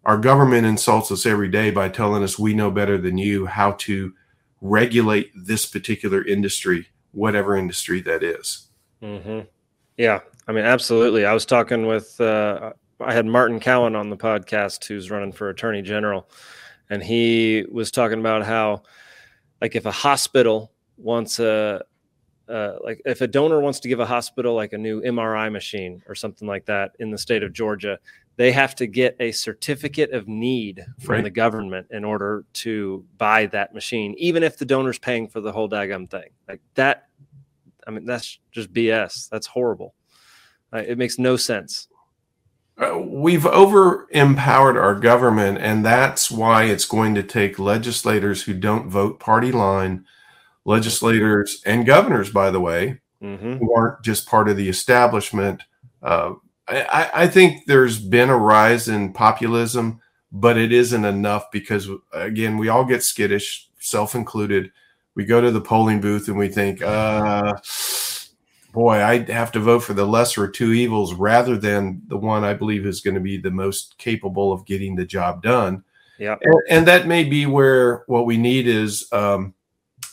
our 0.05 0.17
government 0.17 0.67
insults 0.67 1.11
us 1.11 1.27
every 1.27 1.49
day 1.49 1.71
by 1.71 1.89
telling 1.89 2.23
us 2.23 2.39
we 2.39 2.55
know 2.55 2.71
better 2.71 2.97
than 2.97 3.19
you 3.19 3.47
how 3.47 3.73
to 3.73 4.15
regulate 4.61 5.31
this 5.35 5.67
particular 5.67 6.25
industry, 6.25 6.89
whatever 7.13 7.57
industry 7.57 8.01
that 8.03 8.23
is. 8.23 8.69
hmm 9.01 9.41
Yeah, 9.97 10.21
I 10.47 10.53
mean, 10.53 10.65
absolutely. 10.65 11.27
I 11.27 11.35
was 11.35 11.45
talking 11.45 11.87
with, 11.87 12.21
uh, 12.21 12.73
I 13.01 13.13
had 13.13 13.27
Martin 13.27 13.61
Cowen 13.61 13.97
on 13.97 14.09
the 14.11 14.17
podcast, 14.17 14.85
who's 14.87 15.11
running 15.11 15.33
for 15.33 15.49
Attorney 15.49 15.83
General, 15.83 16.31
and 16.89 17.03
he 17.03 17.67
was 17.71 17.91
talking 17.91 18.21
about 18.21 18.45
how, 18.45 18.85
like, 19.61 19.75
if 19.75 19.87
a 19.87 19.91
hospital 19.91 20.73
wants 20.97 21.41
a, 21.41 21.83
uh, 22.49 22.75
like, 22.83 23.01
if 23.05 23.21
a 23.21 23.27
donor 23.27 23.61
wants 23.61 23.81
to 23.81 23.89
give 23.89 24.01
a 24.01 24.07
hospital 24.07 24.55
like 24.55 24.73
a 24.73 24.79
new 24.79 25.01
MRI 25.03 25.51
machine 25.51 26.03
or 26.09 26.15
something 26.15 26.47
like 26.47 26.67
that 26.67 26.93
in 26.99 27.11
the 27.11 27.19
state 27.19 27.43
of 27.43 27.53
Georgia, 27.53 27.99
they 28.37 28.53
have 28.53 28.75
to 28.77 28.87
get 28.87 29.17
a 29.19 29.33
certificate 29.33 30.13
of 30.13 30.29
need 30.29 30.85
from 31.01 31.15
Right. 31.17 31.25
the 31.25 31.31
government 31.31 31.87
in 31.91 32.05
order 32.05 32.45
to 32.55 33.05
buy 33.17 33.47
that 33.47 33.75
machine, 33.75 34.15
even 34.19 34.43
if 34.43 34.59
the 34.59 34.65
donor's 34.67 34.99
paying 34.99 35.27
for 35.27 35.41
the 35.41 35.51
whole 35.53 35.69
daggum 35.69 36.09
thing. 36.11 36.29
Like 36.47 36.61
that, 36.75 37.09
I 37.87 37.91
mean, 37.93 38.05
that's 38.05 38.39
just 38.53 38.73
BS. 38.73 39.29
That's 39.31 39.47
horrible. 39.47 39.95
Uh, 40.73 40.83
it 40.87 40.99
makes 40.99 41.19
no 41.19 41.37
sense. 41.37 41.89
Uh, 42.79 42.99
we've 42.99 43.47
over 43.47 44.07
empowered 44.11 44.77
our 44.77 44.95
government, 44.95 45.57
and 45.59 45.83
that's 45.85 46.31
why 46.31 46.65
it's 46.65 46.85
going 46.85 47.15
to 47.15 47.23
take 47.23 47.59
legislators 47.59 48.43
who 48.43 48.53
don't 48.53 48.91
vote 48.91 49.19
party 49.19 49.51
line, 49.51 50.05
legislators 50.67 51.63
and 51.65 51.87
governors, 51.87 52.31
by 52.31 52.51
the 52.51 52.61
way, 52.61 53.01
hmm 53.23 53.57
who 53.57 53.75
aren't 53.75 54.03
just 54.03 54.29
part 54.29 54.49
of 54.49 54.57
the 54.59 54.69
establishment. 54.69 55.63
Uh, 56.03 56.35
I, 56.69 56.83
I- 56.83 57.11
I 57.23 57.27
think 57.29 57.65
there's 57.67 57.99
been 57.99 58.29
a 58.29 58.37
rise 58.37 58.89
in 58.89 59.13
populism, 59.15 60.01
but 60.33 60.59
it 60.59 60.73
isn't 60.73 61.05
enough 61.05 61.51
because, 61.51 61.89
again, 62.13 62.59
we 62.59 62.69
all 62.69 62.85
get 62.85 63.03
skittish, 63.03 63.69
self 63.79 64.15
included. 64.15 64.71
We 65.15 65.25
go 65.25 65.41
to 65.41 65.51
the 65.51 65.61
polling 65.63 66.01
booth 66.03 66.29
and 66.29 66.37
we 66.37 66.49
think, 66.49 66.83
uh, 66.83 67.55
boy, 68.75 69.03
I'd 69.03 69.31
have 69.31 69.51
to 69.53 69.61
vote 69.61 69.81
for 69.81 69.95
the 69.95 70.05
lesser 70.05 70.45
of 70.45 70.53
two 70.53 70.73
evils 70.73 71.15
rather 71.15 71.57
than 71.57 72.03
the 72.09 72.19
one 72.19 72.45
I 72.45 72.53
believe 72.53 72.85
is 72.85 73.01
going 73.01 73.15
to 73.15 73.21
be 73.21 73.39
the 73.39 73.51
most 73.51 73.97
capable 73.97 74.53
of 74.53 74.67
getting 74.67 74.95
the 74.95 75.07
job 75.07 75.43
done. 75.43 75.83
Yeah. 76.19 76.37
And, 76.43 76.55
and 76.69 76.87
that 76.89 77.07
may 77.07 77.25
be 77.25 77.47
where 77.47 78.03
what 78.09 78.27
we 78.27 78.37
need 78.37 78.67
is 78.67 79.11
um, 79.13 79.55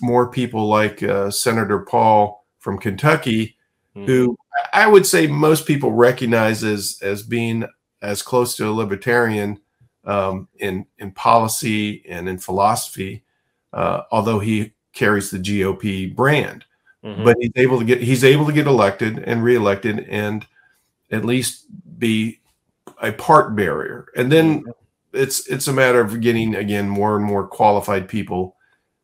more 0.02 0.30
people 0.30 0.68
like 0.68 1.04
uh, 1.04 1.30
Senator 1.32 1.80
Paul 1.80 2.46
from 2.60 2.78
Kentucky, 2.78 3.58
who 3.94 4.38
I 4.74 4.88
would 4.88 5.06
say 5.06 5.28
most 5.28 5.68
people 5.68 5.92
recognize 5.92 6.64
as 6.64 6.98
as 7.02 7.22
being 7.24 7.66
as 8.02 8.22
close 8.22 8.56
to 8.58 8.68
a 8.68 8.72
libertarian 8.72 9.60
um, 10.06 10.48
in 10.58 10.86
in 10.98 11.12
policy 11.12 12.04
and 12.08 12.28
in 12.28 12.38
philosophy, 12.38 13.24
uh, 13.72 14.02
although 14.12 14.40
he 14.40 14.74
carries 14.94 15.30
the 15.30 15.40
GOP 15.40 16.14
brand. 16.16 16.66
Mhm. 17.04 17.26
but 17.26 17.36
he's 17.40 17.52
able 17.58 17.80
to 17.80 17.86
get 17.86 18.02
he's 18.02 18.24
able 18.24 18.46
to 18.46 18.54
get 18.54 18.66
elected 18.66 19.20
and 19.20 19.44
reelected 19.44 20.06
and 20.10 20.48
at 21.12 21.26
least 21.26 21.66
be 22.00 22.40
a 23.02 23.12
part 23.12 23.56
barrier. 23.56 24.06
And 24.16 24.32
then 24.32 24.64
it's 25.12 25.46
it's 25.48 25.68
a 25.68 25.74
matter 25.74 26.00
of 26.00 26.22
getting 26.22 26.56
again 26.56 26.88
more 26.88 27.18
and 27.18 27.26
more 27.26 27.46
qualified 27.46 28.08
people 28.08 28.53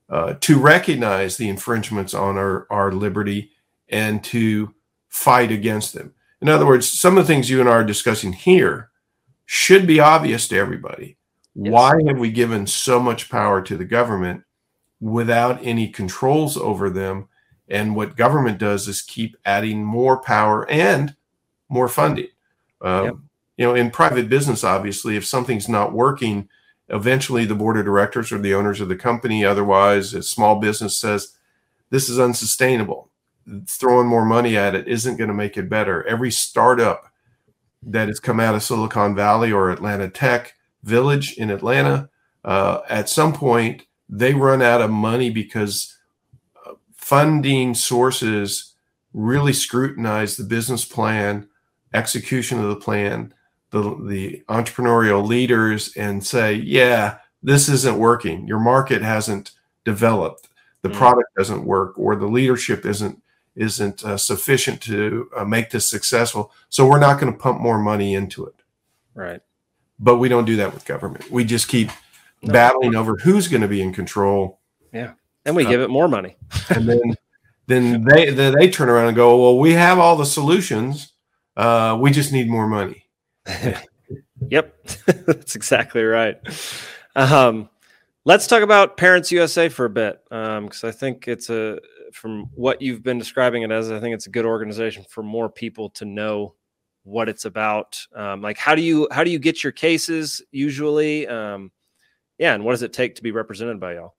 uh, 0.09 0.33
to 0.41 0.59
recognize 0.59 1.37
the 1.37 1.49
infringements 1.49 2.13
on 2.13 2.37
our 2.37 2.67
our 2.69 2.91
liberty 2.91 3.51
and 3.89 4.23
to 4.23 4.73
fight 5.09 5.51
against 5.51 5.93
them 5.93 6.13
in 6.41 6.49
other 6.49 6.65
words 6.65 6.89
some 6.89 7.17
of 7.17 7.25
the 7.27 7.33
things 7.33 7.49
you 7.49 7.59
and 7.59 7.69
I 7.69 7.73
are 7.73 7.83
discussing 7.83 8.33
here 8.33 8.89
should 9.45 9.87
be 9.87 9.99
obvious 9.99 10.47
to 10.49 10.57
everybody 10.57 11.17
Yes. 11.55 11.71
why 11.73 11.93
have 12.07 12.19
we 12.19 12.31
given 12.31 12.67
so 12.67 12.99
much 12.99 13.29
power 13.29 13.61
to 13.61 13.75
the 13.75 13.83
government 13.85 14.43
without 15.01 15.59
any 15.63 15.87
controls 15.89 16.55
over 16.57 16.89
them 16.89 17.27
and 17.69 17.95
what 17.95 18.15
government 18.17 18.57
does 18.57 18.87
is 18.87 19.01
keep 19.01 19.35
adding 19.45 19.83
more 19.83 20.21
power 20.21 20.69
and 20.69 21.15
more 21.69 21.87
funding. 21.87 22.27
Um, 22.81 23.05
Yep. 23.05 23.13
You 23.57 23.65
know, 23.65 23.75
in 23.75 23.91
private 23.91 24.29
business, 24.29 24.63
obviously, 24.63 25.17
if 25.17 25.25
something's 25.25 25.67
not 25.67 25.91
working, 25.91 26.47
eventually 26.89 27.45
the 27.45 27.55
board 27.55 27.77
of 27.77 27.85
directors 27.85 28.31
or 28.31 28.37
the 28.37 28.53
owners 28.53 28.81
of 28.81 28.89
the 28.89 28.95
company, 28.95 29.45
otherwise, 29.45 30.13
a 30.13 30.23
small 30.23 30.59
business 30.59 30.97
says, 30.97 31.35
This 31.89 32.09
is 32.09 32.19
unsustainable. 32.19 33.09
Throwing 33.67 34.07
more 34.07 34.25
money 34.25 34.55
at 34.57 34.75
it 34.75 34.87
isn't 34.87 35.17
going 35.17 35.29
to 35.29 35.33
make 35.33 35.57
it 35.57 35.69
better. 35.69 36.05
Every 36.05 36.31
startup 36.31 37.11
that 37.81 38.07
has 38.07 38.19
come 38.19 38.39
out 38.39 38.55
of 38.55 38.63
Silicon 38.63 39.15
Valley 39.15 39.51
or 39.51 39.71
Atlanta 39.71 40.09
Tech 40.09 40.55
Village 40.83 41.33
in 41.37 41.49
Atlanta, 41.49 42.09
uh, 42.43 42.81
at 42.89 43.09
some 43.09 43.33
point, 43.33 43.83
they 44.07 44.33
run 44.33 44.61
out 44.61 44.81
of 44.81 44.91
money 44.91 45.29
because 45.29 45.97
funding 47.09 47.73
sources 47.73 48.75
really 49.13 49.53
scrutinize 49.53 50.37
the 50.37 50.43
business 50.43 50.85
plan, 50.85 51.47
execution 51.91 52.59
of 52.59 52.69
the 52.69 52.75
plan, 52.75 53.33
the, 53.71 53.81
the 54.07 54.43
entrepreneurial 54.49 55.25
leaders, 55.25 55.95
and 55.95 56.25
say, 56.25 56.53
yeah, 56.53 57.17
this 57.43 57.69
isn't 57.69 57.97
working. 57.97 58.47
Your 58.47 58.59
market 58.59 59.01
hasn't 59.01 59.51
developed, 59.85 60.47
the 60.81 60.89
Mm. 60.89 60.95
product 60.95 61.29
doesn't 61.37 61.65
work, 61.65 61.97
or 61.97 62.15
the 62.15 62.27
leadership 62.27 62.85
isn't 62.85 63.21
isn't 63.55 64.05
uh, 64.05 64.15
sufficient 64.15 64.79
to 64.81 65.29
uh, 65.35 65.43
make 65.43 65.69
this 65.69 65.89
successful. 65.89 66.51
So 66.69 66.87
we're 66.87 66.99
not 66.99 67.19
going 67.19 67.33
to 67.33 67.37
pump 67.37 67.59
more 67.59 67.77
money 67.77 68.13
into 68.13 68.45
it. 68.45 68.55
Right. 69.13 69.41
But 69.99 70.15
we 70.17 70.29
don't 70.29 70.45
do 70.45 70.55
that 70.57 70.73
with 70.73 70.85
government. 70.85 71.29
We 71.29 71.43
just 71.43 71.67
keep 71.67 71.89
No. 72.41 72.53
battling 72.53 72.95
over 72.95 73.17
who's 73.17 73.49
going 73.49 73.61
to 73.63 73.67
be 73.67 73.81
in 73.81 73.91
control 73.93 74.59
Yeah. 74.93 75.11
And 75.45 75.55
we 75.57 75.65
Uh, 75.65 75.69
give 75.69 75.81
it 75.81 75.89
more 75.89 76.07
money. 76.07 76.37
and 76.69 76.87
then 76.87 77.01
then 77.67 78.03
they 78.05 78.29
then 78.29 78.53
they 78.57 78.69
turn 78.69 78.87
around 78.89 79.07
and 79.07 79.15
go, 79.17 79.41
well, 79.41 79.59
we 79.59 79.73
have 79.73 79.99
all 79.99 80.15
the 80.15 80.25
solutions. 80.25 81.11
Uh, 81.57 81.97
we 81.99 82.11
just 82.11 82.31
need 82.31 82.49
more 82.49 82.67
money. 82.67 83.08
Yep, 84.49 84.83
that's 85.05 85.55
exactly 85.55 86.03
right. 86.03 86.37
Um, 87.15 87.69
let's 88.25 88.47
talk 88.47 88.63
about 88.63 88.97
Parents 88.97 89.31
USA 89.31 89.69
for 89.69 89.85
a 89.85 89.89
bit, 89.89 90.21
because 90.29 90.83
I 90.83 90.91
think 90.91 91.27
it's 91.27 91.49
a 91.49 91.79
from 92.13 92.49
what 92.55 92.81
you've 92.81 93.03
been 93.03 93.19
describing 93.19 93.61
it 93.61 93.71
as. 93.71 93.91
I 93.91 93.99
think 93.99 94.15
it's 94.15 94.27
a 94.27 94.31
good 94.31 94.45
organization 94.45 95.05
for 95.09 95.23
more 95.23 95.49
people 95.49 95.89
to 95.91 96.05
know 96.05 96.55
what 97.03 97.29
it's 97.29 97.45
about. 97.45 97.99
Um, 98.15 98.41
like, 98.41 98.57
how 98.57 98.75
do 98.75 98.81
you 98.81 99.07
how 99.11 99.23
do 99.23 99.31
you 99.31 99.39
get 99.39 99.63
your 99.63 99.71
cases 99.71 100.41
usually? 100.51 101.27
Um, 101.27 101.71
yeah, 102.37 102.55
and 102.55 102.63
what 102.63 102.71
does 102.71 102.83
it 102.83 102.93
take 102.93 103.15
to 103.15 103.23
be 103.23 103.31
represented 103.31 103.79
by 103.79 103.95
y'all? 103.95 104.15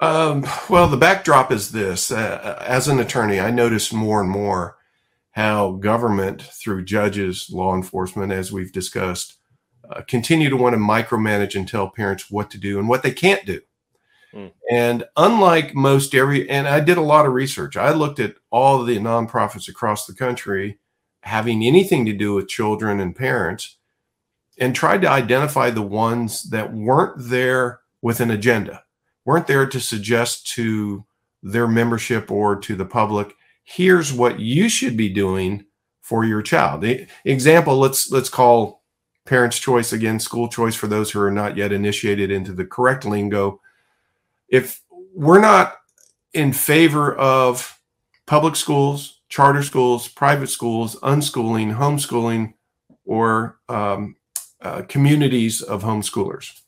Um, 0.00 0.46
well, 0.68 0.88
the 0.88 0.96
backdrop 0.96 1.50
is 1.50 1.72
this: 1.72 2.10
uh, 2.10 2.62
as 2.64 2.88
an 2.88 3.00
attorney, 3.00 3.40
I 3.40 3.50
notice 3.50 3.92
more 3.92 4.20
and 4.20 4.30
more 4.30 4.76
how 5.34 5.72
government, 5.72 6.42
through 6.42 6.84
judges, 6.84 7.50
law 7.50 7.74
enforcement, 7.74 8.32
as 8.32 8.52
we've 8.52 8.72
discussed, 8.72 9.34
uh, 9.90 10.02
continue 10.02 10.48
to 10.48 10.56
want 10.56 10.74
to 10.74 10.78
micromanage 10.78 11.54
and 11.54 11.68
tell 11.68 11.90
parents 11.90 12.30
what 12.30 12.50
to 12.50 12.58
do 12.58 12.78
and 12.78 12.88
what 12.88 13.02
they 13.02 13.10
can't 13.10 13.44
do. 13.44 13.60
Mm. 14.32 14.52
And 14.70 15.04
unlike 15.16 15.74
most 15.74 16.14
every, 16.14 16.48
and 16.48 16.66
I 16.66 16.80
did 16.80 16.96
a 16.96 17.02
lot 17.02 17.26
of 17.26 17.32
research. 17.32 17.76
I 17.76 17.92
looked 17.92 18.20
at 18.20 18.36
all 18.50 18.82
the 18.82 18.98
nonprofits 18.98 19.68
across 19.68 20.06
the 20.06 20.14
country 20.14 20.78
having 21.22 21.64
anything 21.64 22.04
to 22.04 22.12
do 22.12 22.34
with 22.34 22.48
children 22.48 23.00
and 23.00 23.16
parents, 23.16 23.76
and 24.58 24.74
tried 24.74 25.02
to 25.02 25.10
identify 25.10 25.70
the 25.70 25.82
ones 25.82 26.44
that 26.50 26.72
weren't 26.72 27.14
there 27.18 27.80
with 28.02 28.20
an 28.20 28.30
agenda 28.30 28.84
weren't 29.24 29.46
there 29.46 29.66
to 29.66 29.80
suggest 29.80 30.46
to 30.46 31.04
their 31.42 31.66
membership 31.66 32.30
or 32.30 32.56
to 32.56 32.74
the 32.76 32.84
public 32.84 33.34
here's 33.64 34.12
what 34.12 34.38
you 34.38 34.68
should 34.68 34.96
be 34.96 35.08
doing 35.08 35.64
for 36.02 36.24
your 36.24 36.42
child. 36.42 36.82
The 36.82 37.06
example 37.24 37.78
let's 37.78 38.10
let's 38.10 38.28
call 38.28 38.82
parents 39.26 39.58
choice 39.58 39.92
again 39.92 40.20
school 40.20 40.48
choice 40.48 40.74
for 40.74 40.86
those 40.86 41.10
who 41.10 41.20
are 41.20 41.30
not 41.30 41.56
yet 41.56 41.72
initiated 41.72 42.30
into 42.30 42.52
the 42.52 42.64
correct 42.64 43.04
lingo. 43.04 43.60
If 44.48 44.82
we're 45.14 45.40
not 45.40 45.76
in 46.32 46.52
favor 46.52 47.14
of 47.16 47.78
public 48.26 48.56
schools 48.56 49.20
charter 49.28 49.62
schools 49.62 50.08
private 50.08 50.48
schools 50.48 50.96
unschooling 51.00 51.76
homeschooling 51.76 52.54
or 53.04 53.58
um, 53.68 54.16
uh, 54.60 54.82
communities 54.82 55.62
of 55.62 55.82
homeschoolers 55.82 56.60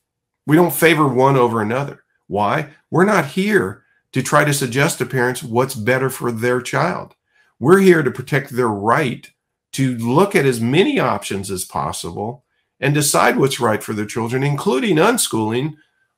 we 0.47 0.57
don't 0.57 0.73
favor 0.73 1.07
one 1.09 1.37
over 1.37 1.61
another. 1.61 2.05
Why? 2.29 2.71
We're 2.91 3.05
not 3.05 3.27
here 3.27 3.85
to 4.17 4.23
try 4.23 4.47
to 4.47 4.55
suggest 4.55 4.97
to 4.97 5.05
parents 5.05 5.43
what's 5.43 5.75
better 5.75 6.09
for 6.09 6.33
their 6.33 6.63
child. 6.63 7.15
We're 7.61 7.81
here 7.81 8.03
to 8.03 8.11
protect 8.11 8.49
their 8.49 8.67
right 8.71 9.31
to 9.73 9.95
look 9.99 10.35
at 10.35 10.47
as 10.47 10.59
many 10.59 10.99
options 10.99 11.51
as 11.51 11.67
possible 11.67 12.43
and 12.81 12.95
decide 12.95 13.37
what's 13.37 13.61
right 13.61 13.83
for 13.83 13.93
their 13.93 14.07
children, 14.07 14.43
including 14.43 14.97
unschooling, 14.97 15.75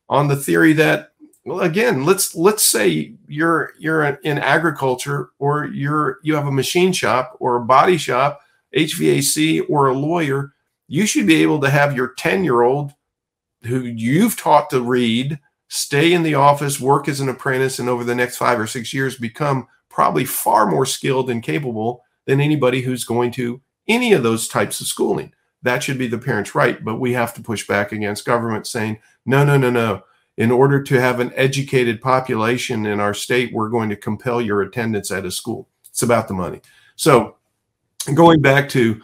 on 0.08 0.28
the 0.28 0.36
theory 0.36 0.72
that, 0.74 1.10
well, 1.44 1.58
again, 1.58 2.04
let's 2.04 2.36
let's 2.36 2.64
say 2.64 3.14
you're 3.26 3.72
you're 3.80 4.04
in 4.04 4.38
agriculture 4.38 5.30
or 5.40 5.66
you're 5.66 6.20
you 6.22 6.36
have 6.36 6.46
a 6.46 6.52
machine 6.52 6.92
shop 6.92 7.36
or 7.40 7.56
a 7.56 7.64
body 7.64 7.96
shop, 7.96 8.42
HVAC 8.76 9.68
or 9.68 9.88
a 9.88 9.98
lawyer, 9.98 10.52
you 10.86 11.04
should 11.04 11.26
be 11.26 11.42
able 11.42 11.60
to 11.62 11.68
have 11.68 11.96
your 11.96 12.14
10 12.14 12.44
year 12.44 12.62
old 12.62 12.92
who 13.64 13.80
you've 13.80 14.36
taught 14.36 14.70
to 14.70 14.80
read 14.80 15.40
stay 15.68 16.12
in 16.12 16.22
the 16.22 16.34
office, 16.34 16.80
work 16.80 17.08
as 17.08 17.20
an 17.20 17.28
apprentice, 17.28 17.78
and 17.78 17.88
over 17.88 18.04
the 18.04 18.14
next 18.14 18.36
five 18.36 18.58
or 18.58 18.66
six 18.66 18.92
years 18.92 19.16
become 19.16 19.66
probably 19.88 20.24
far 20.24 20.66
more 20.66 20.86
skilled 20.86 21.30
and 21.30 21.42
capable 21.42 22.04
than 22.26 22.40
anybody 22.40 22.80
who's 22.80 23.04
going 23.04 23.30
to 23.32 23.60
any 23.86 24.12
of 24.12 24.22
those 24.22 24.48
types 24.48 24.80
of 24.80 24.86
schooling. 24.86 25.32
That 25.62 25.82
should 25.82 25.98
be 25.98 26.06
the 26.06 26.18
parent's 26.18 26.54
right. 26.54 26.84
But 26.84 27.00
we 27.00 27.12
have 27.14 27.34
to 27.34 27.42
push 27.42 27.66
back 27.66 27.92
against 27.92 28.24
government 28.24 28.66
saying, 28.66 28.98
no, 29.26 29.44
no, 29.44 29.56
no, 29.56 29.70
no. 29.70 30.02
In 30.36 30.52
order 30.52 30.82
to 30.82 31.00
have 31.00 31.18
an 31.18 31.32
educated 31.34 32.00
population 32.00 32.86
in 32.86 33.00
our 33.00 33.14
state, 33.14 33.52
we're 33.52 33.68
going 33.68 33.88
to 33.88 33.96
compel 33.96 34.40
your 34.40 34.62
attendance 34.62 35.10
at 35.10 35.24
a 35.24 35.30
school. 35.30 35.68
It's 35.88 36.02
about 36.02 36.28
the 36.28 36.34
money. 36.34 36.60
So 36.94 37.36
going 38.14 38.40
back 38.40 38.68
to 38.70 39.00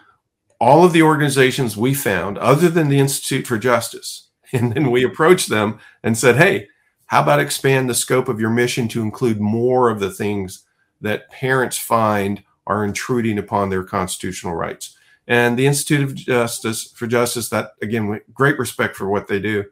all 0.61 0.85
of 0.85 0.93
the 0.93 1.03
organizations 1.03 1.77
we 1.77 1.93
found, 1.93 2.39
other 2.39 2.69
than 2.69 2.89
the 2.89 3.01
Institute 3.01 3.47
for 3.47 3.59
Justice. 3.59 4.29
And 4.61 4.73
then 4.73 4.93
we 4.93 5.05
approached 5.05 5.49
them 5.49 5.81
and 6.05 6.17
said, 6.17 6.37
hey, 6.37 6.69
how 7.07 7.23
about 7.23 7.41
expand 7.41 7.91
the 7.91 7.95
scope 7.95 8.29
of 8.29 8.39
your 8.39 8.51
mission 8.51 8.87
to 8.89 9.03
include 9.03 9.41
more 9.41 9.91
of 9.91 9.99
the 9.99 10.13
things 10.13 10.65
that 11.01 11.29
parents 11.31 11.77
find 11.77 12.43
are 12.67 12.85
intruding 12.85 13.37
upon 13.37 13.69
their 13.69 13.83
constitutional 13.83 14.55
rights? 14.55 14.97
And 15.27 15.59
the 15.59 15.67
Institute 15.67 16.03
of 16.03 16.15
Justice 16.15 16.93
for 16.93 17.09
Justice, 17.09 17.49
that 17.49 17.73
again, 17.83 18.21
great 18.33 18.59
respect 18.59 18.95
for 18.95 19.09
what 19.09 19.27
they 19.27 19.41
do, 19.41 19.65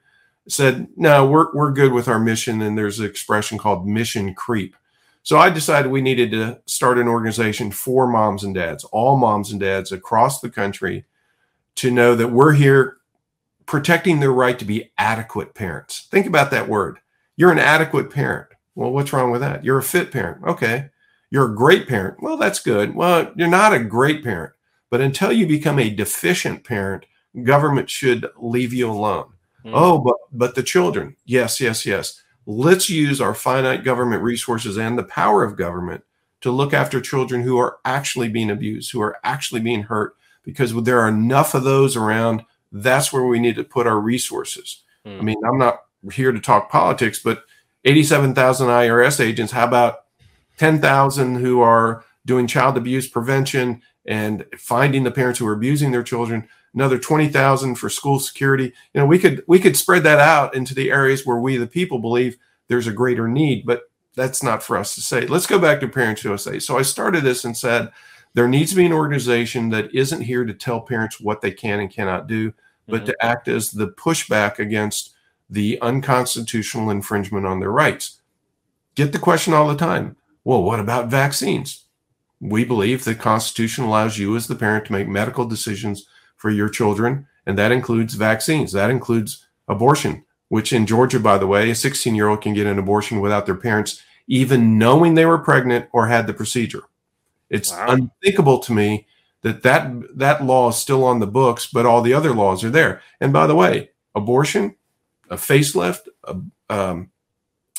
said, 0.48 0.88
no, 0.96 1.26
we're, 1.26 1.54
we're 1.54 1.70
good 1.70 1.92
with 1.92 2.08
our 2.08 2.18
mission. 2.18 2.60
And 2.60 2.76
there's 2.76 2.98
an 2.98 3.06
expression 3.06 3.58
called 3.58 3.86
mission 3.86 4.34
creep. 4.34 4.74
So 5.22 5.38
I 5.38 5.50
decided 5.50 5.92
we 5.92 6.02
needed 6.02 6.32
to 6.32 6.60
start 6.66 6.98
an 6.98 7.06
organization 7.06 7.70
for 7.70 8.08
moms 8.08 8.42
and 8.42 8.54
dads, 8.54 8.82
all 8.84 9.16
moms 9.16 9.52
and 9.52 9.60
dads 9.60 9.92
across 9.92 10.40
the 10.40 10.50
country, 10.50 11.04
to 11.76 11.92
know 11.92 12.16
that 12.16 12.28
we're 12.28 12.54
here 12.54 12.96
protecting 13.66 14.20
their 14.20 14.32
right 14.32 14.58
to 14.58 14.64
be 14.64 14.90
adequate 14.98 15.54
parents. 15.54 16.08
Think 16.10 16.26
about 16.26 16.50
that 16.50 16.68
word. 16.68 16.98
You're 17.36 17.52
an 17.52 17.58
adequate 17.58 18.10
parent. 18.10 18.48
Well, 18.74 18.92
what's 18.92 19.12
wrong 19.12 19.30
with 19.30 19.40
that? 19.40 19.64
You're 19.64 19.78
a 19.78 19.82
fit 19.82 20.10
parent. 20.10 20.44
Okay. 20.44 20.90
You're 21.30 21.52
a 21.52 21.56
great 21.56 21.88
parent. 21.88 22.22
Well, 22.22 22.36
that's 22.36 22.60
good. 22.60 22.94
Well, 22.94 23.32
you're 23.36 23.48
not 23.48 23.72
a 23.72 23.82
great 23.82 24.22
parent. 24.22 24.52
But 24.90 25.00
until 25.00 25.32
you 25.32 25.46
become 25.46 25.78
a 25.78 25.90
deficient 25.90 26.64
parent, 26.64 27.06
government 27.44 27.88
should 27.88 28.26
leave 28.36 28.72
you 28.72 28.90
alone. 28.90 29.32
Mm. 29.64 29.72
Oh, 29.74 29.98
but 29.98 30.16
but 30.32 30.54
the 30.54 30.62
children. 30.62 31.16
Yes, 31.24 31.60
yes, 31.60 31.86
yes 31.86 32.22
let's 32.46 32.90
use 32.90 33.20
our 33.20 33.34
finite 33.34 33.84
government 33.84 34.22
resources 34.22 34.76
and 34.76 34.98
the 34.98 35.04
power 35.04 35.44
of 35.44 35.56
government 35.56 36.02
to 36.40 36.50
look 36.50 36.74
after 36.74 37.00
children 37.00 37.42
who 37.42 37.58
are 37.58 37.78
actually 37.84 38.28
being 38.28 38.50
abused, 38.50 38.90
who 38.90 39.00
are 39.00 39.16
actually 39.22 39.60
being 39.60 39.82
hurt, 39.82 40.16
because 40.42 40.74
there 40.82 40.98
are 41.00 41.08
enough 41.08 41.54
of 41.54 41.62
those 41.62 41.96
around. 41.96 42.42
That's 42.72 43.12
where 43.12 43.24
we 43.24 43.38
need 43.38 43.56
to 43.56 43.64
put 43.64 43.86
our 43.86 44.00
resources. 44.00 44.82
Hmm. 45.04 45.18
I 45.18 45.22
mean, 45.22 45.36
I'm 45.46 45.58
not 45.58 45.82
here 46.12 46.32
to 46.32 46.40
talk 46.40 46.70
politics, 46.70 47.20
but 47.20 47.44
87,000 47.84 48.68
IRS 48.68 49.20
agents, 49.20 49.52
how 49.52 49.66
about 49.66 50.04
10,000 50.58 51.36
who 51.36 51.60
are 51.60 52.04
doing 52.24 52.46
child 52.46 52.76
abuse 52.76 53.08
prevention 53.08 53.82
and 54.06 54.44
finding 54.56 55.04
the 55.04 55.10
parents 55.10 55.38
who 55.38 55.46
are 55.46 55.52
abusing 55.52 55.92
their 55.92 56.02
children? 56.02 56.48
another 56.74 56.98
20,000 56.98 57.74
for 57.74 57.90
school 57.90 58.18
security. 58.18 58.72
You 58.94 59.00
know, 59.00 59.06
we 59.06 59.18
could 59.18 59.44
we 59.46 59.58
could 59.58 59.76
spread 59.76 60.04
that 60.04 60.18
out 60.18 60.54
into 60.54 60.74
the 60.74 60.90
areas 60.90 61.26
where 61.26 61.38
we 61.38 61.56
the 61.56 61.66
people 61.66 61.98
believe 61.98 62.36
there's 62.68 62.86
a 62.86 62.92
greater 62.92 63.28
need, 63.28 63.66
but 63.66 63.82
that's 64.14 64.42
not 64.42 64.62
for 64.62 64.76
us 64.76 64.94
to 64.94 65.00
say. 65.00 65.26
Let's 65.26 65.46
go 65.46 65.58
back 65.58 65.80
to 65.80 65.88
Parents 65.88 66.24
USA. 66.24 66.58
So 66.58 66.78
I 66.78 66.82
started 66.82 67.24
this 67.24 67.44
and 67.44 67.56
said 67.56 67.90
there 68.34 68.48
needs 68.48 68.70
to 68.70 68.76
be 68.76 68.86
an 68.86 68.92
organization 68.92 69.68
that 69.70 69.94
isn't 69.94 70.22
here 70.22 70.44
to 70.44 70.54
tell 70.54 70.80
parents 70.80 71.20
what 71.20 71.40
they 71.40 71.50
can 71.50 71.80
and 71.80 71.90
cannot 71.90 72.26
do, 72.26 72.52
but 72.88 73.02
mm-hmm. 73.02 73.06
to 73.06 73.24
act 73.24 73.48
as 73.48 73.70
the 73.70 73.88
pushback 73.88 74.58
against 74.58 75.14
the 75.50 75.78
unconstitutional 75.82 76.90
infringement 76.90 77.46
on 77.46 77.60
their 77.60 77.70
rights. 77.70 78.20
Get 78.94 79.12
the 79.12 79.18
question 79.18 79.52
all 79.52 79.68
the 79.68 79.76
time. 79.76 80.16
Well, 80.44 80.62
what 80.62 80.80
about 80.80 81.08
vaccines? 81.08 81.84
We 82.40 82.64
believe 82.64 83.04
the 83.04 83.14
Constitution 83.14 83.84
allows 83.84 84.18
you 84.18 84.34
as 84.34 84.46
the 84.46 84.56
parent 84.56 84.86
to 84.86 84.92
make 84.92 85.08
medical 85.08 85.44
decisions 85.44 86.06
for 86.36 86.50
your 86.50 86.68
children, 86.68 87.28
and 87.46 87.56
that 87.58 87.70
includes 87.70 88.14
vaccines. 88.14 88.72
That 88.72 88.90
includes 88.90 89.46
abortion, 89.68 90.24
which 90.48 90.72
in 90.72 90.86
Georgia, 90.86 91.20
by 91.20 91.38
the 91.38 91.46
way, 91.46 91.70
a 91.70 91.74
16 91.74 92.14
year 92.14 92.28
old 92.28 92.40
can 92.40 92.54
get 92.54 92.66
an 92.66 92.78
abortion 92.78 93.20
without 93.20 93.46
their 93.46 93.54
parents 93.54 94.02
even 94.26 94.78
knowing 94.78 95.14
they 95.14 95.26
were 95.26 95.38
pregnant 95.38 95.88
or 95.92 96.06
had 96.06 96.26
the 96.26 96.34
procedure. 96.34 96.82
It's 97.52 97.70
wow. 97.70 97.86
unthinkable 97.90 98.58
to 98.60 98.72
me 98.72 99.06
that, 99.42 99.62
that 99.62 99.92
that 100.16 100.44
law 100.44 100.70
is 100.70 100.76
still 100.76 101.04
on 101.04 101.20
the 101.20 101.26
books, 101.26 101.68
but 101.72 101.86
all 101.86 102.02
the 102.02 102.14
other 102.14 102.34
laws 102.34 102.64
are 102.64 102.70
there. 102.70 103.02
And 103.20 103.32
by 103.32 103.46
the 103.46 103.54
way, 103.54 103.90
abortion, 104.14 104.74
a 105.30 105.36
facelift, 105.36 106.08
a, 106.24 106.40
um, 106.68 107.10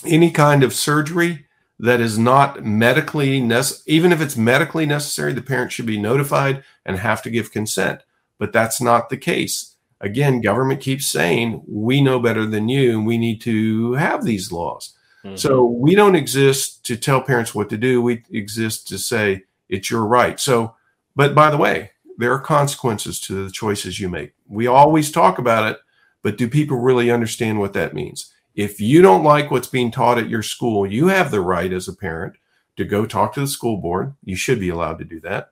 any 0.06 0.32
kind 0.32 0.64
of 0.64 0.74
surgery 0.74 1.46
that 1.80 2.00
is 2.00 2.18
not 2.18 2.64
medically 2.64 3.42
necessary, 3.42 3.96
even 3.96 4.12
if 4.14 4.22
it's 4.22 4.38
medically 4.38 4.86
necessary, 4.86 5.34
the 5.34 5.42
parent 5.42 5.72
should 5.72 5.86
be 5.86 6.00
notified 6.00 6.64
and 6.86 6.98
have 6.98 7.22
to 7.24 7.30
give 7.30 7.52
consent 7.52 8.04
but 8.44 8.52
that's 8.52 8.82
not 8.82 9.10
the 9.10 9.16
case. 9.16 9.76
Again, 10.02 10.42
government 10.42 10.82
keeps 10.82 11.08
saying 11.08 11.64
we 11.66 12.02
know 12.02 12.20
better 12.20 12.46
than 12.46 12.68
you 12.68 12.92
and 12.92 13.08
we 13.08 13.18
need 13.18 13.40
to 13.42 13.94
have 13.94 14.26
these 14.26 14.52
laws. 14.52 14.94
Mm-hmm. 15.24 15.38
So 15.38 15.64
we 15.64 15.96
don't 15.96 16.16
exist 16.16 16.86
to 16.88 16.98
tell 16.98 17.22
parents 17.22 17.56
what 17.56 17.70
to 17.70 17.78
do. 17.78 18.02
We 18.02 18.24
exist 18.32 18.86
to 18.90 18.98
say 18.98 19.44
it's 19.70 19.90
your 19.90 20.06
right. 20.06 20.40
So, 20.40 20.76
but 21.16 21.36
by 21.36 21.50
the 21.50 21.58
way, 21.58 21.92
there 22.18 22.34
are 22.34 22.40
consequences 22.40 23.20
to 23.22 23.46
the 23.46 23.52
choices 23.52 24.00
you 24.00 24.10
make. 24.10 24.34
We 24.48 24.68
always 24.68 25.12
talk 25.12 25.40
about 25.40 25.72
it, 25.72 25.80
but 26.22 26.38
do 26.38 26.48
people 26.48 26.78
really 26.78 27.10
understand 27.12 27.60
what 27.60 27.74
that 27.74 27.94
means? 27.94 28.32
If 28.56 28.80
you 28.80 29.02
don't 29.02 29.24
like 29.24 29.50
what's 29.50 29.68
being 29.68 29.90
taught 29.90 30.20
at 30.20 30.30
your 30.30 30.44
school, 30.44 30.86
you 30.86 31.08
have 31.08 31.32
the 31.32 31.42
right 31.42 31.74
as 31.74 31.88
a 31.88 31.96
parent 31.96 32.36
to 32.78 32.86
go 32.86 33.06
talk 33.06 33.34
to 33.34 33.40
the 33.40 33.48
school 33.48 33.78
board. 33.78 34.14
You 34.24 34.36
should 34.36 34.60
be 34.60 34.70
allowed 34.70 35.00
to 35.00 35.06
do 35.06 35.20
that 35.22 35.50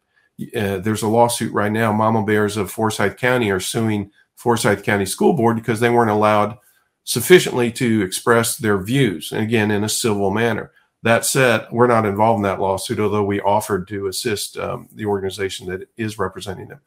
uh, 0.56 0.78
there's 0.78 1.02
a 1.02 1.08
lawsuit 1.08 1.54
right 1.54 1.72
now. 1.72 1.92
Mama 1.92 2.24
Bears 2.24 2.58
of 2.58 2.72
Forsyth 2.72 3.18
County 3.18 3.52
are 3.52 3.60
suing 3.60 4.12
Forsyth 4.36 4.84
County 4.84 5.06
School 5.06 5.34
Board 5.34 5.56
because 5.56 5.80
they 5.80 5.90
weren't 5.90 6.12
allowed 6.12 6.58
sufficiently 7.04 7.72
to 7.72 8.02
express 8.02 8.58
their 8.58 8.82
views, 8.82 9.32
and 9.32 9.42
again, 9.42 9.72
in 9.72 9.84
a 9.84 9.90
civil 9.90 10.32
manner. 10.32 10.72
That 11.04 11.26
said, 11.26 11.68
we're 11.72 11.88
not 11.88 12.06
involved 12.06 12.38
in 12.38 12.44
that 12.44 12.60
lawsuit, 12.60 13.00
although 13.00 13.24
we 13.24 13.42
offered 13.42 13.88
to 13.88 14.08
assist 14.08 14.58
um, 14.58 14.88
the 14.94 15.06
organization 15.06 15.68
that 15.68 15.90
is 15.98 16.20
representing 16.20 16.68
them. 16.68 16.80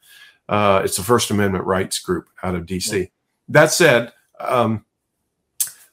Uh, 0.47 0.81
it's 0.85 0.97
a 0.97 1.03
First 1.03 1.31
Amendment 1.31 1.65
rights 1.65 1.99
group 1.99 2.29
out 2.43 2.55
of 2.55 2.65
DC. 2.65 2.99
Yeah. 2.99 3.05
That 3.49 3.71
said, 3.71 4.13
um, 4.39 4.85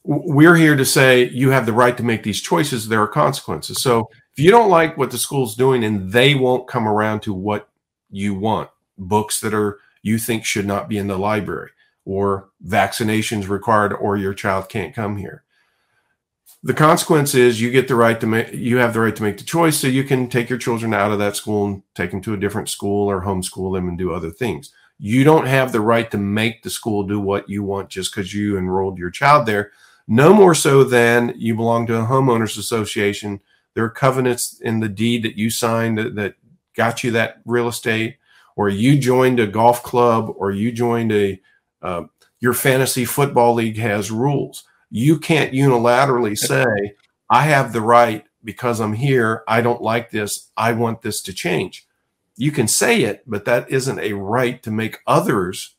we're 0.04 0.56
here 0.56 0.76
to 0.76 0.84
say 0.84 1.28
you 1.28 1.50
have 1.50 1.66
the 1.66 1.72
right 1.72 1.96
to 1.96 2.02
make 2.02 2.22
these 2.22 2.40
choices. 2.40 2.88
There 2.88 3.02
are 3.02 3.08
consequences. 3.08 3.82
So 3.82 4.08
if 4.32 4.42
you 4.42 4.50
don't 4.50 4.70
like 4.70 4.96
what 4.96 5.10
the 5.10 5.18
school's 5.18 5.54
doing 5.54 5.84
and 5.84 6.10
they 6.10 6.34
won't 6.34 6.68
come 6.68 6.88
around 6.88 7.20
to 7.20 7.32
what 7.32 7.68
you 8.10 8.34
want, 8.34 8.70
books 8.98 9.40
that 9.40 9.54
are 9.54 9.78
you 10.02 10.18
think 10.18 10.44
should 10.44 10.66
not 10.66 10.88
be 10.88 10.98
in 10.98 11.06
the 11.06 11.18
library 11.18 11.70
or 12.04 12.50
vaccinations 12.66 13.48
required 13.48 13.92
or 13.92 14.16
your 14.16 14.34
child 14.34 14.68
can't 14.68 14.94
come 14.94 15.16
here. 15.16 15.44
The 16.64 16.74
consequence 16.74 17.34
is 17.34 17.60
you 17.60 17.72
get 17.72 17.88
the 17.88 17.96
right 17.96 18.20
to 18.20 18.26
make 18.26 18.52
you 18.52 18.76
have 18.76 18.94
the 18.94 19.00
right 19.00 19.16
to 19.16 19.22
make 19.22 19.38
the 19.38 19.44
choice 19.44 19.76
so 19.78 19.88
you 19.88 20.04
can 20.04 20.28
take 20.28 20.48
your 20.48 20.58
children 20.58 20.94
out 20.94 21.10
of 21.10 21.18
that 21.18 21.36
school 21.36 21.66
and 21.66 21.82
take 21.94 22.12
them 22.12 22.20
to 22.22 22.34
a 22.34 22.36
different 22.38 22.68
school 22.68 23.10
or 23.10 23.22
homeschool 23.22 23.74
them 23.74 23.88
and 23.88 23.98
do 23.98 24.12
other 24.12 24.30
things. 24.30 24.72
You 24.98 25.24
don't 25.24 25.46
have 25.46 25.72
the 25.72 25.80
right 25.80 26.08
to 26.12 26.18
make 26.18 26.62
the 26.62 26.70
school 26.70 27.02
do 27.02 27.18
what 27.18 27.48
you 27.48 27.64
want 27.64 27.88
just 27.88 28.14
because 28.14 28.32
you 28.32 28.56
enrolled 28.56 28.98
your 28.98 29.10
child 29.10 29.46
there. 29.46 29.72
No 30.06 30.32
more 30.32 30.54
so 30.54 30.84
than 30.84 31.34
you 31.36 31.56
belong 31.56 31.86
to 31.88 31.96
a 31.96 32.06
homeowners 32.06 32.58
association 32.58 33.40
there 33.74 33.84
are 33.84 33.90
covenants 33.90 34.60
in 34.60 34.80
the 34.80 34.88
deed 34.88 35.22
that 35.24 35.36
you 35.36 35.50
signed 35.50 35.98
that, 35.98 36.14
that 36.16 36.34
got 36.76 37.02
you 37.02 37.10
that 37.12 37.40
real 37.44 37.68
estate, 37.68 38.16
or 38.56 38.68
you 38.68 38.98
joined 38.98 39.40
a 39.40 39.46
golf 39.46 39.82
club, 39.82 40.32
or 40.36 40.50
you 40.50 40.72
joined 40.72 41.12
a 41.12 41.40
uh, 41.80 42.04
your 42.40 42.52
fantasy 42.52 43.04
football 43.04 43.54
league 43.54 43.78
has 43.78 44.10
rules. 44.10 44.64
You 44.92 45.18
can't 45.18 45.52
unilaterally 45.52 46.38
say, 46.38 46.94
"I 47.28 47.44
have 47.44 47.72
the 47.72 47.80
right 47.80 48.24
because 48.44 48.78
I'm 48.78 48.92
here. 48.92 49.42
I 49.48 49.62
don't 49.62 49.82
like 49.82 50.10
this. 50.10 50.50
I 50.56 50.72
want 50.72 51.02
this 51.02 51.20
to 51.22 51.32
change." 51.32 51.86
You 52.36 52.52
can 52.52 52.68
say 52.68 53.02
it, 53.02 53.22
but 53.26 53.46
that 53.46 53.70
isn't 53.70 53.98
a 53.98 54.12
right 54.12 54.62
to 54.62 54.70
make 54.70 55.00
others 55.06 55.74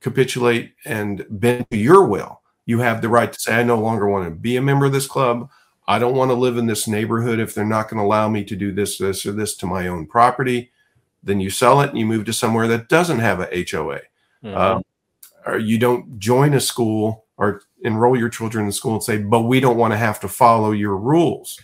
capitulate 0.00 0.74
and 0.84 1.24
bend 1.30 1.66
to 1.70 1.76
your 1.76 2.04
will. 2.06 2.40
You 2.66 2.80
have 2.80 3.02
the 3.02 3.08
right 3.08 3.32
to 3.32 3.40
say, 3.40 3.60
I 3.60 3.62
no 3.62 3.78
longer 3.78 4.08
want 4.08 4.24
to 4.26 4.30
be 4.30 4.56
a 4.56 4.62
member 4.62 4.86
of 4.86 4.92
this 4.92 5.06
club. 5.06 5.48
I 5.88 5.98
don't 5.98 6.14
want 6.14 6.30
to 6.30 6.34
live 6.36 6.56
in 6.56 6.66
this 6.66 6.86
neighborhood 6.86 7.40
if 7.40 7.54
they're 7.54 7.64
not 7.64 7.88
going 7.88 7.98
to 7.98 8.04
allow 8.04 8.28
me 8.28 8.44
to 8.44 8.56
do 8.56 8.72
this, 8.72 8.98
this, 8.98 9.26
or 9.26 9.32
this 9.32 9.56
to 9.56 9.66
my 9.66 9.88
own 9.88 10.06
property. 10.06 10.70
Then 11.22 11.40
you 11.40 11.50
sell 11.50 11.80
it 11.80 11.90
and 11.90 11.98
you 11.98 12.06
move 12.06 12.24
to 12.26 12.32
somewhere 12.32 12.68
that 12.68 12.88
doesn't 12.88 13.18
have 13.18 13.40
a 13.40 13.46
HOA. 13.46 14.00
Mm-hmm. 14.44 14.56
Um, 14.56 14.82
or 15.46 15.58
you 15.58 15.78
don't 15.78 16.18
join 16.18 16.54
a 16.54 16.60
school 16.60 17.24
or 17.36 17.62
enroll 17.84 18.18
your 18.18 18.28
children 18.28 18.66
in 18.66 18.72
school 18.72 18.94
and 18.94 19.02
say, 19.02 19.18
but 19.18 19.42
we 19.42 19.60
don't 19.60 19.76
want 19.76 19.92
to 19.92 19.98
have 19.98 20.20
to 20.20 20.28
follow 20.28 20.72
your 20.72 20.96
rules. 20.96 21.60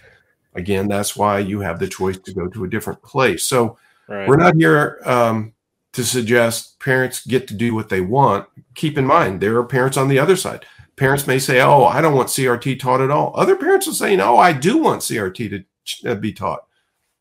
Again, 0.55 0.89
that's 0.89 1.17
why 1.17 1.39
you 1.39 1.61
have 1.61 1.79
the 1.79 1.87
choice 1.87 2.19
to 2.19 2.33
go 2.33 2.49
to 2.49 2.65
a 2.65 2.69
different 2.69 3.03
place. 3.03 3.45
So 3.45 3.79
right. 4.09 4.29
we're 4.29 4.37
not 4.37 4.57
here 4.57 5.01
um, 5.05 5.53
to 5.93 6.05
suggest 6.05 6.81
parents 6.81 7.27
get 7.27 7.47
to 7.49 7.55
do 7.55 7.75
what 7.75 7.89
they 7.89 8.01
want. 8.01 8.47
Keep 8.75 8.99
in 8.99 9.07
mind, 9.07 9.41
there 9.41 9.57
are 9.57 9.65
parents 9.65 9.97
on 9.97 10.09
the 10.09 10.19
other 10.19 10.37
side 10.37 10.65
parents 10.99 11.27
may 11.27 11.39
say, 11.39 11.61
"Oh, 11.63 11.85
I 11.85 12.03
don't 12.03 12.15
want 12.15 12.29
CRT 12.29 12.79
taught 12.79 13.01
at 13.01 13.11
all." 13.11 13.33
Other 13.35 13.57
parents 13.57 13.89
are 13.89 13.95
saying, 13.95 14.21
"Oh, 14.21 14.37
I 14.37 14.53
do 14.53 14.77
want 14.77 15.03
CRT 15.03 15.49
to 15.49 16.11
uh, 16.11 16.15
be 16.17 16.33
taught." 16.33 16.67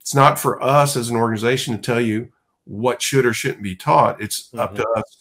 It's 0.02 0.16
not 0.16 0.40
for 0.40 0.62
us 0.62 0.98
as 0.98 1.10
an 1.10 1.16
organization 1.16 1.76
to 1.76 1.82
tell 1.82 2.02
you 2.02 2.30
what 2.66 3.02
should 3.02 3.26
or 3.26 3.34
shouldn't 3.34 3.64
be 3.64 3.76
taught. 3.76 4.20
It's 4.20 4.48
mm-hmm. 4.48 4.60
up 4.60 4.76
to 4.76 4.88
us 4.98 5.18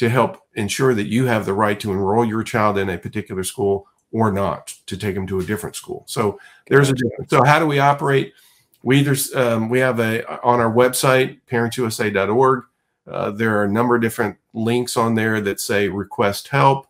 to 0.00 0.08
help 0.08 0.38
ensure 0.54 0.94
that 0.94 1.08
you 1.08 1.26
have 1.26 1.44
the 1.44 1.52
right 1.52 1.78
to 1.78 1.92
enroll 1.92 2.24
your 2.24 2.42
child 2.42 2.78
in 2.78 2.88
a 2.88 2.96
particular 2.96 3.44
school 3.44 3.86
or 4.12 4.32
not 4.32 4.72
to 4.86 4.96
take 4.96 5.14
them 5.14 5.26
to 5.26 5.40
a 5.40 5.44
different 5.44 5.76
school. 5.76 6.04
So 6.06 6.40
there's 6.68 6.88
a 6.88 6.94
difference. 6.94 7.28
So 7.28 7.44
how 7.44 7.58
do 7.58 7.66
we 7.66 7.80
operate? 7.80 8.32
We 8.82 9.00
either 9.00 9.14
um, 9.36 9.68
we 9.68 9.78
have 9.80 10.00
a 10.00 10.26
on 10.42 10.58
our 10.58 10.72
website 10.72 11.40
parentsusa.org. 11.50 12.64
Uh, 13.06 13.30
there 13.32 13.58
are 13.58 13.64
a 13.64 13.70
number 13.70 13.94
of 13.94 14.00
different 14.00 14.38
links 14.54 14.96
on 14.96 15.16
there 15.16 15.38
that 15.42 15.60
say 15.60 15.86
request 15.88 16.48
help 16.48 16.86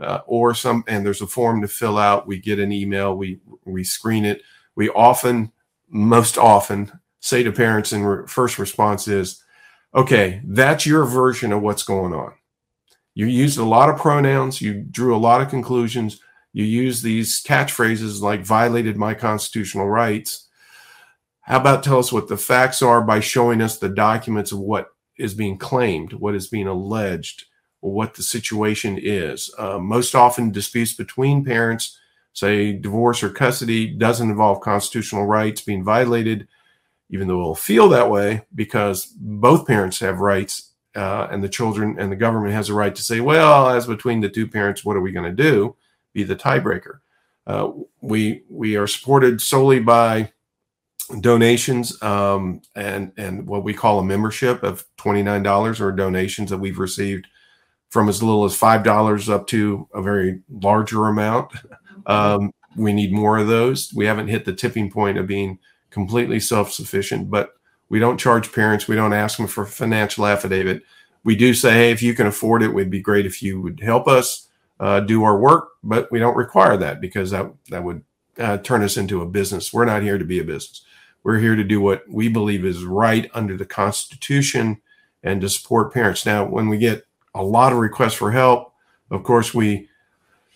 uh, 0.00 0.20
or 0.26 0.54
some, 0.54 0.84
and 0.88 1.04
there's 1.04 1.20
a 1.20 1.26
form 1.26 1.60
to 1.60 1.68
fill 1.68 1.98
out. 1.98 2.26
We 2.26 2.38
get 2.38 2.58
an 2.58 2.72
email, 2.72 3.14
we 3.14 3.40
we 3.66 3.84
screen 3.84 4.24
it. 4.24 4.40
We 4.74 4.88
often, 4.88 5.52
most 5.90 6.38
often, 6.38 6.98
say 7.20 7.42
to 7.42 7.52
parents, 7.52 7.92
and 7.92 8.08
re- 8.08 8.26
first 8.26 8.58
response 8.58 9.06
is, 9.06 9.44
"Okay, 9.94 10.40
that's 10.46 10.86
your 10.86 11.04
version 11.04 11.52
of 11.52 11.60
what's 11.60 11.82
going 11.82 12.14
on." 12.14 12.32
You 13.14 13.26
used 13.26 13.58
a 13.58 13.64
lot 13.64 13.88
of 13.88 13.96
pronouns, 13.96 14.60
you 14.60 14.82
drew 14.82 15.14
a 15.14 15.18
lot 15.18 15.40
of 15.40 15.48
conclusions, 15.48 16.20
you 16.52 16.64
use 16.64 17.02
these 17.02 17.42
catchphrases 17.42 18.20
like 18.20 18.44
"violated 18.44 18.96
my 18.96 19.14
constitutional 19.14 19.88
rights." 19.88 20.48
How 21.42 21.60
about 21.60 21.82
tell 21.82 21.98
us 21.98 22.12
what 22.12 22.28
the 22.28 22.36
facts 22.36 22.80
are 22.82 23.02
by 23.02 23.20
showing 23.20 23.60
us 23.60 23.78
the 23.78 23.88
documents 23.88 24.50
of 24.50 24.58
what 24.58 24.88
is 25.18 25.34
being 25.34 25.58
claimed, 25.58 26.14
what 26.14 26.34
is 26.34 26.48
being 26.48 26.66
alleged, 26.66 27.44
what 27.80 28.14
the 28.14 28.22
situation 28.22 28.98
is. 29.00 29.52
Uh, 29.58 29.78
most 29.78 30.14
often, 30.14 30.50
disputes 30.50 30.94
between 30.94 31.44
parents, 31.44 31.98
say 32.32 32.72
divorce 32.72 33.22
or 33.22 33.30
custody, 33.30 33.86
doesn't 33.86 34.30
involve 34.30 34.60
constitutional 34.60 35.26
rights 35.26 35.60
being 35.60 35.84
violated, 35.84 36.48
even 37.10 37.28
though 37.28 37.40
it'll 37.40 37.54
feel 37.54 37.88
that 37.90 38.10
way 38.10 38.42
because 38.54 39.06
both 39.06 39.66
parents 39.66 40.00
have 40.00 40.20
rights 40.20 40.72
uh, 40.94 41.28
and 41.30 41.42
the 41.42 41.48
children 41.48 41.96
and 41.98 42.10
the 42.10 42.16
government 42.16 42.54
has 42.54 42.68
a 42.68 42.74
right 42.74 42.94
to 42.94 43.02
say, 43.02 43.20
well, 43.20 43.68
as 43.70 43.86
between 43.86 44.20
the 44.20 44.28
two 44.28 44.46
parents, 44.46 44.84
what 44.84 44.96
are 44.96 45.00
we 45.00 45.12
going 45.12 45.24
to 45.36 45.42
do? 45.42 45.76
Be 46.12 46.22
the 46.22 46.36
tiebreaker. 46.36 46.98
Uh, 47.46 47.70
we 48.00 48.42
we 48.48 48.76
are 48.76 48.86
supported 48.86 49.40
solely 49.40 49.80
by 49.80 50.32
donations 51.20 52.00
um, 52.02 52.62
and 52.74 53.12
and 53.16 53.46
what 53.46 53.64
we 53.64 53.74
call 53.74 53.98
a 53.98 54.04
membership 54.04 54.62
of 54.62 54.84
twenty 54.96 55.22
nine 55.22 55.42
dollars 55.42 55.80
or 55.80 55.92
donations 55.92 56.50
that 56.50 56.58
we've 56.58 56.78
received 56.78 57.26
from 57.90 58.08
as 58.08 58.22
little 58.22 58.44
as 58.44 58.56
five 58.56 58.82
dollars 58.82 59.28
up 59.28 59.46
to 59.48 59.88
a 59.94 60.02
very 60.02 60.40
larger 60.50 61.06
amount. 61.06 61.52
Um, 62.06 62.52
we 62.76 62.92
need 62.92 63.12
more 63.12 63.38
of 63.38 63.46
those. 63.46 63.90
We 63.94 64.04
haven't 64.04 64.28
hit 64.28 64.44
the 64.44 64.52
tipping 64.52 64.90
point 64.90 65.16
of 65.16 65.26
being 65.26 65.58
completely 65.88 66.38
self 66.38 66.70
sufficient, 66.70 67.30
but 67.30 67.54
we 67.88 67.98
don't 67.98 68.18
charge 68.18 68.52
parents. 68.52 68.88
We 68.88 68.96
don't 68.96 69.12
ask 69.12 69.36
them 69.36 69.46
for 69.46 69.66
financial 69.66 70.26
affidavit. 70.26 70.82
We 71.22 71.36
do 71.36 71.54
say, 71.54 71.72
hey, 71.72 71.90
if 71.90 72.02
you 72.02 72.14
can 72.14 72.26
afford 72.26 72.62
it, 72.62 72.74
we'd 72.74 72.90
be 72.90 73.00
great 73.00 73.26
if 73.26 73.42
you 73.42 73.60
would 73.60 73.80
help 73.80 74.08
us 74.08 74.48
uh, 74.80 75.00
do 75.00 75.24
our 75.24 75.38
work, 75.38 75.70
but 75.82 76.10
we 76.10 76.18
don't 76.18 76.36
require 76.36 76.76
that 76.76 77.00
because 77.00 77.30
that 77.30 77.50
that 77.70 77.84
would 77.84 78.02
uh, 78.38 78.58
turn 78.58 78.82
us 78.82 78.96
into 78.96 79.22
a 79.22 79.26
business. 79.26 79.72
We're 79.72 79.84
not 79.84 80.02
here 80.02 80.18
to 80.18 80.24
be 80.24 80.40
a 80.40 80.44
business. 80.44 80.82
We're 81.22 81.38
here 81.38 81.56
to 81.56 81.64
do 81.64 81.80
what 81.80 82.02
we 82.08 82.28
believe 82.28 82.64
is 82.64 82.84
right 82.84 83.30
under 83.32 83.56
the 83.56 83.64
Constitution 83.64 84.82
and 85.22 85.40
to 85.40 85.48
support 85.48 85.94
parents. 85.94 86.26
Now, 86.26 86.44
when 86.44 86.68
we 86.68 86.76
get 86.76 87.06
a 87.34 87.42
lot 87.42 87.72
of 87.72 87.78
requests 87.78 88.14
for 88.14 88.30
help. 88.30 88.72
Of 89.10 89.22
course, 89.22 89.52
we 89.52 89.88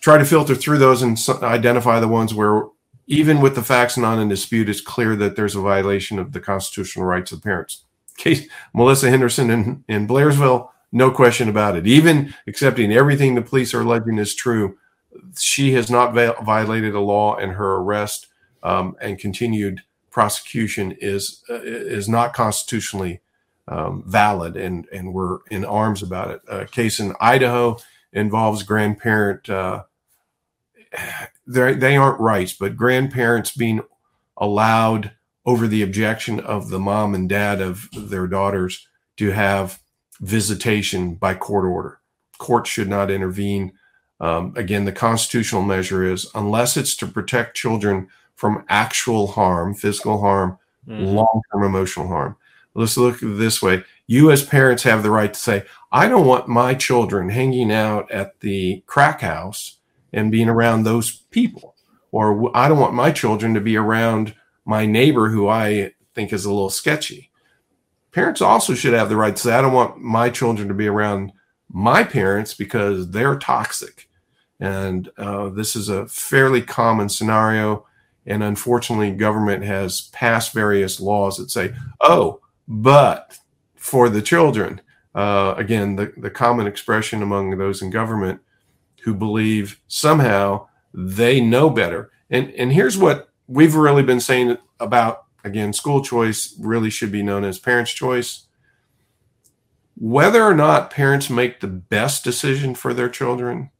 try 0.00 0.18
to 0.18 0.24
filter 0.24 0.54
through 0.54 0.78
those 0.78 1.02
and 1.02 1.18
identify 1.42 2.00
the 2.00 2.08
ones 2.08 2.32
where, 2.32 2.64
even 3.08 3.40
with 3.40 3.54
the 3.54 3.62
facts 3.62 3.96
not 3.96 4.18
in 4.18 4.28
dispute, 4.28 4.68
it's 4.68 4.82
clear 4.82 5.16
that 5.16 5.34
there's 5.34 5.56
a 5.56 5.60
violation 5.60 6.18
of 6.18 6.32
the 6.32 6.40
constitutional 6.40 7.06
rights 7.06 7.32
of 7.32 7.42
parents. 7.42 7.84
Case 8.18 8.46
Melissa 8.74 9.08
Henderson 9.08 9.50
in, 9.50 9.84
in 9.88 10.06
Blairsville, 10.06 10.68
no 10.92 11.10
question 11.10 11.48
about 11.48 11.74
it. 11.76 11.86
Even 11.86 12.34
accepting 12.46 12.92
everything 12.92 13.34
the 13.34 13.42
police 13.42 13.72
are 13.72 13.80
alleging 13.80 14.18
is 14.18 14.34
true, 14.34 14.76
she 15.36 15.72
has 15.72 15.90
not 15.90 16.12
va- 16.12 16.36
violated 16.44 16.94
a 16.94 17.00
law, 17.00 17.36
and 17.36 17.52
her 17.52 17.76
arrest 17.76 18.26
um, 18.62 18.94
and 19.00 19.18
continued 19.18 19.80
prosecution 20.10 20.96
is 21.00 21.42
uh, 21.48 21.60
is 21.62 22.08
not 22.08 22.34
constitutionally 22.34 23.20
um, 23.68 24.02
valid, 24.06 24.56
and 24.56 24.86
and 24.92 25.14
we're 25.14 25.38
in 25.50 25.64
arms 25.64 26.02
about 26.02 26.30
it. 26.30 26.40
A 26.48 26.66
case 26.66 27.00
in 27.00 27.14
Idaho 27.20 27.78
involves 28.12 28.62
grandparent. 28.62 29.48
Uh, 29.48 29.84
they 31.46 31.96
aren't 31.96 32.20
rights, 32.20 32.52
but 32.52 32.76
grandparents 32.76 33.52
being 33.52 33.80
allowed 34.36 35.12
over 35.46 35.66
the 35.66 35.82
objection 35.82 36.40
of 36.40 36.68
the 36.68 36.78
mom 36.78 37.14
and 37.14 37.28
dad 37.28 37.60
of 37.60 37.88
their 37.94 38.26
daughters 38.26 38.86
to 39.16 39.30
have 39.30 39.80
visitation 40.20 41.14
by 41.14 41.34
court 41.34 41.64
order. 41.64 42.00
Court 42.38 42.66
should 42.66 42.88
not 42.88 43.10
intervene. 43.10 43.72
Um, 44.20 44.52
again, 44.56 44.84
the 44.84 44.92
constitutional 44.92 45.62
measure 45.62 46.04
is 46.04 46.30
unless 46.34 46.76
it's 46.76 46.94
to 46.96 47.06
protect 47.06 47.56
children 47.56 48.08
from 48.36 48.64
actual 48.68 49.28
harm, 49.28 49.74
physical 49.74 50.20
harm, 50.20 50.58
mm-hmm. 50.86 51.04
long 51.04 51.42
term 51.52 51.64
emotional 51.64 52.08
harm 52.08 52.36
let's 52.74 52.96
look 52.96 53.16
at 53.16 53.22
it 53.28 53.38
this 53.38 53.60
way 53.60 53.82
you 54.06 54.30
as 54.30 54.44
parents 54.44 54.82
have 54.82 55.02
the 55.02 55.10
right 55.10 55.34
to 55.34 55.40
say 55.40 55.64
i 55.92 56.08
don't 56.08 56.26
want 56.26 56.48
my 56.48 56.74
children 56.74 57.28
hanging 57.28 57.72
out 57.72 58.10
at 58.10 58.38
the 58.40 58.82
crack 58.86 59.20
house 59.20 59.77
and 60.12 60.32
being 60.32 60.48
around 60.48 60.82
those 60.82 61.10
people. 61.10 61.74
Or 62.10 62.50
i 62.56 62.68
don't 62.68 62.78
want 62.78 62.94
my 62.94 63.10
children 63.10 63.54
to 63.54 63.60
be 63.60 63.76
around 63.76 64.34
my 64.64 64.86
neighbor 64.86 65.28
who 65.28 65.48
i 65.48 65.92
think 66.14 66.32
is 66.32 66.44
a 66.44 66.50
little 66.50 66.70
sketchy. 66.70 67.30
Parents 68.12 68.40
also 68.40 68.74
should 68.74 68.94
have 68.94 69.08
the 69.08 69.16
right 69.16 69.36
to 69.36 69.42
say 69.42 69.52
i 69.52 69.60
don't 69.60 69.72
want 69.72 69.98
my 69.98 70.30
children 70.30 70.68
to 70.68 70.74
be 70.74 70.86
around 70.86 71.32
my 71.70 72.02
parents 72.02 72.54
because 72.54 73.10
they're 73.10 73.38
toxic. 73.38 74.08
And 74.58 75.10
uh, 75.18 75.50
this 75.50 75.76
is 75.76 75.88
a 75.88 76.08
fairly 76.08 76.62
common 76.62 77.08
scenario. 77.08 77.86
And 78.26 78.42
unfortunately 78.42 79.12
government 79.12 79.64
has 79.64 80.08
passed 80.12 80.52
various 80.52 80.98
laws 80.98 81.36
that 81.36 81.50
say 81.50 81.74
oh 82.00 82.40
but 82.68 83.38
for 83.74 84.10
the 84.10 84.20
children, 84.20 84.82
uh, 85.14 85.54
again, 85.56 85.96
the, 85.96 86.12
the 86.18 86.30
common 86.30 86.66
expression 86.66 87.22
among 87.22 87.56
those 87.56 87.80
in 87.80 87.88
government 87.88 88.40
who 89.08 89.14
believe 89.14 89.80
somehow 89.88 90.66
they 90.92 91.40
know 91.40 91.70
better. 91.70 92.10
And, 92.28 92.50
and 92.50 92.70
here's 92.70 92.98
what 92.98 93.30
we've 93.46 93.74
really 93.74 94.02
been 94.02 94.20
saying 94.20 94.58
about, 94.78 95.24
again, 95.44 95.72
school 95.72 96.04
choice 96.04 96.54
really 96.60 96.90
should 96.90 97.10
be 97.10 97.22
known 97.22 97.42
as 97.42 97.58
parents' 97.58 97.92
choice. 97.92 98.46
Whether 99.96 100.44
or 100.44 100.52
not 100.52 100.90
parents 100.90 101.30
make 101.30 101.60
the 101.60 101.68
best 101.68 102.22
decision 102.22 102.74
for 102.74 102.92
their 102.92 103.08
children, 103.08 103.70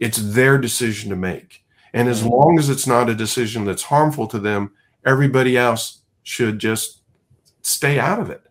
it's 0.00 0.18
their 0.18 0.58
decision 0.58 1.08
to 1.10 1.16
make. 1.16 1.64
And 1.92 2.08
as 2.08 2.22
mm-hmm. 2.22 2.30
long 2.30 2.58
as 2.58 2.68
it's 2.68 2.88
not 2.88 3.08
a 3.08 3.14
decision 3.14 3.64
that's 3.64 3.84
harmful 3.84 4.26
to 4.26 4.40
them, 4.40 4.72
everybody 5.06 5.56
else 5.56 6.00
should 6.24 6.58
just 6.58 7.00
stay 7.62 8.00
out 8.00 8.18
of 8.18 8.28
it. 8.28 8.42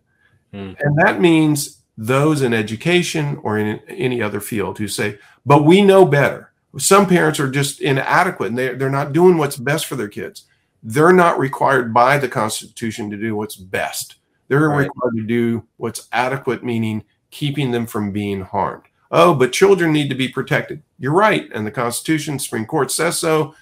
Mm. 0.54 0.74
And 0.80 0.98
that 1.04 1.20
means 1.20 1.82
those 1.96 2.42
in 2.42 2.52
education 2.52 3.38
or 3.42 3.58
in 3.58 3.80
any 3.88 4.20
other 4.20 4.40
field 4.40 4.78
who 4.78 4.88
say, 4.88 5.18
but 5.46 5.64
we 5.64 5.82
know 5.82 6.04
better. 6.04 6.52
Some 6.76 7.06
parents 7.06 7.38
are 7.38 7.50
just 7.50 7.80
inadequate 7.80 8.48
and 8.48 8.58
they're, 8.58 8.74
they're 8.74 8.90
not 8.90 9.12
doing 9.12 9.38
what's 9.38 9.56
best 9.56 9.86
for 9.86 9.94
their 9.94 10.08
kids. 10.08 10.44
They're 10.82 11.12
not 11.12 11.38
required 11.38 11.94
by 11.94 12.18
the 12.18 12.28
Constitution 12.28 13.10
to 13.10 13.16
do 13.16 13.36
what's 13.36 13.56
best. 13.56 14.16
They're 14.48 14.68
right. 14.68 14.88
required 14.88 15.16
to 15.16 15.22
do 15.22 15.64
what's 15.76 16.08
adequate, 16.12 16.64
meaning 16.64 17.04
keeping 17.30 17.70
them 17.70 17.86
from 17.86 18.12
being 18.12 18.42
harmed. 18.42 18.84
Oh, 19.10 19.34
but 19.34 19.52
children 19.52 19.92
need 19.92 20.08
to 20.08 20.14
be 20.14 20.28
protected. 20.28 20.82
You're 20.98 21.12
right. 21.12 21.48
And 21.54 21.66
the 21.66 21.70
Constitution, 21.70 22.38
Supreme 22.38 22.66
Court 22.66 22.90
says 22.90 23.18
so. 23.18 23.54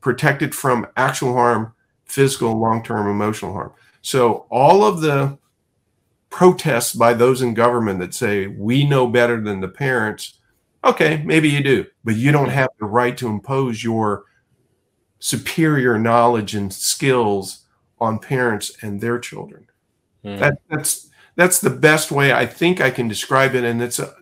Protected 0.00 0.54
from 0.54 0.86
actual 0.96 1.32
harm, 1.32 1.74
physical, 2.04 2.56
long 2.58 2.82
term 2.84 3.08
emotional 3.08 3.52
harm. 3.52 3.72
So 4.02 4.46
all 4.50 4.84
of 4.84 5.00
the 5.00 5.38
protests 6.36 6.92
by 6.92 7.14
those 7.14 7.40
in 7.40 7.54
government 7.54 7.98
that 7.98 8.12
say 8.12 8.46
we 8.46 8.86
know 8.86 9.06
better 9.06 9.40
than 9.40 9.62
the 9.62 9.68
parents, 9.68 10.38
okay, 10.84 11.22
maybe 11.24 11.48
you 11.48 11.62
do, 11.62 11.86
but 12.04 12.14
you 12.14 12.30
don't 12.30 12.50
have 12.50 12.68
the 12.78 12.84
right 12.84 13.16
to 13.16 13.26
impose 13.26 13.82
your 13.82 14.24
superior 15.18 15.98
knowledge 15.98 16.54
and 16.54 16.74
skills 16.74 17.64
on 17.98 18.18
parents 18.18 18.70
and 18.82 19.00
their 19.00 19.18
children. 19.18 19.66
Mm. 20.22 20.38
That, 20.38 20.58
that's 20.68 21.08
that's 21.36 21.58
the 21.58 21.70
best 21.70 22.12
way 22.12 22.34
I 22.34 22.44
think 22.44 22.82
I 22.82 22.90
can 22.90 23.08
describe 23.08 23.54
it, 23.54 23.64
and 23.64 23.82
it's 23.82 23.98
a, 23.98 24.14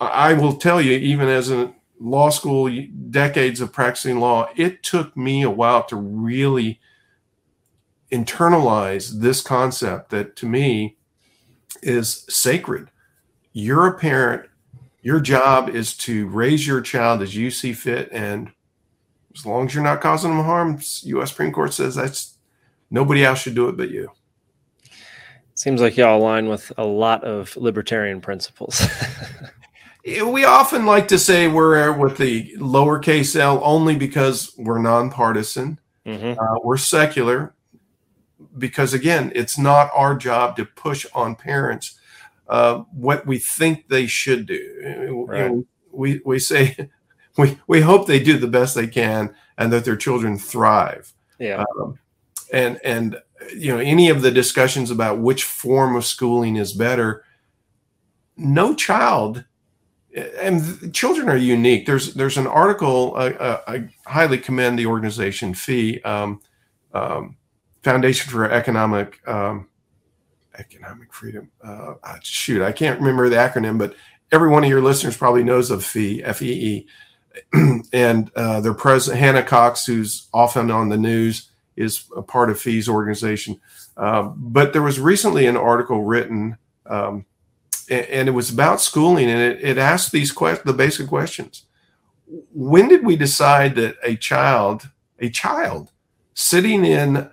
I 0.00 0.32
will 0.32 0.56
tell 0.56 0.80
you, 0.80 0.92
even 0.92 1.28
as 1.28 1.50
a 1.50 1.74
law 1.98 2.30
school, 2.30 2.74
decades 3.10 3.60
of 3.60 3.74
practicing 3.74 4.20
law, 4.20 4.48
it 4.56 4.82
took 4.82 5.14
me 5.18 5.42
a 5.42 5.50
while 5.50 5.84
to 5.84 5.96
really 5.96 6.80
internalize 8.10 9.20
this 9.20 9.42
concept 9.42 10.08
that 10.10 10.34
to 10.36 10.46
me 10.46 10.96
is 11.82 12.24
sacred. 12.28 12.90
You're 13.52 13.86
a 13.86 13.98
parent. 13.98 14.48
Your 15.02 15.20
job 15.20 15.70
is 15.70 15.96
to 15.98 16.28
raise 16.28 16.66
your 16.66 16.80
child 16.80 17.22
as 17.22 17.34
you 17.34 17.50
see 17.50 17.72
fit. 17.72 18.08
And 18.12 18.52
as 19.34 19.46
long 19.46 19.66
as 19.66 19.74
you're 19.74 19.84
not 19.84 20.00
causing 20.00 20.30
them 20.30 20.44
harm, 20.44 20.80
U.S. 21.02 21.30
Supreme 21.30 21.52
Court 21.52 21.72
says 21.72 21.94
that's 21.94 22.36
nobody 22.90 23.24
else 23.24 23.40
should 23.40 23.54
do 23.54 23.68
it 23.68 23.76
but 23.76 23.90
you. 23.90 24.10
Seems 25.54 25.80
like 25.80 25.96
y'all 25.96 26.18
align 26.18 26.48
with 26.48 26.72
a 26.78 26.84
lot 26.84 27.22
of 27.24 27.54
libertarian 27.56 28.20
principles. 28.20 28.86
we 30.04 30.44
often 30.44 30.86
like 30.86 31.08
to 31.08 31.18
say 31.18 31.48
we're 31.48 31.92
with 31.92 32.16
the 32.16 32.54
lowercase 32.56 33.36
l 33.36 33.60
only 33.62 33.96
because 33.96 34.54
we're 34.56 34.80
nonpartisan. 34.80 35.78
Mm-hmm. 36.06 36.40
Uh, 36.40 36.58
we're 36.64 36.78
secular 36.78 37.54
because 38.58 38.94
again, 38.94 39.32
it's 39.34 39.58
not 39.58 39.90
our 39.94 40.16
job 40.16 40.56
to 40.56 40.64
push 40.64 41.06
on 41.14 41.34
parents. 41.36 41.98
uh, 42.48 42.78
what 42.92 43.26
we 43.26 43.38
think 43.38 43.88
they 43.88 44.06
should 44.06 44.44
do. 44.46 45.24
Right. 45.28 45.44
You 45.44 45.48
know, 45.48 45.66
we 45.92 46.20
we 46.24 46.38
say 46.38 46.76
we 47.38 47.58
we 47.66 47.80
hope 47.80 48.06
they 48.06 48.22
do 48.22 48.36
the 48.36 48.48
best 48.48 48.74
they 48.74 48.88
can 48.88 49.34
and 49.56 49.72
that 49.72 49.84
their 49.84 49.96
children 49.96 50.36
thrive. 50.36 51.12
Yeah. 51.38 51.64
Um, 51.78 51.98
and 52.52 52.78
and 52.84 53.20
you 53.56 53.72
know 53.72 53.78
any 53.78 54.10
of 54.10 54.22
the 54.22 54.30
discussions 54.30 54.90
about 54.90 55.18
which 55.18 55.44
form 55.44 55.96
of 55.96 56.04
schooling 56.04 56.56
is 56.56 56.72
better 56.72 57.24
no 58.36 58.74
child 58.74 59.44
and 60.38 60.92
children 60.92 61.28
are 61.28 61.36
unique 61.36 61.86
there's 61.86 62.14
there's 62.14 62.36
an 62.36 62.46
article 62.46 63.14
uh, 63.16 63.30
uh, 63.30 63.60
i 63.66 63.88
highly 64.06 64.36
commend 64.36 64.78
the 64.78 64.86
organization 64.86 65.54
FEE 65.54 66.02
um, 66.02 66.40
um, 66.92 67.36
foundation 67.82 68.30
for 68.30 68.50
economic 68.50 69.26
um, 69.28 69.68
economic 70.58 71.12
freedom. 71.12 71.50
Uh, 71.62 71.94
shoot 72.22 72.62
i 72.62 72.72
can't 72.72 73.00
remember 73.00 73.28
the 73.28 73.36
acronym 73.36 73.78
but 73.78 73.94
every 74.32 74.48
one 74.48 74.62
of 74.64 74.70
your 74.70 74.82
listeners 74.82 75.16
probably 75.16 75.42
knows 75.42 75.70
of 75.70 75.84
FEE 75.84 76.22
FEE 76.22 76.86
and 77.92 78.30
uh, 78.36 78.60
their 78.60 78.74
president 78.74 79.20
hannah 79.20 79.42
cox 79.42 79.86
who's 79.86 80.28
often 80.32 80.70
on 80.70 80.88
the 80.88 80.96
news 80.96 81.50
is 81.76 82.04
a 82.16 82.22
part 82.22 82.50
of 82.50 82.60
FEE's 82.60 82.88
organization. 82.88 83.60
Um, 83.96 84.34
but 84.36 84.72
there 84.72 84.82
was 84.82 85.00
recently 85.00 85.46
an 85.46 85.56
article 85.56 86.04
written 86.04 86.56
um, 86.86 87.24
and 87.88 88.28
it 88.28 88.32
was 88.32 88.50
about 88.50 88.80
schooling 88.80 89.28
and 89.28 89.40
it, 89.40 89.62
it 89.62 89.78
asked 89.78 90.12
these 90.12 90.30
questions 90.30 90.66
the 90.66 90.72
basic 90.72 91.08
questions. 91.08 91.64
When 92.52 92.88
did 92.88 93.04
we 93.04 93.16
decide 93.16 93.74
that 93.76 93.96
a 94.04 94.16
child 94.16 94.90
a 95.18 95.28
child 95.28 95.90
sitting 96.34 96.84
in 96.84 97.30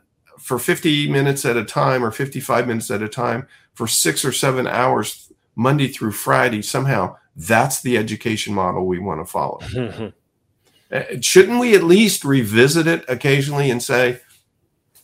for 0.47 0.57
50 0.57 1.09
minutes 1.11 1.45
at 1.45 1.57
a 1.57 1.63
time 1.63 2.03
or 2.03 2.11
55 2.11 2.67
minutes 2.67 2.89
at 2.89 3.01
a 3.01 3.09
time 3.09 3.47
for 3.73 3.87
six 3.87 4.23
or 4.23 4.31
seven 4.31 4.67
hours 4.67 5.31
monday 5.55 5.87
through 5.87 6.11
friday 6.11 6.61
somehow 6.61 7.15
that's 7.35 7.81
the 7.81 7.97
education 7.97 8.53
model 8.53 8.85
we 8.85 8.99
want 8.99 9.19
to 9.19 9.31
follow 9.31 9.59
Uh, 10.91 11.03
shouldn't 11.21 11.59
we 11.59 11.75
at 11.75 11.83
least 11.83 12.23
revisit 12.23 12.87
it 12.87 13.03
occasionally 13.07 13.69
and 13.69 13.83
say 13.83 14.19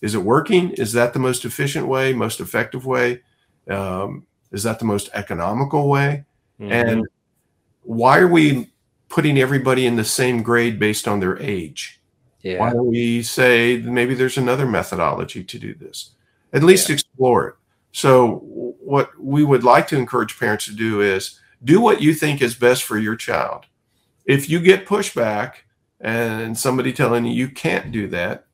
is 0.02 0.16
it 0.16 0.24
working 0.24 0.72
is 0.72 0.94
that 0.94 1.14
the 1.14 1.20
most 1.20 1.46
efficient 1.46 1.88
way 1.88 2.14
most 2.14 2.40
effective 2.40 2.86
way 2.86 3.22
um, 3.70 4.26
is 4.54 4.64
that 4.64 4.80
the 4.80 4.86
most 4.86 5.10
economical 5.14 5.90
way? 5.90 6.24
Mm-hmm. 6.60 6.72
And 6.72 7.08
why 7.82 8.20
are 8.20 8.28
we 8.28 8.70
putting 9.10 9.38
everybody 9.38 9.86
in 9.86 9.96
the 9.96 10.06
same 10.06 10.44
grade 10.44 10.80
based 10.80 11.08
on 11.08 11.20
their 11.20 11.38
age? 11.42 12.00
Yeah. 12.44 12.60
Why 12.60 12.72
don't 12.72 12.88
we 12.88 13.24
say 13.24 13.78
maybe 13.78 14.14
there's 14.14 14.38
another 14.38 14.66
methodology 14.66 15.44
to 15.44 15.60
do 15.60 15.74
this? 15.74 16.12
At 16.52 16.64
least 16.64 16.90
yeah. 16.90 16.96
explore 16.96 17.48
it. 17.48 17.56
So, 17.92 18.42
what 18.44 19.12
we 19.20 19.44
would 19.44 19.64
like 19.64 19.88
to 19.88 19.98
encourage 19.98 20.38
parents 20.38 20.66
to 20.66 20.74
do 20.74 21.02
is 21.02 21.40
do 21.64 21.80
what 21.80 22.02
you 22.02 22.14
think 22.14 22.42
is 22.42 22.54
best 22.56 22.84
for 22.84 22.98
your 22.98 23.16
child. 23.16 23.66
If 24.26 24.50
you 24.50 24.60
get 24.60 24.86
pushback 24.86 25.54
and 26.00 26.58
somebody 26.58 26.92
telling 26.92 27.26
you 27.26 27.34
you 27.34 27.48
can't 27.48 27.92
do 27.92 28.08
that, 28.10 28.46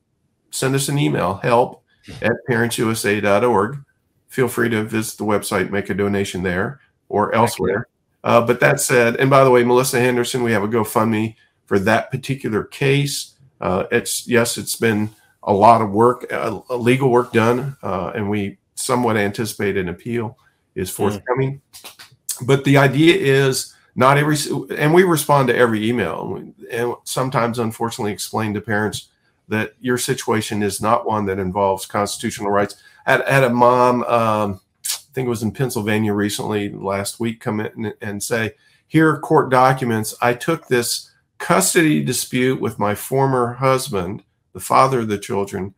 send 0.50 0.74
us 0.74 0.88
an 0.88 0.98
email 0.98 1.34
help 1.42 1.82
at 2.22 2.32
parentsusa.org 2.48 3.84
feel 4.30 4.48
free 4.48 4.68
to 4.70 4.84
visit 4.84 5.18
the 5.18 5.24
website, 5.24 5.70
make 5.70 5.90
a 5.90 5.94
donation 5.94 6.42
there 6.42 6.80
or 7.08 7.34
elsewhere. 7.34 7.88
Uh, 8.22 8.40
but 8.40 8.60
that 8.60 8.80
said, 8.80 9.16
and 9.16 9.28
by 9.28 9.44
the 9.44 9.50
way, 9.50 9.64
Melissa 9.64 10.00
Henderson, 10.00 10.42
we 10.42 10.52
have 10.52 10.62
a 10.62 10.68
GoFundMe 10.68 11.34
for 11.66 11.78
that 11.80 12.10
particular 12.10 12.64
case. 12.64 13.34
Uh, 13.60 13.84
it's 13.90 14.26
yes, 14.26 14.56
it's 14.58 14.76
been 14.76 15.10
a 15.42 15.52
lot 15.52 15.82
of 15.82 15.90
work, 15.90 16.30
uh, 16.32 16.60
legal 16.70 17.10
work 17.10 17.32
done, 17.32 17.76
uh, 17.82 18.12
and 18.14 18.28
we 18.28 18.58
somewhat 18.74 19.16
anticipate 19.16 19.76
an 19.76 19.88
appeal 19.88 20.38
is 20.74 20.90
hmm. 20.90 20.96
forthcoming. 20.96 21.60
Mm. 21.72 22.46
But 22.46 22.64
the 22.64 22.76
idea 22.78 23.16
is 23.16 23.74
not 23.94 24.16
every, 24.16 24.36
and 24.76 24.94
we 24.94 25.02
respond 25.02 25.48
to 25.48 25.56
every 25.56 25.88
email, 25.88 26.42
and 26.70 26.94
sometimes, 27.04 27.58
unfortunately, 27.58 28.12
explain 28.12 28.54
to 28.54 28.60
parents 28.60 29.08
that 29.48 29.74
your 29.80 29.98
situation 29.98 30.62
is 30.62 30.80
not 30.80 31.06
one 31.06 31.26
that 31.26 31.38
involves 31.38 31.84
constitutional 31.84 32.50
rights 32.50 32.76
At 33.06 33.28
had 33.28 33.42
a 33.44 33.50
mom, 33.50 34.04
um, 34.04 34.60
I 34.86 35.12
think 35.12 35.26
it 35.26 35.30
was 35.30 35.42
in 35.42 35.50
Pennsylvania 35.50 36.14
recently, 36.14 36.70
last 36.70 37.18
week, 37.20 37.40
come 37.40 37.60
in 37.60 37.92
and 38.00 38.22
say, 38.22 38.54
"Here 38.86 39.10
are 39.10 39.18
court 39.18 39.50
documents. 39.50 40.14
I 40.22 40.34
took 40.34 40.68
this 40.68 41.09
custody 41.40 42.04
dispute 42.04 42.60
with 42.60 42.78
my 42.78 42.94
former 42.94 43.54
husband, 43.54 44.22
the 44.52 44.60
father 44.60 45.00
of 45.00 45.08
the 45.08 45.18
children, 45.18 45.74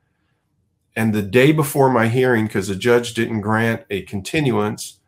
and 0.94 1.14
the 1.14 1.22
day 1.22 1.52
before 1.52 1.88
my 1.88 2.08
hearing, 2.08 2.44
because 2.44 2.68
the 2.68 2.76
judge 2.76 3.14
didn't 3.14 3.40
grant 3.40 3.84
a 3.88 4.02
continuance, 4.02 4.98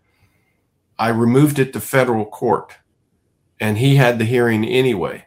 I 0.99 1.11
removed 1.11 1.59
it 1.59 1.75
to 1.75 1.81
federal 1.81 2.25
court, 2.25 2.73
and 3.61 3.77
he 3.77 3.97
had 3.97 4.19
the 4.19 4.25
hearing 4.25 4.65
anyway." 4.65 5.27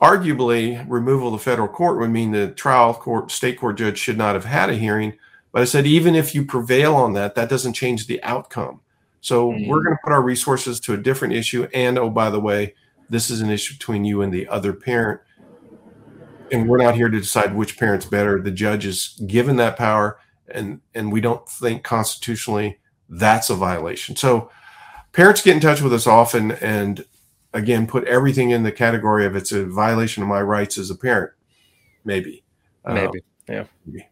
arguably 0.00 0.86
removal 0.88 1.32
to 1.32 1.38
federal 1.42 1.66
court 1.66 1.98
would 1.98 2.08
mean 2.08 2.30
the 2.30 2.46
trial 2.52 2.94
court 2.94 3.32
state 3.32 3.58
court 3.58 3.76
judge 3.76 3.98
should 3.98 4.16
not 4.16 4.36
have 4.36 4.44
had 4.44 4.70
a 4.70 4.74
hearing 4.76 5.12
but 5.52 5.62
I 5.62 5.64
said, 5.64 5.86
even 5.86 6.14
if 6.14 6.34
you 6.34 6.44
prevail 6.44 6.94
on 6.94 7.14
that, 7.14 7.34
that 7.34 7.48
doesn't 7.48 7.72
change 7.72 8.06
the 8.06 8.22
outcome. 8.22 8.80
So 9.20 9.50
mm-hmm. 9.50 9.68
we're 9.68 9.82
going 9.82 9.96
to 9.96 10.00
put 10.04 10.12
our 10.12 10.22
resources 10.22 10.78
to 10.80 10.94
a 10.94 10.98
different 10.98 11.34
issue. 11.34 11.66
And 11.74 11.98
oh, 11.98 12.10
by 12.10 12.30
the 12.30 12.40
way, 12.40 12.74
this 13.10 13.30
is 13.30 13.40
an 13.40 13.50
issue 13.50 13.74
between 13.74 14.04
you 14.04 14.22
and 14.22 14.32
the 14.32 14.46
other 14.48 14.72
parent. 14.72 15.20
And 16.50 16.68
we're 16.68 16.82
not 16.82 16.94
here 16.94 17.08
to 17.08 17.20
decide 17.20 17.54
which 17.54 17.78
parent's 17.78 18.06
better. 18.06 18.40
The 18.40 18.50
judge 18.50 18.86
is 18.86 19.20
given 19.26 19.56
that 19.56 19.76
power, 19.76 20.18
and 20.48 20.80
and 20.94 21.12
we 21.12 21.20
don't 21.20 21.46
think 21.48 21.84
constitutionally 21.84 22.78
that's 23.08 23.50
a 23.50 23.54
violation. 23.54 24.16
So 24.16 24.50
parents 25.12 25.42
get 25.42 25.54
in 25.54 25.60
touch 25.60 25.82
with 25.82 25.92
us 25.92 26.06
often, 26.06 26.52
and 26.52 27.04
again, 27.52 27.86
put 27.86 28.04
everything 28.04 28.50
in 28.50 28.62
the 28.62 28.72
category 28.72 29.26
of 29.26 29.36
it's 29.36 29.52
a 29.52 29.66
violation 29.66 30.22
of 30.22 30.28
my 30.28 30.40
rights 30.40 30.78
as 30.78 30.90
a 30.90 30.94
parent. 30.94 31.32
Maybe. 32.04 32.44
Maybe. 32.86 33.06
Uh, 33.06 33.52
yeah. 33.52 33.64
Maybe. 33.84 34.08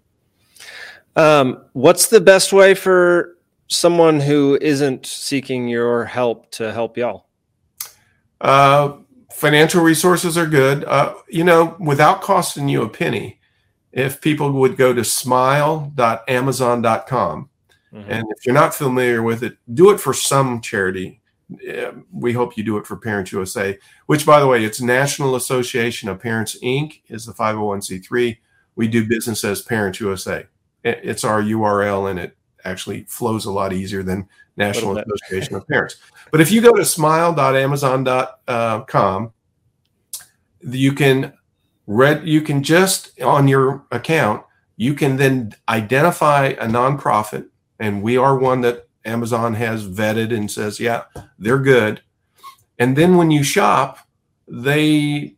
Um, 1.16 1.64
what's 1.72 2.08
the 2.08 2.20
best 2.20 2.52
way 2.52 2.74
for 2.74 3.38
someone 3.68 4.20
who 4.20 4.58
isn't 4.60 5.06
seeking 5.06 5.68
your 5.68 6.04
help 6.04 6.50
to 6.52 6.72
help 6.72 6.96
y'all? 6.98 7.25
Uh, 8.40 8.96
financial 9.32 9.82
resources 9.82 10.38
are 10.38 10.46
good. 10.46 10.84
Uh, 10.84 11.14
you 11.28 11.42
know, 11.44 11.76
without 11.78 12.22
costing 12.22 12.68
you 12.68 12.82
a 12.82 12.88
penny, 12.88 13.38
if 13.92 14.20
people 14.20 14.50
would 14.52 14.76
go 14.76 14.92
to 14.92 15.04
smile.amazon.com, 15.04 17.48
mm-hmm. 17.92 18.10
and 18.10 18.26
if 18.36 18.44
you're 18.44 18.54
not 18.54 18.74
familiar 18.74 19.22
with 19.22 19.42
it, 19.42 19.56
do 19.72 19.88
it 19.90 19.98
for 19.98 20.12
some 20.12 20.60
charity. 20.60 21.22
We 22.12 22.32
hope 22.32 22.56
you 22.56 22.64
do 22.64 22.76
it 22.76 22.86
for 22.86 22.96
Parents 22.96 23.30
USA, 23.32 23.78
which, 24.06 24.26
by 24.26 24.40
the 24.40 24.48
way, 24.48 24.64
it's 24.64 24.80
National 24.80 25.36
Association 25.36 26.08
of 26.08 26.20
Parents 26.20 26.58
Inc. 26.60 27.02
is 27.08 27.24
the 27.24 27.32
501c3. 27.32 28.36
We 28.74 28.88
do 28.88 29.06
business 29.06 29.44
as 29.44 29.62
Parents 29.62 30.00
USA 30.00 30.46
it's 30.86 31.24
our 31.24 31.42
URL 31.42 32.10
and 32.10 32.18
it 32.18 32.36
actually 32.64 33.04
flows 33.04 33.44
a 33.44 33.50
lot 33.50 33.72
easier 33.72 34.02
than 34.02 34.28
National 34.56 34.98
Association 34.98 35.56
of 35.56 35.66
Parents. 35.68 35.96
But 36.30 36.40
if 36.40 36.50
you 36.50 36.60
go 36.60 36.72
to 36.72 36.84
smile.amazon.com, 36.84 39.32
you 40.62 40.92
can 40.92 41.32
read 41.86 42.26
you 42.26 42.40
can 42.40 42.62
just 42.62 43.20
on 43.22 43.46
your 43.46 43.84
account 43.92 44.42
you 44.76 44.92
can 44.92 45.16
then 45.16 45.54
identify 45.68 46.46
a 46.46 46.66
nonprofit 46.66 47.46
and 47.78 48.02
we 48.02 48.16
are 48.16 48.36
one 48.36 48.62
that 48.62 48.88
Amazon 49.04 49.54
has 49.54 49.86
vetted 49.86 50.34
and 50.34 50.50
says 50.50 50.80
yeah 50.80 51.04
they're 51.38 51.60
good 51.60 52.02
and 52.80 52.96
then 52.96 53.16
when 53.16 53.30
you 53.30 53.44
shop 53.44 54.00
they 54.48 55.36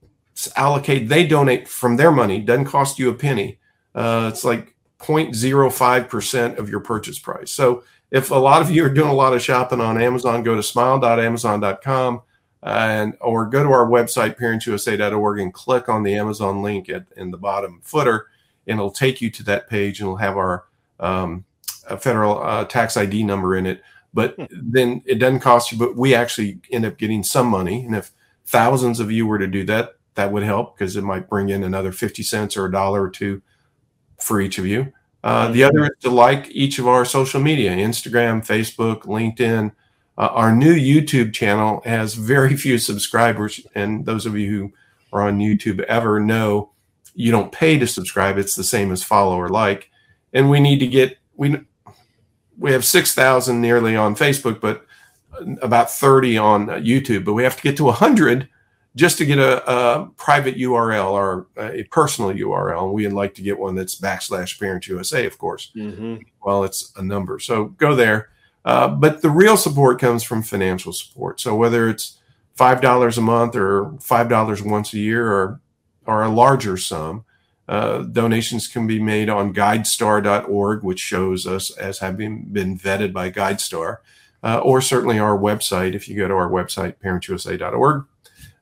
allocate 0.56 1.10
they 1.10 1.26
donate 1.26 1.68
from 1.68 1.96
their 1.96 2.10
money 2.10 2.40
doesn't 2.40 2.64
cost 2.64 2.98
you 2.98 3.10
a 3.10 3.14
penny 3.14 3.58
uh, 3.94 4.30
it's 4.32 4.44
like 4.44 4.74
0.05% 5.00 6.58
of 6.58 6.68
your 6.68 6.80
purchase 6.80 7.18
price. 7.18 7.50
So 7.50 7.84
if 8.10 8.30
a 8.30 8.36
lot 8.36 8.62
of 8.62 8.70
you 8.70 8.84
are 8.84 8.90
doing 8.90 9.08
a 9.08 9.14
lot 9.14 9.34
of 9.34 9.42
shopping 9.42 9.80
on 9.80 10.00
Amazon, 10.00 10.42
go 10.42 10.54
to 10.54 10.62
smile.amazon.com 10.62 12.22
and 12.62 13.16
or 13.20 13.46
go 13.46 13.62
to 13.62 13.70
our 13.70 13.86
website 13.86 14.38
parentsusa.org 14.38 15.38
and 15.40 15.54
click 15.54 15.88
on 15.88 16.02
the 16.02 16.14
Amazon 16.14 16.62
link 16.62 16.88
at, 16.88 17.06
in 17.16 17.30
the 17.30 17.36
bottom 17.36 17.80
footer, 17.82 18.26
and 18.66 18.78
it'll 18.78 18.90
take 18.90 19.20
you 19.20 19.30
to 19.30 19.42
that 19.44 19.68
page 19.68 20.00
and 20.00 20.06
it'll 20.06 20.16
have 20.16 20.36
our 20.36 20.64
um, 20.98 21.44
federal 22.00 22.42
uh, 22.42 22.64
tax 22.64 22.96
ID 22.96 23.22
number 23.22 23.56
in 23.56 23.66
it. 23.66 23.82
But 24.14 24.34
hmm. 24.34 24.44
then 24.50 25.02
it 25.06 25.16
doesn't 25.16 25.40
cost 25.40 25.70
you, 25.70 25.78
but 25.78 25.96
we 25.96 26.14
actually 26.14 26.60
end 26.70 26.84
up 26.84 26.98
getting 26.98 27.22
some 27.22 27.46
money. 27.46 27.84
And 27.84 27.94
if 27.94 28.10
thousands 28.46 29.00
of 29.00 29.12
you 29.12 29.26
were 29.26 29.38
to 29.38 29.46
do 29.46 29.64
that, 29.64 29.94
that 30.14 30.32
would 30.32 30.42
help 30.42 30.76
because 30.76 30.96
it 30.96 31.04
might 31.04 31.28
bring 31.28 31.50
in 31.50 31.62
another 31.62 31.92
50 31.92 32.24
cents 32.24 32.56
or 32.56 32.66
a 32.66 32.72
dollar 32.72 33.04
or 33.04 33.10
two 33.10 33.40
for 34.20 34.40
each 34.40 34.58
of 34.58 34.66
you. 34.66 34.92
Uh, 35.24 35.50
the 35.50 35.64
other 35.64 35.84
is 35.84 35.90
to 36.00 36.10
like 36.10 36.48
each 36.50 36.78
of 36.78 36.86
our 36.86 37.04
social 37.04 37.40
media 37.40 37.72
Instagram, 37.72 38.46
Facebook, 38.46 39.02
LinkedIn. 39.02 39.72
Uh, 40.16 40.28
our 40.32 40.54
new 40.54 40.74
YouTube 40.74 41.32
channel 41.32 41.82
has 41.84 42.14
very 42.14 42.56
few 42.56 42.78
subscribers. 42.78 43.60
And 43.74 44.04
those 44.06 44.26
of 44.26 44.36
you 44.36 44.50
who 44.50 44.72
are 45.12 45.22
on 45.22 45.38
YouTube 45.38 45.80
ever 45.80 46.20
know 46.20 46.70
you 47.14 47.32
don't 47.32 47.50
pay 47.50 47.78
to 47.78 47.86
subscribe, 47.86 48.38
it's 48.38 48.54
the 48.54 48.64
same 48.64 48.92
as 48.92 49.02
follow 49.02 49.36
or 49.36 49.48
like. 49.48 49.90
And 50.32 50.50
we 50.50 50.60
need 50.60 50.78
to 50.80 50.86
get, 50.86 51.18
we 51.36 51.58
we 52.58 52.72
have 52.72 52.84
6,000 52.84 53.60
nearly 53.60 53.94
on 53.96 54.16
Facebook, 54.16 54.60
but 54.60 54.84
about 55.62 55.90
30 55.90 56.38
on 56.38 56.66
YouTube. 56.66 57.24
But 57.24 57.34
we 57.34 57.44
have 57.44 57.56
to 57.56 57.62
get 57.62 57.76
to 57.76 57.84
100 57.84 58.48
just 58.96 59.18
to 59.18 59.26
get 59.26 59.38
a, 59.38 59.70
a 59.70 60.06
private 60.16 60.56
URL 60.56 61.12
or 61.12 61.46
a 61.56 61.84
personal 61.84 62.32
URL. 62.32 62.84
And 62.84 62.92
we'd 62.92 63.08
like 63.08 63.34
to 63.34 63.42
get 63.42 63.58
one 63.58 63.74
that's 63.74 64.00
backslash 64.00 64.58
Parents 64.58 64.88
USA, 64.88 65.26
of 65.26 65.38
course. 65.38 65.70
Mm-hmm. 65.76 66.16
Well, 66.44 66.64
it's 66.64 66.92
a 66.96 67.02
number. 67.02 67.38
So 67.38 67.66
go 67.66 67.94
there. 67.94 68.30
Uh, 68.64 68.88
but 68.88 69.22
the 69.22 69.30
real 69.30 69.56
support 69.56 70.00
comes 70.00 70.22
from 70.22 70.42
financial 70.42 70.92
support. 70.92 71.40
So 71.40 71.54
whether 71.54 71.88
it's 71.88 72.18
five 72.54 72.80
dollars 72.80 73.16
a 73.16 73.22
month 73.22 73.54
or 73.54 73.96
five 74.00 74.28
dollars 74.28 74.62
once 74.62 74.92
a 74.92 74.98
year 74.98 75.32
or 75.32 75.60
or 76.06 76.22
a 76.24 76.28
larger 76.28 76.76
sum, 76.76 77.24
uh, 77.68 77.98
donations 77.98 78.66
can 78.66 78.86
be 78.86 78.98
made 78.98 79.28
on 79.28 79.54
GuideStar.org, 79.54 80.82
which 80.82 80.98
shows 80.98 81.46
us 81.46 81.70
as 81.76 81.98
having 81.98 82.44
been 82.44 82.78
vetted 82.78 83.12
by 83.12 83.30
GuideStar, 83.30 83.98
uh, 84.42 84.58
or 84.58 84.80
certainly 84.80 85.18
our 85.18 85.38
website. 85.38 85.94
If 85.94 86.08
you 86.08 86.16
go 86.16 86.26
to 86.26 86.34
our 86.34 86.50
website, 86.50 86.96
ParentsUSA.org, 87.04 88.06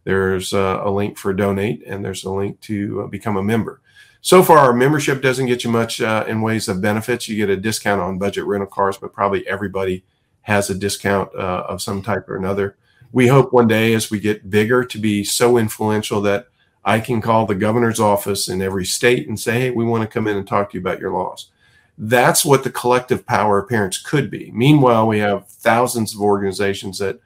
there's 0.06 0.54
uh, 0.54 0.80
a 0.84 0.90
link 0.90 1.18
for 1.18 1.34
donate 1.34 1.82
and 1.84 2.04
there's 2.04 2.22
a 2.22 2.30
link 2.30 2.60
to 2.60 3.02
uh, 3.02 3.06
become 3.08 3.36
a 3.36 3.42
member. 3.42 3.80
So 4.20 4.44
far, 4.44 4.58
our 4.58 4.72
membership 4.72 5.20
doesn't 5.20 5.46
get 5.46 5.64
you 5.64 5.70
much 5.70 6.00
uh, 6.00 6.24
in 6.28 6.42
ways 6.42 6.68
of 6.68 6.80
benefits. 6.80 7.28
You 7.28 7.36
get 7.36 7.50
a 7.50 7.56
discount 7.56 8.00
on 8.00 8.16
budget 8.16 8.44
rental 8.44 8.68
cars, 8.68 8.96
but 8.96 9.12
probably 9.12 9.44
everybody 9.48 10.04
has 10.42 10.70
a 10.70 10.76
discount 10.76 11.34
of 11.34 11.82
some 11.82 12.02
type 12.02 12.28
or 12.28 12.36
another. 12.36 12.76
We 13.10 13.26
hope 13.26 13.52
one 13.52 13.66
day, 13.66 13.94
as 13.94 14.08
we 14.08 14.20
get 14.20 14.48
bigger, 14.48 14.84
to 14.84 14.98
be 14.98 15.24
so 15.24 15.58
influential 15.58 16.20
that 16.22 16.46
I 16.84 17.00
can 17.00 17.20
call 17.20 17.46
the 17.46 17.56
governor's 17.56 17.98
office 17.98 18.48
in 18.48 18.62
every 18.62 18.84
state 18.84 19.26
and 19.26 19.38
say, 19.38 19.60
hey, 19.60 19.70
we 19.70 19.84
want 19.84 20.02
to 20.02 20.08
come 20.08 20.28
in 20.28 20.36
and 20.36 20.46
talk 20.46 20.70
to 20.70 20.74
you 20.74 20.80
about 20.80 21.00
your 21.00 21.12
laws. 21.12 21.50
That's 21.98 22.44
what 22.44 22.62
the 22.62 22.70
collective 22.70 23.26
power 23.26 23.58
of 23.58 23.68
parents 23.68 23.98
could 23.98 24.30
be. 24.30 24.52
Meanwhile, 24.54 25.08
we 25.08 25.18
have 25.18 25.48
thousands 25.48 26.14
of 26.14 26.20
organizations 26.20 26.98
that 26.98 27.18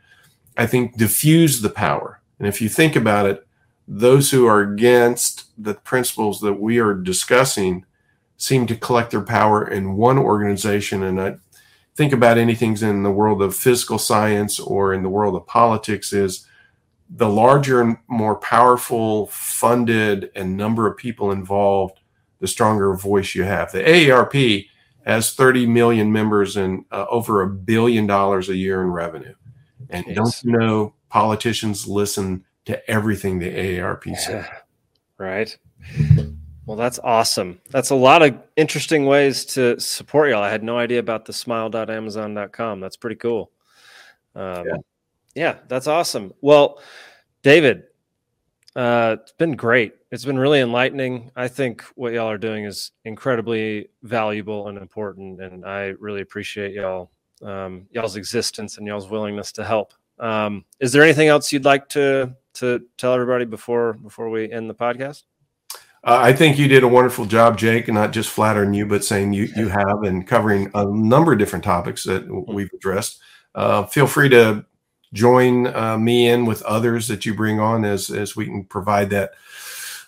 I 0.56 0.66
think 0.66 0.96
diffuse 0.96 1.60
the 1.60 1.68
power. 1.68 2.19
And 2.40 2.48
if 2.48 2.60
you 2.60 2.68
think 2.68 2.96
about 2.96 3.26
it, 3.26 3.46
those 3.86 4.30
who 4.30 4.46
are 4.46 4.60
against 4.60 5.50
the 5.62 5.74
principles 5.74 6.40
that 6.40 6.54
we 6.54 6.78
are 6.78 6.94
discussing 6.94 7.84
seem 8.36 8.66
to 8.66 8.76
collect 8.76 9.10
their 9.10 9.20
power 9.20 9.68
in 9.68 9.92
one 9.92 10.18
organization. 10.18 11.02
And 11.02 11.20
I 11.20 11.36
think 11.94 12.12
about 12.12 12.38
anything 12.38 12.76
in 12.78 13.02
the 13.02 13.10
world 13.10 13.42
of 13.42 13.54
physical 13.54 13.98
science 13.98 14.58
or 14.58 14.94
in 14.94 15.02
the 15.02 15.10
world 15.10 15.36
of 15.36 15.46
politics 15.46 16.12
is 16.12 16.46
the 17.10 17.28
larger 17.28 17.82
and 17.82 17.98
more 18.08 18.36
powerful, 18.36 19.26
funded, 19.26 20.30
and 20.34 20.56
number 20.56 20.86
of 20.86 20.96
people 20.96 21.32
involved, 21.32 22.00
the 22.38 22.46
stronger 22.46 22.94
voice 22.94 23.34
you 23.34 23.42
have. 23.42 23.72
The 23.72 23.82
AARP 23.82 24.68
has 25.04 25.34
30 25.34 25.66
million 25.66 26.12
members 26.12 26.56
and 26.56 26.84
uh, 26.92 27.06
over 27.10 27.42
a 27.42 27.48
billion 27.48 28.06
dollars 28.06 28.48
a 28.48 28.56
year 28.56 28.80
in 28.82 28.90
revenue. 28.90 29.34
And 29.90 30.06
yes. 30.06 30.14
don't 30.16 30.44
you 30.44 30.58
know 30.58 30.94
politicians 31.10 31.86
listen 31.86 32.44
to 32.64 32.90
everything 32.90 33.38
the 33.38 33.50
AARP 33.50 34.16
says? 34.16 34.46
Right. 35.18 35.56
Well, 36.66 36.76
that's 36.76 36.98
awesome. 37.00 37.60
That's 37.70 37.90
a 37.90 37.94
lot 37.94 38.22
of 38.22 38.38
interesting 38.56 39.04
ways 39.04 39.44
to 39.46 39.78
support 39.80 40.30
y'all. 40.30 40.42
I 40.42 40.50
had 40.50 40.62
no 40.62 40.78
idea 40.78 41.00
about 41.00 41.24
the 41.24 41.32
smile.amazon.com. 41.32 42.80
That's 42.80 42.96
pretty 42.96 43.16
cool. 43.16 43.50
Um, 44.34 44.66
yeah. 44.66 44.76
Yeah, 45.34 45.56
that's 45.68 45.86
awesome. 45.86 46.32
Well, 46.40 46.80
David, 47.42 47.84
uh, 48.74 49.16
it's 49.20 49.32
been 49.32 49.56
great. 49.56 49.94
It's 50.10 50.24
been 50.24 50.38
really 50.38 50.60
enlightening. 50.60 51.30
I 51.36 51.48
think 51.48 51.82
what 51.94 52.12
y'all 52.12 52.30
are 52.30 52.38
doing 52.38 52.64
is 52.64 52.92
incredibly 53.04 53.90
valuable 54.02 54.68
and 54.68 54.76
important, 54.76 55.40
and 55.40 55.64
I 55.64 55.94
really 55.98 56.20
appreciate 56.20 56.74
y'all 56.74 57.10
um, 57.42 57.86
y'all's 57.90 58.16
existence 58.16 58.76
and 58.76 58.86
y'all's 58.86 59.08
willingness 59.08 59.52
to 59.52 59.64
help. 59.64 59.94
Um, 60.20 60.64
is 60.78 60.92
there 60.92 61.02
anything 61.02 61.28
else 61.28 61.52
you'd 61.52 61.64
like 61.64 61.88
to 61.90 62.36
to 62.54 62.82
tell 62.98 63.14
everybody 63.14 63.46
before 63.46 63.94
before 63.94 64.30
we 64.30 64.50
end 64.50 64.68
the 64.68 64.74
podcast? 64.74 65.22
Uh, 66.02 66.18
I 66.22 66.32
think 66.32 66.58
you 66.58 66.66
did 66.66 66.82
a 66.82 66.88
wonderful 66.88 67.26
job, 67.26 67.58
Jake, 67.58 67.88
and 67.88 67.94
not 67.94 68.12
just 68.12 68.30
flattering 68.30 68.72
you, 68.72 68.86
but 68.86 69.04
saying 69.04 69.32
you 69.32 69.48
you 69.56 69.68
have 69.68 70.02
and 70.04 70.26
covering 70.26 70.70
a 70.74 70.84
number 70.84 71.32
of 71.32 71.38
different 71.38 71.64
topics 71.64 72.04
that 72.04 72.24
hmm. 72.24 72.52
we've 72.52 72.72
addressed. 72.72 73.20
Uh, 73.54 73.84
feel 73.84 74.06
free 74.06 74.28
to 74.28 74.64
join 75.12 75.66
uh, 75.74 75.98
me 75.98 76.28
in 76.28 76.44
with 76.44 76.62
others 76.62 77.08
that 77.08 77.26
you 77.26 77.34
bring 77.34 77.58
on 77.58 77.84
as 77.84 78.10
as 78.10 78.36
we 78.36 78.44
can 78.44 78.64
provide 78.64 79.10
that 79.10 79.32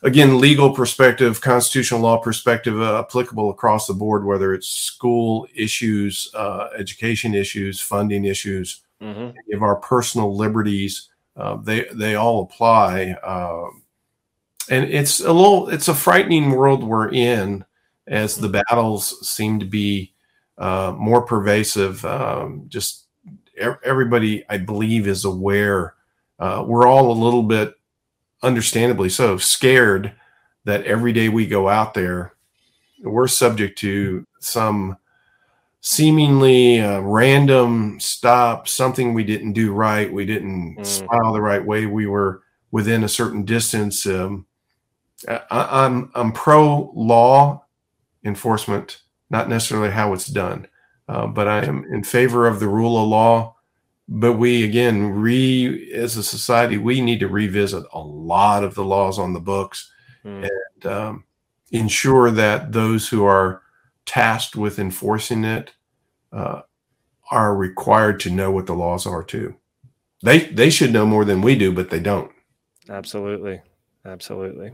again 0.03 0.39
legal 0.39 0.73
perspective 0.73 1.41
constitutional 1.41 2.01
law 2.01 2.17
perspective 2.17 2.81
uh, 2.81 3.01
applicable 3.01 3.51
across 3.51 3.89
the 3.89 3.95
board 3.95 4.25
whether 4.25 4.55
it's 4.55 4.69
school 4.69 5.47
issues 5.57 6.31
uh, 6.35 6.69
education 6.79 7.35
issues 7.35 7.81
funding 7.81 8.25
issues 8.25 8.83
mm-hmm. 9.03 9.55
of 9.55 9.63
our 9.63 9.77
personal 9.77 10.37
liberties 10.37 11.09
uh, 11.37 11.57
they 11.57 11.87
they 11.95 12.15
all 12.15 12.43
apply 12.43 13.13
um, 13.25 13.83
and 14.71 14.85
it's 14.91 15.21
a 15.21 15.33
little 15.33 15.69
it's 15.69 15.89
a 15.89 15.95
frightening 15.95 16.51
world 16.51 16.85
we're 16.85 17.11
in 17.11 17.65
as 18.07 18.37
the 18.37 18.49
battles 18.49 19.29
seem 19.29 19.59
to 19.59 19.67
be 19.67 20.13
uh, 20.59 20.95
more 20.97 21.23
pervasive 21.23 22.05
um, 22.05 22.65
just 22.69 23.03
everybody, 23.57 24.45
I 24.49 24.59
believe, 24.59 25.07
is 25.07 25.25
aware. 25.25 25.95
Uh, 26.39 26.65
we're 26.67 26.87
all 26.87 27.11
a 27.11 27.23
little 27.25 27.43
bit, 27.43 27.75
understandably 28.43 29.09
so, 29.09 29.37
scared 29.37 30.13
that 30.65 30.85
every 30.85 31.13
day 31.13 31.29
we 31.29 31.47
go 31.47 31.69
out 31.69 31.95
there, 31.95 32.35
we're 33.03 33.29
subject 33.29 33.79
to 33.79 34.27
some 34.41 34.97
seemingly 35.83 36.81
random 36.81 38.01
stop, 38.01 38.69
something 38.69 39.13
we 39.13 39.25
didn't 39.25 39.53
do 39.53 39.73
right, 39.73 40.11
we 40.11 40.25
didn't 40.25 40.77
mm. 40.79 40.87
smile 40.87 41.33
the 41.33 41.41
right 41.41 41.65
way, 41.65 41.87
we 41.87 42.07
were 42.07 42.43
within 42.71 43.05
a 43.05 43.09
certain 43.09 43.45
distance. 43.45 44.07
Um, 44.07 44.47
I, 45.29 45.41
I'm 45.51 46.11
I'm 46.15 46.33
pro 46.33 46.91
law 46.95 47.67
enforcement, 48.25 49.03
not 49.29 49.49
necessarily 49.49 49.91
how 49.91 50.15
it's 50.15 50.27
done. 50.27 50.67
Uh, 51.09 51.27
but 51.27 51.49
I 51.49 51.65
am 51.65 51.85
in 51.93 52.05
favor 52.05 52.47
of 52.47 52.61
the 52.61 52.69
rule 52.69 53.01
of 53.03 53.09
law. 53.09 53.57
But 54.09 54.35
we, 54.35 54.65
again, 54.65 55.11
re 55.11 55.93
as 55.93 56.17
a 56.17 56.23
society, 56.23 56.79
we 56.79 57.01
need 57.01 57.21
to 57.21 57.29
revisit 57.29 57.85
a 57.93 57.99
lot 57.99 58.65
of 58.65 58.75
the 58.75 58.85
laws 58.85 59.19
on 59.19 59.33
the 59.33 59.41
books 59.41 59.91
mm. 60.25 60.49
and 60.49 60.87
um, 60.87 61.25
ensure 61.71 62.31
that 62.31 62.73
those 62.73 63.09
who 63.09 63.25
are 63.25 63.62
tasked 64.07 64.57
with 64.57 64.79
enforcing 64.79 65.45
it 65.45 65.73
uh, 66.33 66.63
are 67.31 67.55
required 67.55 68.21
to 68.21 68.31
know 68.31 68.51
what 68.51 68.67
the 68.67 68.75
laws 68.75 69.07
are 69.07 69.23
too. 69.23 69.55
They 70.23 70.41
they 70.47 70.71
should 70.71 70.93
know 70.93 71.07
more 71.07 71.25
than 71.25 71.43
we 71.43 71.57
do, 71.57 71.73
but 71.73 71.91
they 71.91 72.01
don't. 72.01 72.31
Absolutely, 72.89 73.61
absolutely. 74.05 74.73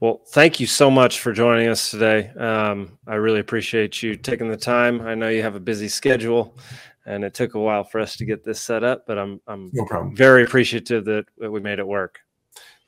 Well, 0.00 0.22
thank 0.28 0.60
you 0.60 0.66
so 0.66 0.90
much 0.90 1.20
for 1.20 1.32
joining 1.32 1.68
us 1.68 1.90
today. 1.90 2.30
Um, 2.30 2.98
I 3.06 3.16
really 3.16 3.40
appreciate 3.40 4.02
you 4.02 4.16
taking 4.16 4.48
the 4.48 4.56
time. 4.56 5.02
I 5.02 5.14
know 5.14 5.28
you 5.28 5.42
have 5.42 5.56
a 5.56 5.60
busy 5.60 5.88
schedule, 5.88 6.56
and 7.04 7.22
it 7.22 7.34
took 7.34 7.54
a 7.54 7.60
while 7.60 7.84
for 7.84 8.00
us 8.00 8.16
to 8.16 8.24
get 8.24 8.42
this 8.42 8.60
set 8.60 8.82
up, 8.82 9.06
but 9.06 9.18
I'm 9.18 9.40
I'm 9.46 9.70
no 9.72 9.84
problem. 9.84 10.16
very 10.16 10.44
appreciative 10.44 11.04
that 11.04 11.26
we 11.38 11.60
made 11.60 11.78
it 11.78 11.86
work. 11.86 12.20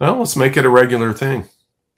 Well, 0.00 0.18
let's 0.18 0.36
make 0.36 0.56
it 0.56 0.64
a 0.64 0.70
regular 0.70 1.12
thing. 1.12 1.48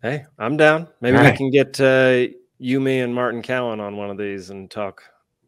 Hey, 0.02 0.24
I'm 0.38 0.56
down. 0.56 0.88
Maybe 1.00 1.16
we 1.16 1.32
can 1.32 1.50
get 1.50 1.80
uh, 1.80 2.26
you, 2.64 2.80
me, 2.80 3.00
and 3.00 3.14
Martin 3.14 3.42
Cowen 3.42 3.80
on 3.80 3.96
one 3.96 4.10
of 4.10 4.18
these 4.18 4.50
and 4.50 4.70
talk. 4.70 5.02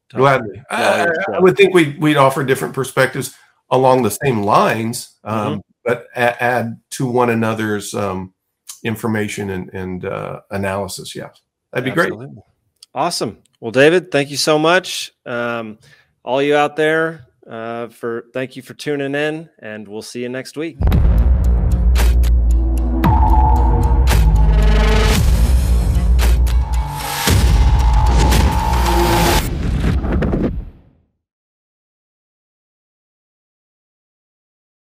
talk 0.09 0.19
Gladly, 0.19 0.62
I, 0.71 1.09
I, 1.35 1.41
would 1.41 1.57
think 1.57 1.75
we'd 1.75 2.01
we'd 2.01 2.17
offer 2.17 2.45
different 2.45 2.75
perspectives 2.75 3.35
along 3.71 4.03
the 4.03 4.11
same 4.11 4.43
lines, 4.43 5.17
um, 5.25 5.55
mm-hmm. 5.55 5.61
but 5.85 6.07
add, 6.14 6.37
add 6.41 6.81
to 6.91 7.07
one 7.07 7.31
another's. 7.31 7.95
Um, 7.95 8.33
information 8.87 9.51
and, 9.51 9.69
and 9.71 10.05
uh, 10.05 10.41
analysis. 10.51 11.14
Yes, 11.14 11.43
that'd 11.73 11.85
be 11.85 11.91
Absolutely. 11.91 12.27
great. 12.27 12.39
Awesome. 12.95 13.39
Well, 13.61 13.73
David, 13.73 14.11
thank 14.11 14.31
you 14.31 14.37
so 14.37 14.59
much. 14.59 15.12
Um, 15.27 15.79
all 16.25 16.41
you 16.41 16.57
out 16.57 16.77
there, 16.77 17.27
uh, 17.49 17.89
for 17.89 18.27
thank 18.33 18.57
you 18.57 18.62
for 18.62 18.75
tuning 18.75 19.14
in, 19.14 19.51
and 19.59 19.87
we'll 19.87 20.03
see 20.03 20.23
you 20.23 20.29
next 20.29 20.57
week. 20.57 20.79